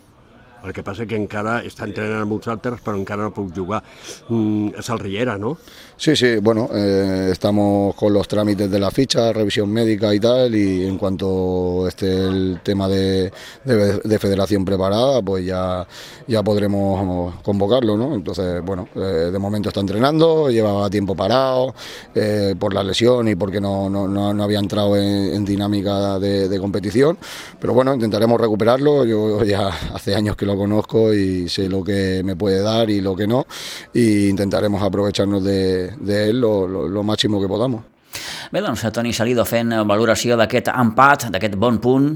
El 0.64 0.73
que 0.75 0.83
passa 0.83 1.07
que 1.07 1.14
encara 1.14 1.61
està 1.67 1.87
entrenant 1.87 2.25
amb 2.25 2.35
uns 2.35 2.49
altres, 2.51 2.81
però 2.83 2.99
encara 2.99 3.29
no 3.29 3.35
puc 3.35 3.53
jugar. 3.55 3.79
Mm, 4.29 4.75
és 4.81 4.91
el 4.91 4.99
Riera, 4.99 5.37
no? 5.38 5.55
Sí, 6.01 6.15
sí, 6.15 6.37
bueno, 6.37 6.71
eh, 6.73 7.31
estamos 7.33 7.93
con 7.97 8.13
los 8.13 8.29
trámites 8.29 8.71
de 8.71 8.79
la 8.79 8.89
ficha, 8.89 9.33
revisión 9.33 9.69
médica 9.73 10.15
y 10.15 10.21
tal, 10.21 10.55
y 10.55 10.87
en 10.87 10.97
cuanto 10.97 11.89
esté 11.89 12.07
el 12.07 12.61
tema 12.63 12.87
de, 12.87 13.33
de, 13.65 13.99
de 13.99 14.19
federación 14.21 14.65
preparada, 14.65 15.21
pues 15.23 15.45
ya, 15.45 15.85
ya 16.29 16.41
podremos 16.45 17.35
convocarlo, 17.43 17.97
¿no? 17.97 18.15
Entonces, 18.15 18.63
bueno, 18.65 18.89
eh, 18.95 19.31
de 19.33 19.39
momento 19.41 19.71
está 19.71 19.81
entrenando, 19.81 20.49
llevaba 20.51 20.89
tiempo 20.89 21.17
parado 21.17 21.75
eh, 22.15 22.55
por 22.57 22.75
la 22.75 22.85
lesión 22.85 23.27
y 23.27 23.35
porque 23.35 23.61
no, 23.61 23.91
no, 23.91 24.07
no 24.07 24.45
había 24.45 24.61
entrado 24.61 24.97
en, 24.97 25.35
en 25.35 25.45
dinámica 25.45 26.21
de, 26.21 26.49
de, 26.49 26.61
competición, 26.61 27.19
pero 27.59 27.75
bueno, 27.75 27.93
intentaremos 27.93 28.41
recuperarlo, 28.41 29.05
yo 29.05 29.43
ya 29.43 29.67
hace 29.93 30.15
años 30.15 30.37
que 30.37 30.47
lo 30.47 30.57
conozco 30.57 31.13
y 31.13 31.49
sé 31.49 31.69
lo 31.69 31.83
que 31.83 32.23
me 32.25 32.37
puede 32.37 32.63
dar 32.63 32.89
y 32.89 33.01
lo 33.01 33.17
que 33.17 33.27
no, 33.27 33.47
y 33.93 34.29
intentaremos 34.29 34.81
aprovecharnos 34.81 35.43
de 35.43 35.88
d'ell 35.96 36.40
lo, 36.40 36.66
lo, 36.66 36.87
lo 36.88 37.05
màxim 37.07 37.38
que 37.40 37.48
podamos. 37.48 37.87
Bé, 38.53 38.62
doncs, 38.64 38.87
Toni 38.92 39.12
Salido 39.12 39.44
fent 39.44 39.74
valoració 39.88 40.37
d'aquest 40.40 40.70
empat, 40.72 41.29
d'aquest 41.33 41.57
bon 41.61 41.79
punt, 41.83 42.09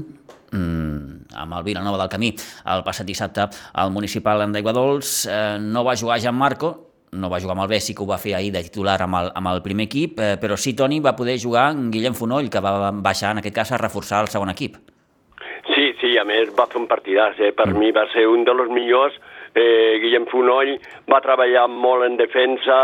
mmm, 0.53 1.27
amb 1.33 1.59
el 1.59 1.65
Vilanova 1.65 1.99
del 2.01 2.09
Camí 2.09 2.31
el 2.73 2.83
passat 2.85 3.07
dissabte 3.07 3.45
al 3.73 3.91
municipal 3.91 4.41
d'Aigua 4.51 4.73
Dols. 4.73 5.13
Eh, 5.29 5.59
no 5.61 5.83
va 5.83 5.97
jugar 5.97 6.19
Marco, 6.31 6.73
no 7.11 7.29
va 7.29 7.39
jugar 7.39 7.57
amb 7.57 7.63
el 7.63 7.69
B, 7.69 7.79
sí 7.79 7.93
que 7.93 8.03
ho 8.03 8.07
va 8.07 8.17
fer 8.17 8.35
ahir 8.35 8.51
de 8.51 8.63
titular 8.63 9.01
amb 9.01 9.15
el, 9.15 9.31
amb 9.35 9.47
el 9.47 9.61
primer 9.61 9.85
equip, 9.85 10.19
eh, 10.19 10.37
però 10.41 10.57
sí, 10.57 10.73
Toni, 10.73 10.99
va 10.99 11.15
poder 11.15 11.39
jugar 11.39 11.73
Guillem 11.75 12.13
Fonoll, 12.13 12.49
que 12.49 12.59
va 12.59 12.91
baixar 12.91 13.31
en 13.31 13.43
aquest 13.43 13.55
cas 13.55 13.71
a 13.71 13.77
reforçar 13.77 14.23
el 14.23 14.31
segon 14.33 14.49
equip. 14.49 14.77
A 16.21 16.25
més 16.27 16.51
va 16.57 16.67
fer 16.71 16.81
un 16.81 16.89
partidàs, 16.89 17.39
eh? 17.39 17.53
per 17.57 17.69
mm. 17.69 17.79
mi 17.79 17.91
va 17.95 18.07
ser 18.13 18.27
un 18.29 18.43
dels 18.47 18.69
millors 18.73 19.17
eh, 19.53 19.99
Guillem 20.01 20.25
Fonoll 20.31 20.75
va 21.09 21.21
treballar 21.23 21.67
molt 21.69 22.07
en 22.07 22.17
defensa, 22.19 22.75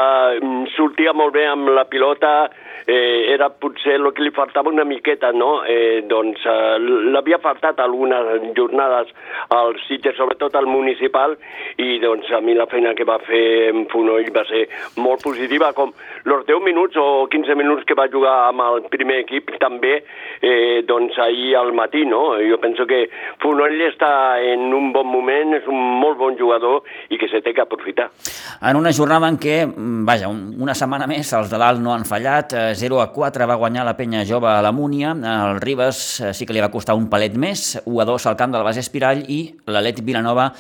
sortia 0.75 1.13
molt 1.17 1.33
bé 1.33 1.45
amb 1.49 1.71
la 1.73 1.85
pilota, 1.89 2.49
eh, 2.85 3.33
era 3.33 3.49
potser 3.49 3.97
el 3.97 4.09
que 4.13 4.23
li 4.25 4.33
faltava 4.35 4.71
una 4.71 4.85
miqueta, 4.87 5.31
no? 5.31 5.63
Eh, 5.65 6.01
doncs 6.09 6.45
eh, 6.45 6.77
l'havia 7.13 7.39
faltat 7.41 7.79
algunes 7.83 8.53
jornades 8.57 9.11
al 9.55 9.75
Sitges, 9.85 10.17
sobretot 10.17 10.55
al 10.55 10.69
municipal, 10.69 11.35
i 11.77 11.99
doncs 12.03 12.29
a 12.33 12.41
mi 12.41 12.55
la 12.57 12.67
feina 12.71 12.95
que 12.97 13.07
va 13.07 13.19
fer 13.25 13.69
en 13.69 13.85
Fonoll 13.91 14.31
va 14.35 14.45
ser 14.49 14.65
molt 14.97 15.23
positiva, 15.25 15.71
com 15.77 15.93
els 16.25 16.45
10 16.47 16.63
minuts 16.65 16.97
o 16.99 17.27
15 17.31 17.57
minuts 17.57 17.85
que 17.85 17.97
va 17.97 18.09
jugar 18.11 18.35
amb 18.49 18.65
el 18.65 18.83
primer 18.93 19.21
equip 19.23 19.53
també, 19.61 19.99
eh, 20.41 20.81
doncs 20.85 21.17
ahir 21.19 21.55
al 21.57 21.73
matí, 21.73 22.05
no? 22.05 22.37
Jo 22.41 22.57
penso 22.61 22.85
que 22.89 23.05
Fonoll 23.43 23.79
està 23.87 24.09
en 24.51 24.73
un 24.75 24.89
bon 24.95 25.07
moment, 25.07 25.53
és 25.55 25.67
un 25.71 25.79
molt 26.01 26.17
bon 26.19 26.35
jugador 26.39 26.83
i 27.09 27.19
que 27.19 27.29
se 27.31 27.41
té 27.45 27.53
que 27.55 27.63
aprofitar. 27.63 28.09
En 28.61 28.79
una 28.79 28.91
jornada 28.95 29.29
en 29.31 29.37
què, 29.39 29.61
mm, 29.65 30.03
vaja, 30.05 30.27
una 30.29 30.75
setmana 30.75 31.07
més, 31.07 31.31
els 31.33 31.49
de 31.49 31.57
dalt 31.57 31.79
no 31.79 31.93
han 31.93 32.05
fallat, 32.05 32.55
0 32.75 32.99
eh, 32.99 33.03
a 33.03 33.07
4 33.15 33.47
va 33.47 33.55
guanyar 33.55 33.85
la 33.85 33.95
penya 33.95 34.25
jove 34.25 34.49
a 34.49 34.61
la 34.61 34.71
Múnia, 34.71 35.11
el 35.13 35.61
Ribes 35.61 36.19
eh, 36.21 36.33
sí 36.33 36.45
que 36.45 36.53
li 36.53 36.61
va 36.61 36.71
costar 36.71 36.95
un 36.95 37.09
palet 37.09 37.35
més, 37.35 37.81
1 37.85 38.01
a 38.01 38.05
2 38.05 38.27
al 38.27 38.35
camp 38.35 38.51
de 38.51 38.57
la 38.57 38.67
base 38.67 38.83
Espirall 38.83 39.23
i 39.27 39.41
l'Atlètic 39.65 40.05
Vilanova 40.05 40.51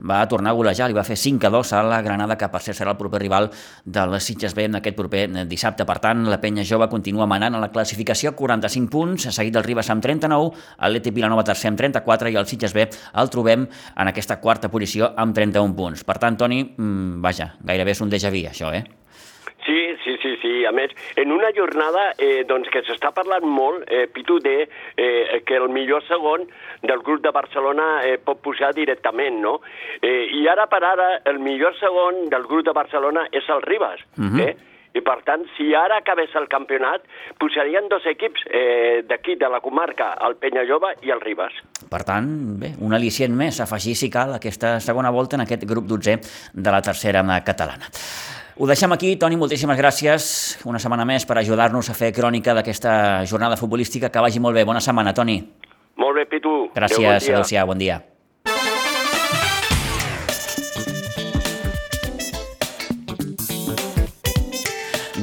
va 0.00 0.20
tornar 0.28 0.50
a 0.50 0.58
golejar, 0.58 0.88
li 0.88 0.96
va 0.96 1.04
fer 1.06 1.16
5 1.18 1.46
a 1.46 1.50
2 1.50 1.72
a 1.76 1.82
la 1.86 2.00
Granada, 2.02 2.36
que 2.38 2.48
per 2.52 2.62
ser 2.64 2.74
serà 2.76 2.94
el 2.94 2.98
proper 3.00 3.20
rival 3.22 3.50
de 3.84 4.06
les 4.12 4.24
Sitges 4.24 4.54
B 4.54 4.66
en 4.68 4.78
aquest 4.80 4.96
proper 4.96 5.26
dissabte. 5.48 5.86
Per 5.88 5.98
tant, 6.02 6.24
la 6.30 6.40
penya 6.40 6.64
jove 6.66 6.88
continua 6.92 7.28
manant 7.30 7.56
a 7.56 7.62
la 7.62 7.70
classificació, 7.72 8.34
45 8.38 8.90
punts, 8.90 9.28
seguit 9.34 9.54
del 9.54 9.66
Ribas 9.66 9.90
amb 9.90 10.04
39, 10.04 10.52
l'Eti 10.90 11.12
Vilanova 11.14 11.44
tercer 11.46 11.72
amb 11.72 11.80
34 11.80 12.30
i 12.30 12.38
el 12.40 12.48
Sitges 12.50 12.76
B 12.76 12.86
el 12.90 13.30
trobem 13.32 13.66
en 13.66 14.12
aquesta 14.12 14.40
quarta 14.40 14.70
posició 14.72 15.12
amb 15.16 15.36
31 15.36 15.76
punts. 15.76 16.06
Per 16.06 16.18
tant, 16.22 16.38
Toni, 16.40 16.62
mmm, 16.76 17.20
vaja, 17.24 17.54
gairebé 17.64 17.96
és 17.96 18.00
un 18.04 18.10
déjà 18.12 18.32
vu, 18.32 18.46
això, 18.50 18.72
eh? 18.74 18.99
Sí, 19.66 19.94
sí, 20.04 20.16
sí, 20.22 20.36
sí. 20.42 20.64
A 20.64 20.72
més, 20.72 20.90
en 21.16 21.32
una 21.32 21.50
jornada 21.56 22.14
eh, 22.18 22.44
doncs, 22.48 22.68
que 22.72 22.82
s'està 22.86 23.10
parlant 23.12 23.44
molt, 23.44 23.84
eh, 23.92 24.06
Pitu, 24.12 24.38
de 24.40 24.68
eh, 24.96 25.42
que 25.46 25.56
el 25.56 25.68
millor 25.68 26.02
segon 26.08 26.46
del 26.82 27.02
grup 27.04 27.20
de 27.22 27.30
Barcelona 27.30 28.00
eh, 28.08 28.16
pot 28.18 28.40
pujar 28.40 28.72
directament, 28.74 29.40
no? 29.42 29.60
Eh, 30.00 30.26
I 30.40 30.46
ara 30.48 30.66
per 30.66 30.82
ara, 30.84 31.10
el 31.24 31.38
millor 31.38 31.76
segon 31.78 32.28
del 32.32 32.44
grup 32.48 32.64
de 32.66 32.72
Barcelona 32.72 33.26
és 33.32 33.44
el 33.48 33.62
Ribas, 33.62 34.00
uh 34.16 34.22
Mhm. 34.22 34.36
-huh. 34.38 34.48
eh? 34.48 34.56
I 34.92 35.00
per 35.02 35.22
tant, 35.22 35.44
si 35.56 35.72
ara 35.72 35.98
acabés 35.98 36.34
el 36.34 36.48
campionat, 36.48 37.02
pujarien 37.38 37.86
dos 37.88 38.04
equips 38.06 38.40
eh, 38.50 39.04
d'aquí, 39.06 39.36
de 39.36 39.48
la 39.48 39.60
comarca, 39.60 40.16
el 40.26 40.34
Penyajove 40.34 40.96
i 41.02 41.10
el 41.10 41.20
Ribas. 41.20 41.52
Per 41.88 42.02
tant, 42.02 42.58
bé, 42.58 42.72
un 42.80 42.92
al·licient 42.92 43.30
més, 43.30 43.60
afegir 43.60 43.94
si 43.94 44.10
cal 44.10 44.34
aquesta 44.34 44.80
segona 44.80 45.10
volta 45.10 45.36
en 45.36 45.42
aquest 45.42 45.62
grup 45.64 45.84
12 45.86 46.18
de 46.52 46.70
la 46.72 46.82
tercera 46.82 47.22
catalana. 47.44 47.86
Ho 48.60 48.66
deixem 48.68 48.92
aquí, 48.92 49.14
Toni, 49.16 49.38
moltíssimes 49.40 49.78
gràcies 49.80 50.24
una 50.68 50.76
setmana 50.76 51.06
més 51.08 51.24
per 51.24 51.38
ajudar-nos 51.40 51.88
a 51.88 51.94
fer 51.96 52.10
crònica 52.12 52.52
d'aquesta 52.52 53.24
jornada 53.24 53.56
futbolística. 53.56 54.10
Que 54.12 54.20
vagi 54.20 54.36
molt 54.36 54.52
bé. 54.52 54.66
Bona 54.68 54.82
setmana, 54.84 55.14
Toni. 55.16 55.38
Molt 55.96 56.18
bé, 56.18 56.26
Pitu. 56.28 56.68
Gràcies, 56.74 57.00
Adéu, 57.00 57.08
bon 57.08 57.24
dia. 57.24 57.38
adéu-siau, 57.40 57.66
bon 57.70 57.80
dia. 57.80 57.96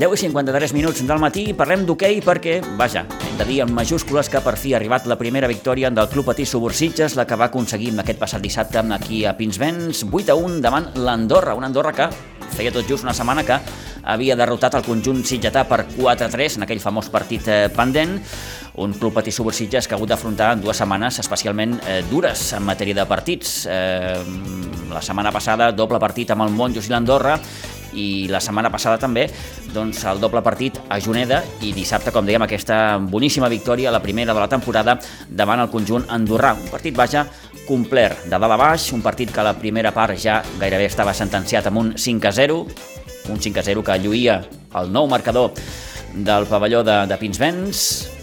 Deu 0.01 0.13
i 0.13 0.17
53 0.17 0.73
minuts 0.73 1.03
del 1.05 1.21
matí 1.21 1.43
i 1.51 1.53
parlem 1.57 1.85
d'hoquei 1.85 2.17
perquè, 2.25 2.57
vaja, 2.77 3.05
hem 3.05 3.37
de 3.37 3.45
dir 3.45 3.59
en 3.61 3.73
majúscules 3.73 4.29
que 4.33 4.41
per 4.41 4.55
fi 4.57 4.73
ha 4.73 4.79
arribat 4.81 5.05
la 5.05 5.17
primera 5.17 5.49
victòria 5.49 5.91
del 5.93 6.09
Club 6.09 6.25
Patí 6.31 6.45
Subursitges, 6.45 7.13
la 7.17 7.25
que 7.29 7.37
va 7.37 7.51
aconseguir 7.51 7.93
aquest 7.99 8.17
passat 8.17 8.41
dissabte 8.41 8.81
aquí 8.81 9.25
a 9.25 9.37
Pinsbens, 9.37 10.07
8 10.09 10.33
a 10.33 10.35
1 10.35 10.59
davant 10.61 10.89
l'Andorra, 10.95 11.53
una 11.53 11.69
Andorra 11.69 11.93
que 11.93 12.09
feia 12.55 12.71
tot 12.73 12.87
just 12.87 13.05
una 13.05 13.15
setmana 13.17 13.43
que 13.47 13.59
havia 14.07 14.37
derrotat 14.39 14.77
el 14.79 14.85
conjunt 14.85 15.23
sitgetà 15.27 15.65
per 15.67 15.83
4-3 15.97 16.57
en 16.57 16.65
aquell 16.67 16.81
famós 16.83 17.11
partit 17.11 17.47
eh, 17.51 17.67
pendent, 17.73 18.17
un 18.77 18.93
club 18.93 19.15
patí 19.17 19.33
Subursitges 19.33 19.87
que 19.87 19.95
ha 19.95 19.97
hagut 19.97 20.11
d'afrontar 20.13 20.53
dues 20.61 20.77
setmanes 20.77 21.19
especialment 21.19 21.79
eh, 21.83 22.01
dures 22.11 22.51
en 22.53 22.63
matèria 22.63 22.95
de 22.97 23.07
partits. 23.09 23.65
Eh, 23.65 24.21
la 24.93 25.01
setmana 25.03 25.33
passada 25.33 25.71
doble 25.75 25.99
partit 25.99 26.31
amb 26.31 26.45
el 26.45 26.53
Monjos 26.55 26.87
i 26.87 26.93
l'Andorra 26.93 27.35
i 27.97 28.27
la 28.29 28.39
setmana 28.43 28.69
passada 28.69 28.99
també 29.01 29.25
doncs, 29.73 30.03
el 30.05 30.21
doble 30.21 30.43
partit 30.45 30.77
a 30.89 30.99
Juneda 31.01 31.41
i 31.65 31.73
dissabte, 31.75 32.13
com 32.13 32.25
dèiem, 32.25 32.45
aquesta 32.45 32.97
boníssima 33.01 33.49
victòria, 33.49 33.91
la 33.91 34.03
primera 34.03 34.33
de 34.33 34.43
la 34.43 34.49
temporada, 34.51 34.97
davant 35.29 35.61
el 35.63 35.71
conjunt 35.73 36.05
andorrà. 36.13 36.53
Un 36.57 36.69
partit, 36.71 36.95
vaja, 36.95 37.25
complet, 37.67 38.15
de 38.25 38.33
dalt 38.33 38.55
a 38.55 38.59
baix, 38.59 38.89
un 38.95 39.03
partit 39.05 39.31
que 39.31 39.43
a 39.43 39.47
la 39.49 39.55
primera 39.59 39.91
part 39.95 40.17
ja 40.19 40.39
gairebé 40.59 40.87
estava 40.87 41.13
sentenciat 41.13 41.67
amb 41.69 41.83
un 41.83 41.93
5 41.99 42.29
a 42.29 42.33
0, 42.33 42.59
un 43.29 43.41
5 43.43 43.59
a 43.59 43.65
0 43.67 43.83
que 43.83 43.99
lluïa 44.01 44.41
el 44.79 44.91
nou 44.91 45.07
marcador 45.11 45.51
del 46.15 46.47
pavelló 46.49 46.83
de, 46.87 47.03
de 47.09 47.17
Pinsbens, 47.19 48.16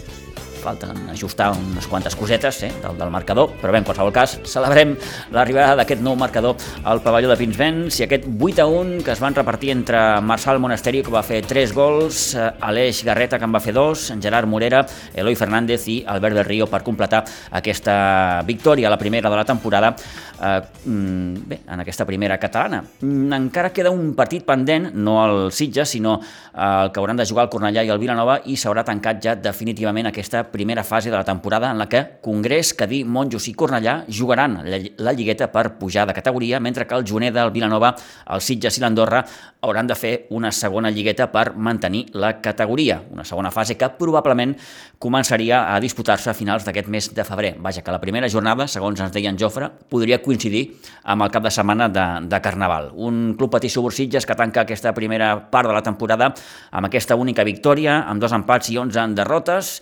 falten 0.65 1.09
ajustar 1.13 1.51
unes 1.53 1.85
quantes 1.87 2.15
cosetes 2.17 2.63
eh, 2.65 2.71
del, 2.81 2.97
del 2.97 3.11
marcador, 3.13 3.53
però 3.61 3.73
bé, 3.73 3.81
en 3.83 3.87
qualsevol 3.87 4.13
cas, 4.15 4.37
celebrem 4.49 4.95
l'arribada 5.35 5.75
d'aquest 5.79 6.01
nou 6.05 6.17
marcador 6.17 6.57
al 6.83 7.03
pavelló 7.05 7.29
de 7.31 7.37
Pinsbens 7.39 7.99
i 8.01 8.07
aquest 8.07 8.25
8 8.33 8.63
a 8.63 8.67
1 8.71 9.03
que 9.05 9.13
es 9.13 9.21
van 9.21 9.37
repartir 9.37 9.71
entre 9.75 10.01
Marçal 10.25 10.59
Monasteri, 10.63 11.03
que 11.05 11.13
va 11.13 11.23
fer 11.25 11.43
3 11.45 11.75
gols, 11.75 12.25
eh, 12.35 12.49
Aleix 12.65 13.03
Garreta, 13.05 13.39
que 13.39 13.45
en 13.45 13.53
va 13.53 13.61
fer 13.61 13.75
2, 13.77 14.09
en 14.15 14.23
Gerard 14.23 14.49
Morera, 14.49 14.85
Eloi 15.13 15.37
Fernández 15.37 15.87
i 15.91 15.99
Albert 16.07 16.39
del 16.39 16.49
Río 16.49 16.69
per 16.71 16.81
completar 16.83 17.23
aquesta 17.51 18.41
victòria, 18.47 18.89
la 18.89 18.97
primera 18.97 19.29
de 19.29 19.35
la 19.35 19.45
temporada, 19.45 19.95
eh, 20.41 20.61
mm, 20.85 21.47
bé, 21.47 21.59
en 21.67 21.79
aquesta 21.79 22.05
primera 22.05 22.39
catalana. 22.39 22.83
Mm, 23.01 23.33
Encara 23.33 23.71
queda 23.73 23.91
un 23.91 24.13
partit 24.15 24.45
pendent, 24.45 24.91
no 24.93 25.19
el 25.25 25.51
Sitges, 25.51 25.89
sinó 25.89 26.19
eh, 26.21 26.83
el 26.85 26.91
que 26.91 26.99
hauran 26.99 27.17
de 27.17 27.25
jugar 27.25 27.45
el 27.45 27.51
Cornellà 27.51 27.85
i 27.85 27.89
el 27.93 27.99
Vilanova 27.99 28.39
i 28.45 28.55
s'haurà 28.57 28.83
tancat 28.85 29.21
ja 29.23 29.35
definitivament 29.35 30.09
aquesta 30.09 30.43
primera 30.55 30.85
fase 30.85 31.11
de 31.11 31.17
la 31.17 31.25
temporada 31.25 31.69
en 31.69 31.77
la 31.77 31.89
que 31.89 32.19
Congrés, 32.21 32.73
Cadí, 32.73 33.03
Monjos 33.03 33.49
i 33.49 33.53
Cornellà 33.59 34.05
jugaran 34.07 34.61
la, 34.63 35.11
lligueta 35.11 35.49
per 35.51 35.73
pujar 35.75 36.05
de 36.07 36.13
categoria, 36.15 36.61
mentre 36.63 36.87
que 36.87 36.95
el 36.95 37.03
Juneda, 37.03 37.43
el 37.43 37.51
Vilanova, 37.51 37.91
el 38.31 38.39
Sitges 38.41 38.77
i 38.79 38.83
l'Andorra 38.83 39.25
hauran 39.65 39.89
de 39.89 39.97
fer 39.99 40.13
una 40.31 40.53
segona 40.55 40.91
lligueta 40.93 41.27
per 41.33 41.57
mantenir 41.57 42.05
la 42.13 42.37
categoria, 42.39 43.01
una 43.11 43.25
segona 43.27 43.51
fase 43.51 43.75
que 43.75 43.89
probablement 43.99 44.53
començaria 45.01 45.65
a 45.73 45.81
disputar-se 45.83 46.31
a 46.31 46.37
finals 46.37 46.63
d'aquest 46.63 46.87
mes 46.87 47.11
de 47.17 47.27
febrer. 47.27 47.55
Vaja, 47.59 47.83
que 47.83 47.91
la 47.91 47.99
primera 47.99 48.29
jornada, 48.31 48.69
segons 48.71 49.01
ens 49.03 49.11
deia 49.11 49.33
en 49.33 49.41
Jofre, 49.41 49.67
podria 49.91 50.21
coincidir 50.23 50.63
amb 51.03 51.27
el 51.27 51.35
cap 51.35 51.43
de 51.43 51.51
setmana 51.51 51.89
de, 51.91 52.05
de 52.31 52.41
Carnaval. 52.45 52.93
Un 52.95 53.35
club 53.35 53.51
patí 53.57 53.67
Subursitges 53.73 54.23
que 54.25 54.39
tanca 54.39 54.63
aquesta 54.63 54.95
primera 54.95 55.33
part 55.51 55.67
de 55.67 55.75
la 55.75 55.83
temporada 55.83 56.31
amb 56.71 56.87
aquesta 56.87 57.19
única 57.19 57.43
victòria, 57.43 58.05
amb 58.07 58.23
dos 58.23 58.31
empats 58.31 58.71
i 58.71 58.79
11 58.79 59.09
derrotes, 59.19 59.75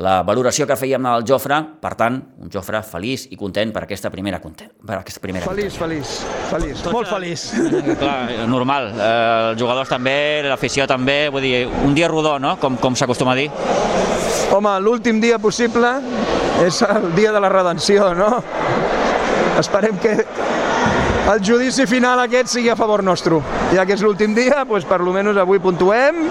la 0.00 0.20
valoració 0.24 0.64
que 0.68 0.76
fèiem 0.80 1.04
al 1.10 1.24
Jofre, 1.28 1.58
per 1.82 1.92
tant, 1.98 2.16
un 2.40 2.50
Jofre 2.52 2.80
feliç 2.86 3.26
i 3.34 3.36
content 3.40 3.72
per 3.74 3.82
aquesta 3.84 4.10
primera 4.12 4.40
content, 4.40 4.70
per 4.86 5.00
aquesta 5.00 5.20
primera 5.20 5.48
Feliç, 5.50 5.76
feliç, 5.76 6.14
feliç, 6.48 6.84
molt 6.92 7.10
feliç. 7.10 7.44
Clar, 8.00 8.46
normal. 8.48 8.90
Eh, 8.94 9.10
els 9.50 9.60
jugadors 9.60 9.92
també, 9.92 10.16
l'afició 10.48 10.88
també, 10.88 11.18
vull 11.32 11.44
dir, 11.44 11.66
un 11.84 11.94
dia 11.96 12.08
rodó, 12.08 12.38
no?, 12.40 12.56
com, 12.62 12.80
com 12.80 12.96
s'acostuma 12.96 13.36
a 13.36 13.40
dir. 13.42 13.50
Home, 14.56 14.72
l'últim 14.82 15.20
dia 15.20 15.38
possible 15.38 15.92
és 16.64 16.80
el 16.86 17.10
dia 17.14 17.34
de 17.36 17.44
la 17.44 17.52
redenció, 17.52 18.14
no? 18.16 18.32
Esperem 19.60 20.00
que 20.00 20.16
el 21.30 21.44
judici 21.44 21.84
final 21.86 22.24
aquest 22.24 22.56
sigui 22.56 22.72
a 22.72 22.76
favor 22.78 23.04
nostre. 23.04 23.38
Ja 23.76 23.84
que 23.86 23.94
és 23.94 24.02
l'últim 24.02 24.32
dia, 24.34 24.64
doncs 24.64 24.88
per 24.88 25.02
lo 25.04 25.12
menos 25.12 25.36
avui 25.38 25.60
puntuem 25.62 26.24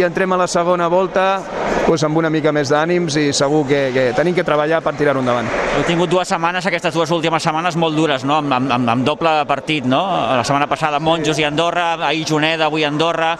i 0.00 0.06
entrem 0.06 0.32
a 0.32 0.40
la 0.40 0.48
segona 0.50 0.88
volta 0.88 1.59
doncs 1.90 2.04
amb 2.06 2.20
una 2.20 2.30
mica 2.30 2.52
més 2.54 2.70
d'ànims 2.70 3.16
i 3.18 3.30
segur 3.34 3.64
que, 3.66 3.80
que 3.94 4.04
tenim 4.14 4.34
que 4.36 4.44
treballar 4.46 4.78
per 4.84 4.92
tirar-ho 4.98 5.22
endavant. 5.24 5.48
Heu 5.74 5.82
tingut 5.88 6.10
dues 6.12 6.28
setmanes, 6.30 6.66
aquestes 6.68 6.94
dues 6.94 7.10
últimes 7.10 7.42
setmanes, 7.42 7.74
molt 7.80 7.98
dures, 7.98 8.24
no?, 8.28 8.38
amb, 8.38 8.54
amb, 8.54 8.90
amb 8.94 9.06
doble 9.06 9.32
partit, 9.50 9.88
no? 9.90 10.00
La 10.38 10.44
setmana 10.46 10.68
passada 10.70 11.00
Monjos 11.02 11.40
i 11.42 11.46
Andorra, 11.48 11.96
ahir 12.06 12.22
Juneda, 12.28 12.68
avui 12.68 12.86
Andorra, 12.86 13.32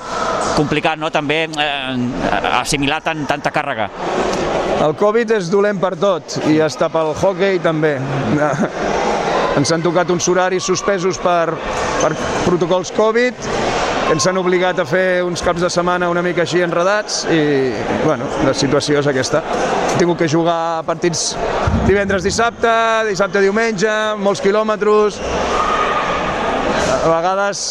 complicat, 0.57 0.99
no?, 0.99 1.13
també 1.15 1.45
eh, 1.47 1.97
assimilar 2.59 3.01
tant, 3.07 3.23
tanta 3.31 3.55
càrrega. 3.55 3.91
El 4.81 4.97
Covid 4.99 5.37
és 5.37 5.51
dolent 5.53 5.79
per 5.79 5.93
tot 6.01 6.41
i 6.51 6.59
està 6.65 6.89
pel 6.91 7.15
hockey 7.15 7.61
també. 7.63 7.99
Ens 9.61 9.71
han 9.75 9.83
tocat 9.85 10.11
uns 10.11 10.27
horaris 10.31 10.67
suspesos 10.67 11.19
per, 11.23 11.53
per 12.01 12.15
protocols 12.47 12.91
Covid, 12.97 13.47
ens 14.11 14.27
han 14.27 14.38
obligat 14.40 14.79
a 14.83 14.85
fer 14.88 15.23
uns 15.23 15.42
caps 15.44 15.62
de 15.62 15.68
setmana 15.70 16.09
una 16.11 16.23
mica 16.25 16.42
així 16.42 16.64
enredats 16.64 17.23
i, 17.31 17.40
bueno, 18.03 18.27
la 18.42 18.55
situació 18.57 18.99
és 18.99 19.09
aquesta. 19.11 19.42
He 19.92 20.01
tingut 20.01 20.18
que 20.18 20.29
jugar 20.29 20.83
partits 20.87 21.37
divendres, 21.87 22.27
dissabte, 22.27 22.73
dissabte, 23.07 23.42
diumenge, 23.44 23.92
molts 24.18 24.42
quilòmetres, 24.42 25.20
a 27.01 27.09
vegades, 27.09 27.62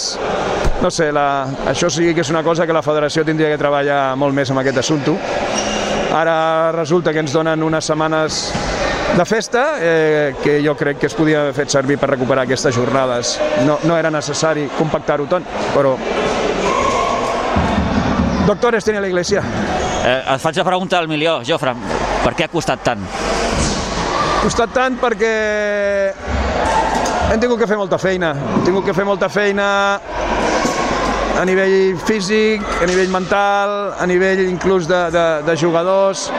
no 0.82 0.89
sé, 0.93 1.12
la, 1.12 1.28
això 1.69 1.91
sí 1.91 2.13
que 2.15 2.23
és 2.23 2.32
una 2.32 2.43
cosa 2.45 2.65
que 2.65 2.73
la 2.73 2.86
federació 2.86 3.25
tindria 3.28 3.52
que 3.52 3.60
treballar 3.60 4.15
molt 4.17 4.34
més 4.36 4.49
amb 4.49 4.63
aquest 4.63 4.80
assumpte. 4.80 5.17
Ara 6.15 6.71
resulta 6.73 7.13
que 7.13 7.21
ens 7.21 7.36
donen 7.36 7.62
unes 7.67 7.86
setmanes 7.86 8.39
de 9.17 9.26
festa 9.26 9.63
eh, 9.80 10.36
que 10.43 10.60
jo 10.65 10.76
crec 10.78 11.00
que 11.00 11.08
es 11.08 11.15
podia 11.17 11.41
haver 11.41 11.54
fet 11.54 11.74
servir 11.74 11.98
per 12.00 12.10
recuperar 12.12 12.45
aquestes 12.45 12.76
jornades. 12.76 13.38
No, 13.65 13.80
no 13.84 13.98
era 13.98 14.12
necessari 14.12 14.67
compactar-ho 14.78 15.28
tot, 15.28 15.43
però... 15.74 15.95
Doctores 18.48 18.84
tiene 18.84 19.02
la 19.02 19.08
iglesia. 19.08 19.43
Eh, 20.06 20.24
et 20.34 20.41
faig 20.41 20.58
la 20.58 20.65
pregunta 20.65 20.98
al 20.98 21.08
milió, 21.08 21.39
Jofre, 21.45 21.76
per 22.24 22.34
què 22.34 22.48
ha 22.48 22.52
costat 22.52 22.82
tant? 22.86 23.04
Ha 23.04 24.41
costat 24.41 24.72
tant 24.74 24.95
perquè 25.02 25.34
hem 27.30 27.41
tingut 27.41 27.60
que 27.60 27.67
fer 27.69 27.78
molta 27.78 28.00
feina. 28.02 28.32
Hem 28.56 28.63
tingut 28.65 28.88
que 28.88 28.95
fer 28.98 29.06
molta 29.06 29.30
feina 29.30 29.67
a 31.39 31.43
nivell 31.45 31.98
físic, 32.08 32.63
a 32.82 32.88
nivell 32.89 33.12
mental, 33.13 33.76
a 34.00 34.08
nivell 34.10 34.41
inclús 34.48 34.88
de, 34.89 35.04
de, 35.13 35.26
de 35.45 35.58
jugadors. 35.60 36.30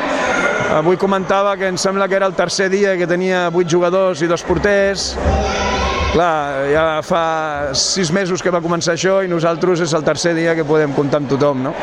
Avui 0.70 0.96
comentava 0.96 1.56
que 1.58 1.66
em 1.66 1.76
sembla 1.76 2.06
que 2.06 2.14
era 2.14 2.26
el 2.30 2.34
tercer 2.38 2.68
dia 2.70 2.92
que 2.96 3.06
tenia 3.10 3.48
vuit 3.50 3.66
jugadors 3.68 4.20
i 4.22 4.28
dos 4.30 4.44
porters. 4.46 5.16
Clar, 6.12 6.66
ja 6.70 6.84
fa 7.02 7.22
sis 7.74 8.12
mesos 8.14 8.42
que 8.42 8.52
va 8.54 8.62
començar 8.62 8.94
això 8.94 9.18
i 9.26 9.30
nosaltres 9.30 9.82
és 9.82 9.94
el 9.98 10.06
tercer 10.06 10.34
dia 10.38 10.54
que 10.54 10.66
podem 10.66 10.94
comptar 10.94 11.18
amb 11.22 11.30
tothom, 11.30 11.64
no? 11.66 11.74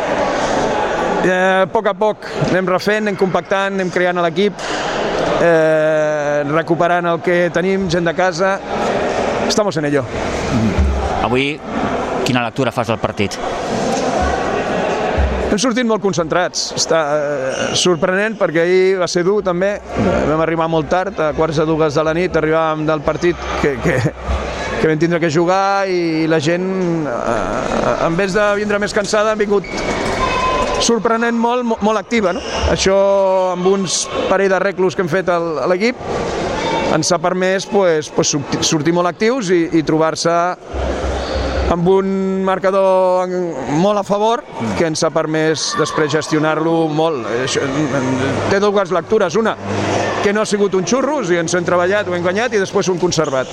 Eh, 1.28 1.64
a 1.64 1.68
poc 1.72 1.90
a 1.92 1.96
poc 2.00 2.30
anem 2.48 2.72
refent, 2.72 3.04
anem 3.04 3.20
compactant, 3.20 3.76
anem 3.76 3.92
creant 3.92 4.22
l'equip, 4.24 4.64
eh, 5.44 6.46
recuperant 6.48 7.12
el 7.12 7.20
que 7.24 7.42
tenim, 7.52 7.90
gent 7.92 8.08
de 8.08 8.16
casa. 8.16 8.58
Estamos 9.48 9.76
en 9.78 9.92
ello. 9.92 10.06
Avui, 11.24 11.58
quina 12.24 12.48
lectura 12.48 12.72
fas 12.72 12.88
del 12.88 13.04
partit? 13.04 13.36
Hem 15.48 15.60
sortit 15.62 15.88
molt 15.88 16.02
concentrats. 16.04 16.72
Està 16.76 16.98
eh, 17.16 17.52
sorprenent 17.80 18.36
perquè 18.40 18.64
ahir 18.66 18.98
va 19.00 19.08
ser 19.08 19.24
dur 19.24 19.40
també. 19.46 19.78
Vam 20.28 20.42
arribar 20.44 20.68
molt 20.72 20.90
tard, 20.92 21.20
a 21.24 21.32
quarts 21.38 21.62
de 21.62 21.66
dues 21.70 21.96
de 21.96 22.04
la 22.04 22.14
nit, 22.18 22.36
arribàvem 22.36 22.84
del 22.90 23.04
partit 23.06 23.40
que, 23.62 23.78
que, 23.84 23.96
que 24.82 24.90
vam 24.92 25.00
tindre 25.00 25.22
que 25.24 25.32
jugar 25.32 25.88
i 25.88 26.28
la 26.28 26.42
gent, 26.44 26.68
eh, 27.08 27.96
en 28.10 28.20
vez 28.20 28.36
de 28.36 28.48
vindre 28.60 28.80
més 28.84 28.94
cansada, 28.96 29.32
han 29.34 29.40
vingut 29.40 29.66
sorprenent 30.84 31.40
molt, 31.42 31.64
mo- 31.66 31.80
molt 31.82 31.98
activa. 32.04 32.36
No? 32.36 32.44
Això 32.74 32.98
amb 33.56 33.72
uns 33.72 34.04
parell 34.30 34.52
d'arreglos 34.52 34.96
que 35.00 35.06
hem 35.06 35.10
fet 35.16 35.32
a 35.32 35.40
l'equip 35.72 36.04
ens 36.96 37.10
ha 37.12 37.18
permès 37.20 37.66
pues, 37.68 38.08
pues, 38.16 38.36
sortir 38.64 38.94
molt 38.96 39.10
actius 39.10 39.50
i, 39.52 39.64
i 39.80 39.82
trobar-se 39.84 40.36
amb 41.72 41.88
un 41.92 42.10
marcador 42.48 43.28
molt 43.82 44.00
a 44.00 44.04
favor 44.08 44.44
que 44.78 44.88
ens 44.88 45.04
ha 45.04 45.12
permès 45.14 45.74
després 45.80 46.12
gestionar-lo 46.14 46.88
molt. 46.88 47.28
Té 48.52 48.62
dues 48.64 48.94
lectures. 48.96 49.36
Una, 49.40 49.56
que 50.24 50.34
no 50.34 50.44
ha 50.44 50.50
sigut 50.50 50.76
un 50.78 50.88
xurros 50.88 51.32
i 51.32 51.42
ens 51.42 51.56
hem 51.58 51.68
treballat, 51.68 52.08
ho 52.08 52.16
hem 52.16 52.24
guanyat 52.24 52.56
i 52.56 52.62
després 52.64 52.88
hem 52.90 53.00
conservat. 53.02 53.52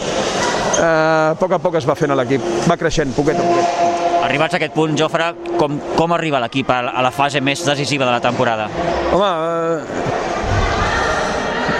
Eh, 0.74 0.84
a 0.84 1.34
poc 1.38 1.54
a 1.54 1.60
poc 1.62 1.78
es 1.78 1.86
va 1.86 1.98
fent 1.98 2.14
a 2.14 2.18
l'equip, 2.18 2.42
va 2.70 2.78
creixent, 2.80 3.14
poquet 3.16 3.38
a 3.38 3.46
poquet. 3.46 4.20
Arribats 4.24 4.56
a 4.56 4.58
aquest 4.58 4.72
punt, 4.74 4.94
Jofre, 4.98 5.32
com, 5.60 5.76
com 5.98 6.14
arriba 6.16 6.40
l'equip 6.42 6.70
a, 6.72 6.80
a 6.94 7.04
la 7.04 7.12
fase 7.12 7.42
més 7.44 7.62
decisiva 7.66 8.06
de 8.06 8.14
la 8.14 8.22
temporada? 8.24 8.70
Home, 9.12 9.32
eh... 9.34 10.23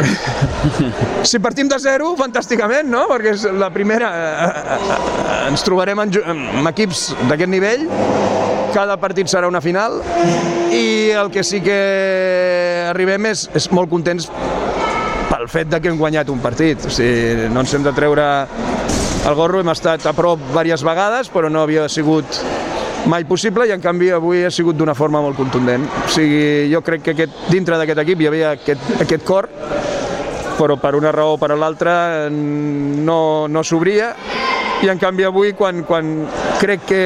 si 1.29 1.41
partim 1.43 1.69
de 1.71 1.79
zero, 1.83 2.15
fantàsticament, 2.19 2.89
no? 2.91 3.05
Perquè 3.11 3.35
és 3.35 3.47
la 3.59 3.71
primera... 3.75 4.11
eh, 4.15 4.47
eh, 4.47 4.79
eh, 4.95 5.39
ens 5.51 5.65
trobarem 5.67 6.01
amb 6.05 6.71
equips 6.71 7.07
d'aquest 7.29 7.53
nivell, 7.53 7.87
cada 8.75 8.97
partit 9.01 9.31
serà 9.31 9.49
una 9.51 9.63
final, 9.65 10.01
i 10.75 11.15
el 11.15 11.31
que 11.35 11.45
sí 11.47 11.61
que 11.65 11.79
arribem 12.91 13.31
és, 13.31 13.47
és 13.55 13.71
molt 13.71 13.93
contents 13.93 14.29
pel 15.31 15.47
fet 15.51 15.71
de 15.71 15.81
que 15.81 15.93
hem 15.93 16.01
guanyat 16.01 16.31
un 16.33 16.43
partit. 16.43 16.89
O 16.89 16.93
sigui, 16.93 17.49
no 17.53 17.63
ens 17.65 17.75
hem 17.75 17.87
de 17.87 17.95
treure 17.95 18.27
el 19.25 19.39
gorro, 19.39 19.63
hem 19.63 19.71
estat 19.73 20.05
a 20.07 20.13
prop 20.17 20.43
diverses 20.51 20.85
vegades, 20.85 21.31
però 21.33 21.51
no 21.53 21.63
havia 21.65 21.89
sigut 21.89 22.43
mai 23.11 23.25
possible 23.29 23.67
i 23.69 23.73
en 23.75 23.83
canvi 23.85 24.11
avui 24.15 24.45
ha 24.45 24.51
sigut 24.51 24.77
d'una 24.77 24.95
forma 24.95 25.21
molt 25.21 25.37
contundent. 25.37 25.85
O 26.05 26.09
sigui, 26.13 26.71
jo 26.73 26.81
crec 26.85 27.05
que 27.05 27.15
aquest, 27.15 27.45
dintre 27.53 27.79
d'aquest 27.81 28.01
equip 28.05 28.23
hi 28.23 28.31
havia 28.31 28.55
aquest, 28.57 28.91
aquest 29.05 29.27
cor, 29.27 29.49
però 30.59 30.77
per 30.81 30.95
una 30.95 31.13
raó 31.13 31.35
o 31.35 31.41
per 31.41 31.51
l'altra 31.59 32.29
no, 32.31 33.47
no 33.51 33.63
s'obria 33.67 34.15
i 34.85 34.91
en 34.91 34.99
canvi 35.01 35.25
avui 35.27 35.55
quan, 35.57 35.83
quan 35.87 36.13
crec 36.61 36.85
que 36.89 37.03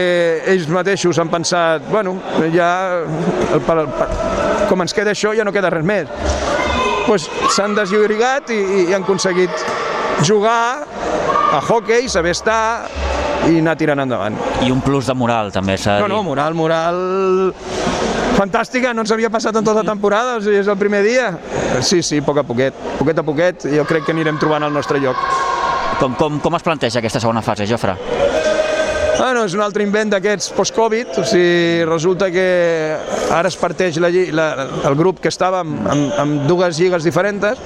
ells 0.50 0.68
mateixos 0.72 1.18
han 1.20 1.30
pensat 1.32 1.84
bueno, 1.92 2.16
ja 2.52 2.70
el, 2.98 3.62
per, 3.64 3.84
per, 3.96 4.08
com 4.68 4.84
ens 4.84 4.96
queda 4.96 5.14
això 5.14 5.34
ja 5.36 5.46
no 5.46 5.54
queda 5.54 5.70
res 5.72 5.86
més 5.86 6.10
pues, 7.06 7.28
s'han 7.54 7.76
deslliurigat 7.78 8.52
i, 8.52 8.60
i 8.84 8.92
han 8.92 9.06
aconseguit 9.06 9.64
jugar 10.26 10.84
a 11.52 11.60
hockey, 11.64 12.08
saber 12.12 12.34
estar 12.36 12.88
i 13.46 13.58
anar 13.62 13.76
tirant 13.78 14.00
endavant. 14.02 14.36
I 14.66 14.70
un 14.74 14.80
plus 14.84 15.06
de 15.06 15.14
moral, 15.14 15.52
també 15.54 15.76
s'ha 15.78 15.96
de 15.96 16.00
No, 16.02 16.06
dir. 16.08 16.14
no, 16.14 16.22
moral, 16.26 16.54
moral 16.54 17.54
fantàstica, 18.38 18.92
no 18.94 19.02
ens 19.02 19.10
havia 19.14 19.30
passat 19.30 19.56
en 19.58 19.64
tota 19.66 19.82
la 19.82 19.86
temporada, 19.90 20.36
o 20.38 20.40
sigui, 20.44 20.58
és 20.60 20.68
el 20.70 20.76
primer 20.78 21.02
dia. 21.02 21.30
Sí, 21.82 22.02
sí, 22.02 22.18
a 22.18 22.22
poc 22.26 22.38
a 22.38 22.44
poquet, 22.46 22.74
poquet 22.98 23.18
a 23.18 23.24
poquet, 23.26 23.66
jo 23.74 23.84
crec 23.88 24.04
que 24.06 24.12
anirem 24.14 24.38
trobant 24.38 24.62
el 24.62 24.72
nostre 24.74 25.00
lloc. 25.02 25.16
Com, 25.98 26.14
com, 26.14 26.38
com 26.40 26.54
es 26.54 26.62
planteja 26.62 27.00
aquesta 27.00 27.18
segona 27.20 27.42
fase, 27.42 27.66
Jofre? 27.66 27.96
Bueno, 29.18 29.42
és 29.48 29.54
un 29.56 29.60
altre 29.64 29.82
invent 29.82 30.12
d'aquests 30.12 30.52
post-Covid, 30.54 31.16
o 31.18 31.24
sigui, 31.26 31.82
resulta 31.88 32.28
que 32.30 32.44
ara 33.34 33.50
es 33.50 33.56
parteix 33.58 33.98
la, 33.98 34.12
la, 34.30 34.46
el 34.86 34.94
grup 34.94 35.18
que 35.24 35.32
estava 35.32 35.64
amb, 35.64 35.80
amb, 35.90 36.12
amb 36.22 36.46
dues 36.46 36.78
lligues 36.78 37.02
diferents, 37.02 37.58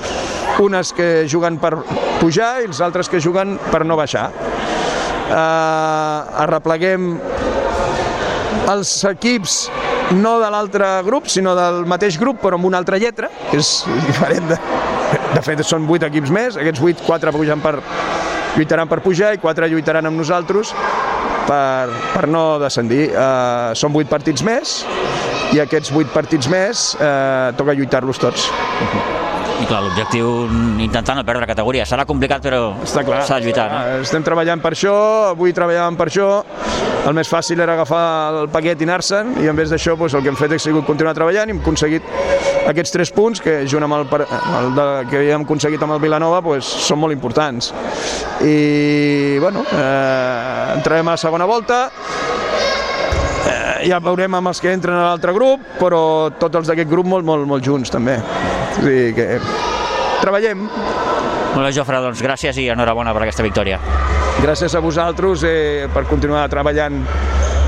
unes 0.64 0.94
que 0.96 1.26
juguen 1.28 1.58
per 1.60 1.74
pujar 2.22 2.62
i 2.62 2.70
els 2.70 2.80
altres 2.80 3.08
que 3.12 3.20
juguen 3.20 3.58
per 3.70 3.84
no 3.84 3.96
baixar. 4.00 4.30
Uh, 5.32 6.42
arrepleguem 6.44 7.14
els 8.68 8.90
equips 9.08 9.54
no 10.12 10.34
de 10.42 10.50
l'altre 10.52 10.88
grup, 11.06 11.28
sinó 11.32 11.54
del 11.56 11.86
mateix 11.88 12.18
grup, 12.20 12.42
però 12.42 12.58
amb 12.58 12.68
una 12.68 12.80
altra 12.82 12.98
lletra, 13.00 13.30
que 13.48 13.60
és 13.62 13.70
diferent. 14.06 14.50
De, 14.50 14.58
de 15.32 15.44
fet, 15.44 15.62
són 15.64 15.88
vuit 15.88 16.04
equips 16.04 16.32
més, 16.34 16.58
aquests 16.60 16.82
vuit, 16.82 17.00
quatre 17.06 17.32
pugen 17.32 17.64
per, 17.64 17.78
lluitaran 18.58 18.90
per 18.90 19.00
pujar 19.04 19.32
i 19.36 19.40
quatre 19.40 19.68
lluitaran 19.72 20.08
amb 20.08 20.20
nosaltres 20.20 20.74
per, 21.48 21.88
per 22.12 22.28
no 22.28 22.44
descendir. 22.62 23.06
Uh, 23.12 23.72
són 23.78 23.96
vuit 23.96 24.10
partits 24.10 24.44
més 24.46 24.82
i 25.52 25.60
aquests 25.64 25.92
vuit 25.92 26.08
partits 26.12 26.48
més 26.52 26.90
uh, 27.00 27.52
toca 27.56 27.76
lluitar-los 27.76 28.20
tots. 28.20 28.50
I 29.60 29.66
clar, 29.68 29.82
l'objectiu, 29.84 30.30
intentar 30.82 31.14
no 31.18 31.24
perdre 31.26 31.46
categoria. 31.46 31.84
Serà 31.86 32.06
complicat, 32.08 32.42
però 32.42 32.72
s'ha 32.88 33.02
de 33.04 33.44
lluitar, 33.44 33.68
no? 33.70 33.82
Eh, 33.92 34.00
Estem 34.06 34.24
treballant 34.26 34.62
per 34.62 34.72
això, 34.74 34.94
avui 35.30 35.52
treballàvem 35.54 35.98
per 35.98 36.08
això, 36.10 36.28
el 37.02 37.14
més 37.18 37.26
fàcil 37.30 37.60
era 37.62 37.74
agafar 37.74 38.02
el 38.42 38.48
paquet 38.52 38.80
i 38.80 38.86
anar-se'n, 38.86 39.32
i 39.42 39.48
en 39.50 39.58
vez 39.58 39.70
d'això 39.72 39.96
doncs, 39.98 40.14
el 40.14 40.22
que 40.22 40.30
hem 40.30 40.38
fet 40.38 40.54
ha 40.54 40.58
sigut 40.62 40.86
continuar 40.86 41.14
treballant 41.18 41.50
i 41.50 41.54
hem 41.56 41.62
aconseguit 41.62 42.06
aquests 42.70 42.94
tres 42.94 43.10
punts 43.14 43.42
que 43.42 43.56
junt 43.70 43.82
amb 43.86 43.96
el, 43.98 44.06
el 44.60 44.70
de, 44.76 44.86
que 45.10 45.22
hem 45.34 45.46
aconseguit 45.46 45.82
amb 45.82 45.96
el 45.96 46.02
Vilanova 46.04 46.38
doncs, 46.46 46.68
són 46.86 47.02
molt 47.02 47.14
importants. 47.14 47.72
I 48.46 49.38
bueno, 49.42 49.64
eh, 49.66 50.76
entrarem 50.78 51.10
a 51.10 51.16
la 51.16 51.22
segona 51.22 51.46
volta, 51.50 51.84
eh, 53.50 53.88
ja 53.90 53.98
veurem 54.02 54.38
amb 54.38 54.52
els 54.52 54.62
que 54.62 54.70
entren 54.74 54.98
a 54.98 55.08
l'altre 55.10 55.34
grup, 55.34 55.66
però 55.82 56.02
tots 56.38 56.62
els 56.62 56.70
d'aquest 56.70 56.90
grup 56.90 57.10
molt, 57.10 57.26
molt, 57.26 57.46
molt 57.50 57.66
junts 57.66 57.90
també. 57.90 58.20
O 58.72 58.80
sigui 58.80 59.12
que 59.16 59.26
treballem, 60.22 60.66
Molt 61.52 61.66
bé, 61.66 61.72
Jofre, 61.76 61.98
doncs 62.00 62.22
gràcies 62.24 62.56
i 62.62 62.68
enhorabona 62.72 63.12
per 63.12 63.26
aquesta 63.26 63.44
victòria. 63.44 63.78
gràcies 64.42 64.74
a 64.74 64.80
vosaltres 64.80 65.44
eh, 65.44 65.88
per 65.92 66.04
continuar 66.08 66.48
treballant 66.48 67.02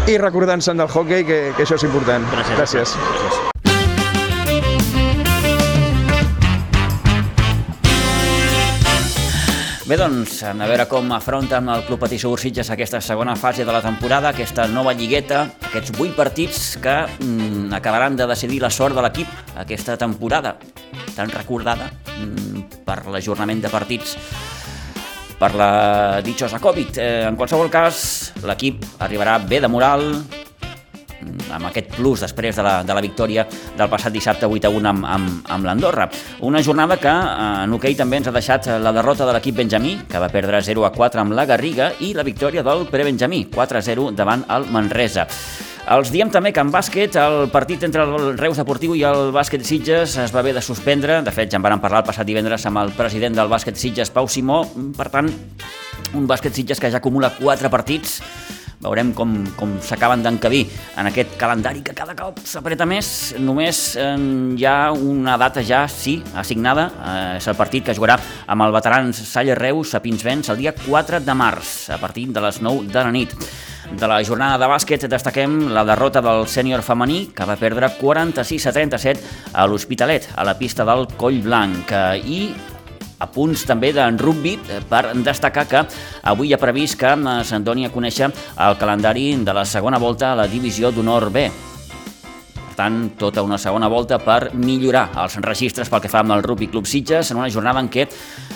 i 0.09 0.17
recordant-se'n 0.19 0.77
del 0.81 0.89
hockey, 0.89 1.25
que, 1.25 1.41
que 1.57 1.63
això 1.65 1.77
és 1.77 1.85
important. 1.85 2.25
Gràcies. 2.33 2.57
gràcies. 2.57 2.97
gràcies. 2.97 3.54
Bé, 9.85 9.99
doncs, 10.01 10.39
a 10.49 10.55
veure 10.57 10.87
com 10.89 11.11
afronten 11.13 11.67
el 11.69 11.83
Club 11.85 12.01
Patí 12.01 12.17
Sitges 12.17 12.71
aquesta 12.73 13.03
segona 13.05 13.35
fase 13.37 13.67
de 13.69 13.73
la 13.73 13.83
temporada, 13.85 14.31
aquesta 14.31 14.65
nova 14.67 14.95
lligueta, 14.97 15.43
aquests 15.69 15.93
vuit 15.99 16.15
partits 16.17 16.79
que 16.81 16.95
mm, 17.21 17.69
acabaran 17.77 18.17
de 18.17 18.25
decidir 18.27 18.63
la 18.63 18.71
sort 18.71 18.97
de 18.97 19.03
l'equip 19.05 19.29
aquesta 19.61 19.99
temporada, 20.01 20.55
tan 21.15 21.29
recordada 21.29 21.91
mm, 22.17 22.81
per 22.87 23.03
l'ajornament 23.13 23.61
de 23.61 23.69
partits 23.69 24.17
per 25.37 25.53
la 25.53 26.23
ditxosa 26.25 26.63
Covid. 26.65 26.97
Eh, 26.97 27.29
en 27.29 27.37
qualsevol 27.37 27.69
cas, 27.69 28.33
l'equip 28.41 28.89
arribarà 29.05 29.37
bé 29.37 29.61
de 29.61 29.69
moral, 29.69 30.15
amb 31.51 31.69
aquest 31.71 31.95
plus 31.97 32.25
després 32.25 32.57
de 32.57 32.65
la, 32.67 32.77
de 32.87 32.97
la 32.97 33.03
victòria 33.05 33.47
del 33.49 33.91
passat 33.93 34.15
dissabte 34.15 34.47
8 34.47 34.69
a 34.69 34.73
1 34.75 34.91
amb, 34.91 35.07
amb, 35.17 35.35
amb 35.57 35.69
l'Andorra. 35.69 36.09
Una 36.47 36.63
jornada 36.63 36.99
que 37.01 37.11
eh, 37.11 37.65
en 37.65 37.77
hoquei 37.77 37.99
també 37.99 38.21
ens 38.21 38.31
ha 38.31 38.35
deixat 38.35 38.71
la 38.81 38.95
derrota 38.95 39.27
de 39.29 39.37
l'equip 39.37 39.59
benjamí, 39.63 39.99
que 40.09 40.23
va 40.23 40.33
perdre 40.33 40.63
0 40.63 40.89
a 40.89 40.93
4 40.95 41.25
amb 41.25 41.37
la 41.37 41.47
Garriga, 41.49 41.93
i 42.01 42.15
la 42.15 42.27
victòria 42.27 42.65
del 42.67 42.89
prebenjamí, 42.91 43.47
4 43.55 43.79
a 43.79 43.87
0 43.93 44.11
davant 44.17 44.45
el 44.51 44.69
Manresa. 44.75 45.29
Els 45.85 46.09
diem 46.09 46.31
també 46.33 46.49
que 46.57 46.63
en 46.65 46.71
bàsquet 46.73 47.17
el 47.21 47.51
partit 47.53 47.83
entre 47.85 48.07
el 48.07 48.39
Reus 48.39 48.57
Deportiu 48.57 48.95
i 48.97 49.03
el 49.05 49.35
bàsquet 49.37 49.67
Sitges 49.69 50.15
es 50.23 50.33
va 50.33 50.41
haver 50.41 50.55
de 50.57 50.63
suspendre. 50.65 51.19
De 51.27 51.35
fet, 51.35 51.51
ja 51.53 51.61
en 51.61 51.67
van 51.67 51.83
parlar 51.83 52.01
el 52.01 52.09
passat 52.09 52.25
divendres 52.25 52.65
amb 52.71 52.81
el 52.81 52.95
president 52.97 53.37
del 53.37 53.53
bàsquet 53.53 53.77
Sitges, 53.77 54.09
Pau 54.15 54.25
Simó. 54.25 54.63
Per 54.97 55.11
tant, 55.13 55.29
un 56.17 56.25
bàsquet 56.31 56.57
Sitges 56.57 56.81
que 56.81 56.89
ja 56.89 57.03
acumula 57.05 57.35
4 57.37 57.69
partits 57.69 58.23
veurem 58.83 59.13
com, 59.17 59.35
com 59.59 59.77
s'acaben 59.85 60.23
d'encabir 60.25 60.65
en 60.99 61.11
aquest 61.11 61.37
calendari 61.41 61.83
que 61.85 61.95
cada 61.97 62.17
cop 62.19 62.41
s'apreta 62.45 62.87
més. 62.89 63.35
Només 63.39 63.83
eh, 64.01 64.15
hi 64.59 64.67
ha 64.69 64.93
una 64.93 65.37
data 65.41 65.63
ja, 65.65 65.85
sí, 65.91 66.21
assignada, 66.35 66.89
eh, 66.95 67.37
és 67.39 67.51
el 67.51 67.59
partit 67.59 67.87
que 67.87 67.97
jugarà 67.97 68.19
amb 68.47 68.67
el 68.67 68.75
veterans 68.75 69.23
Salle 69.29 69.55
Reus 69.59 69.95
a 69.95 70.03
Pinsbens 70.05 70.51
el 70.53 70.61
dia 70.63 70.75
4 70.79 71.23
de 71.25 71.39
març, 71.39 71.77
a 71.95 72.01
partir 72.03 72.29
de 72.33 72.43
les 72.45 72.61
9 72.63 72.91
de 72.91 73.01
la 73.01 73.15
nit. 73.15 73.39
De 73.93 74.09
la 74.09 74.23
jornada 74.25 74.57
de 74.59 74.69
bàsquet 74.71 75.05
destaquem 75.13 75.69
la 75.75 75.85
derrota 75.85 76.23
del 76.25 76.47
sènior 76.49 76.83
femení, 76.83 77.29
que 77.37 77.45
va 77.47 77.59
perdre 77.61 77.93
46 77.99 78.67
a 78.67 78.73
37 78.73 79.35
a 79.53 79.67
l'Hospitalet, 79.69 80.31
a 80.35 80.45
la 80.49 80.57
pista 80.59 80.87
del 80.89 81.07
Coll 81.21 81.43
Blanc. 81.45 81.93
Eh, 81.93 82.23
I 82.25 82.74
punts 83.33 83.67
també 83.69 83.93
d'en 83.97 84.19
rugby 84.19 84.57
eh, 84.69 84.81
per 84.89 85.15
destacar 85.27 85.67
que 85.71 85.85
avui 86.23 86.55
ha 86.55 86.61
previst 86.61 86.99
que 87.01 87.13
eh, 87.15 87.37
se'n 87.45 87.65
doni 87.65 87.87
a 87.87 87.93
conèixer 87.95 88.31
el 88.67 88.81
calendari 88.81 89.31
de 89.45 89.55
la 89.57 89.65
segona 89.65 89.99
volta 89.99 90.33
a 90.33 90.43
la 90.43 90.51
divisió 90.51 90.91
d'honor 90.91 91.31
B. 91.31 91.49
Per 92.75 92.81
tant, 92.83 92.97
tota 93.15 93.43
una 93.47 93.55
segona 93.55 93.87
volta 93.87 94.17
per 94.19 94.49
millorar 94.59 95.05
els 95.23 95.37
registres 95.45 95.87
pel 95.87 96.01
que 96.03 96.11
fa 96.11 96.25
amb 96.25 96.35
el 96.35 96.43
Rugby 96.43 96.67
Club 96.73 96.89
Sitges 96.91 97.31
en 97.31 97.39
una 97.39 97.47
jornada 97.47 97.79
en 97.79 97.87
què 97.87 98.09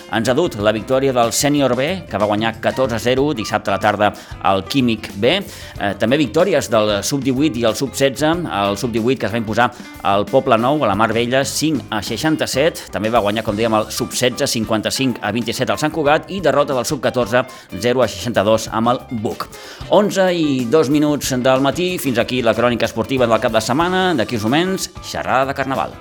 ens 0.08 0.28
ha 0.28 0.34
dut 0.34 0.56
la 0.64 0.72
victòria 0.72 1.12
del 1.12 1.30
Sènior 1.36 1.74
B, 1.76 1.86
que 2.08 2.18
va 2.18 2.26
guanyar 2.26 2.54
14-0 2.64 3.34
dissabte 3.36 3.70
a 3.70 3.76
la 3.76 3.78
tarda 3.78 4.08
al 4.42 4.64
Químic 4.64 5.10
B. 5.20 5.34
Eh, 5.38 5.92
també 6.00 6.16
victòries 6.18 6.70
del 6.72 6.96
Sub-18 7.04 7.60
i 7.60 7.66
el 7.68 7.76
Sub-16. 7.76 8.48
El 8.48 8.78
Sub-18 8.80 9.20
que 9.20 9.28
es 9.28 9.34
va 9.36 9.42
imposar 9.42 9.68
al 10.08 10.24
Poble 10.26 10.58
Nou, 10.58 10.82
a 10.82 10.88
la 10.88 10.96
Mar 10.96 11.10
Vella, 11.12 11.44
5 11.44 11.86
a 11.92 12.00
67. 12.02 12.88
També 12.94 13.12
va 13.12 13.20
guanyar, 13.22 13.44
com 13.44 13.54
dèiem, 13.56 13.76
el 13.78 13.92
Sub-16, 13.92 14.48
55 14.48 15.20
a 15.22 15.32
27 15.36 15.76
al 15.76 15.78
Sant 15.78 15.94
Cugat 15.94 16.32
i 16.32 16.40
derrota 16.40 16.74
del 16.74 16.88
Sub-14, 16.88 17.44
0 17.76 18.02
a 18.02 18.08
62 18.08 18.70
amb 18.72 18.94
el 18.94 19.02
Buc. 19.22 19.46
11 19.92 20.30
i 20.32 20.48
2 20.72 20.90
minuts 20.94 21.36
del 21.36 21.62
matí, 21.62 21.92
fins 22.00 22.18
aquí 22.18 22.40
la 22.42 22.56
crònica 22.56 22.88
esportiva 22.88 23.28
del 23.28 23.44
cap 23.44 23.52
de 23.52 23.62
setmana. 23.62 24.07
D'aquí 24.16 24.38
uns 24.38 24.46
moments, 24.48 24.88
xerrada 25.02 25.50
de 25.50 25.54
Carnaval. 25.58 25.92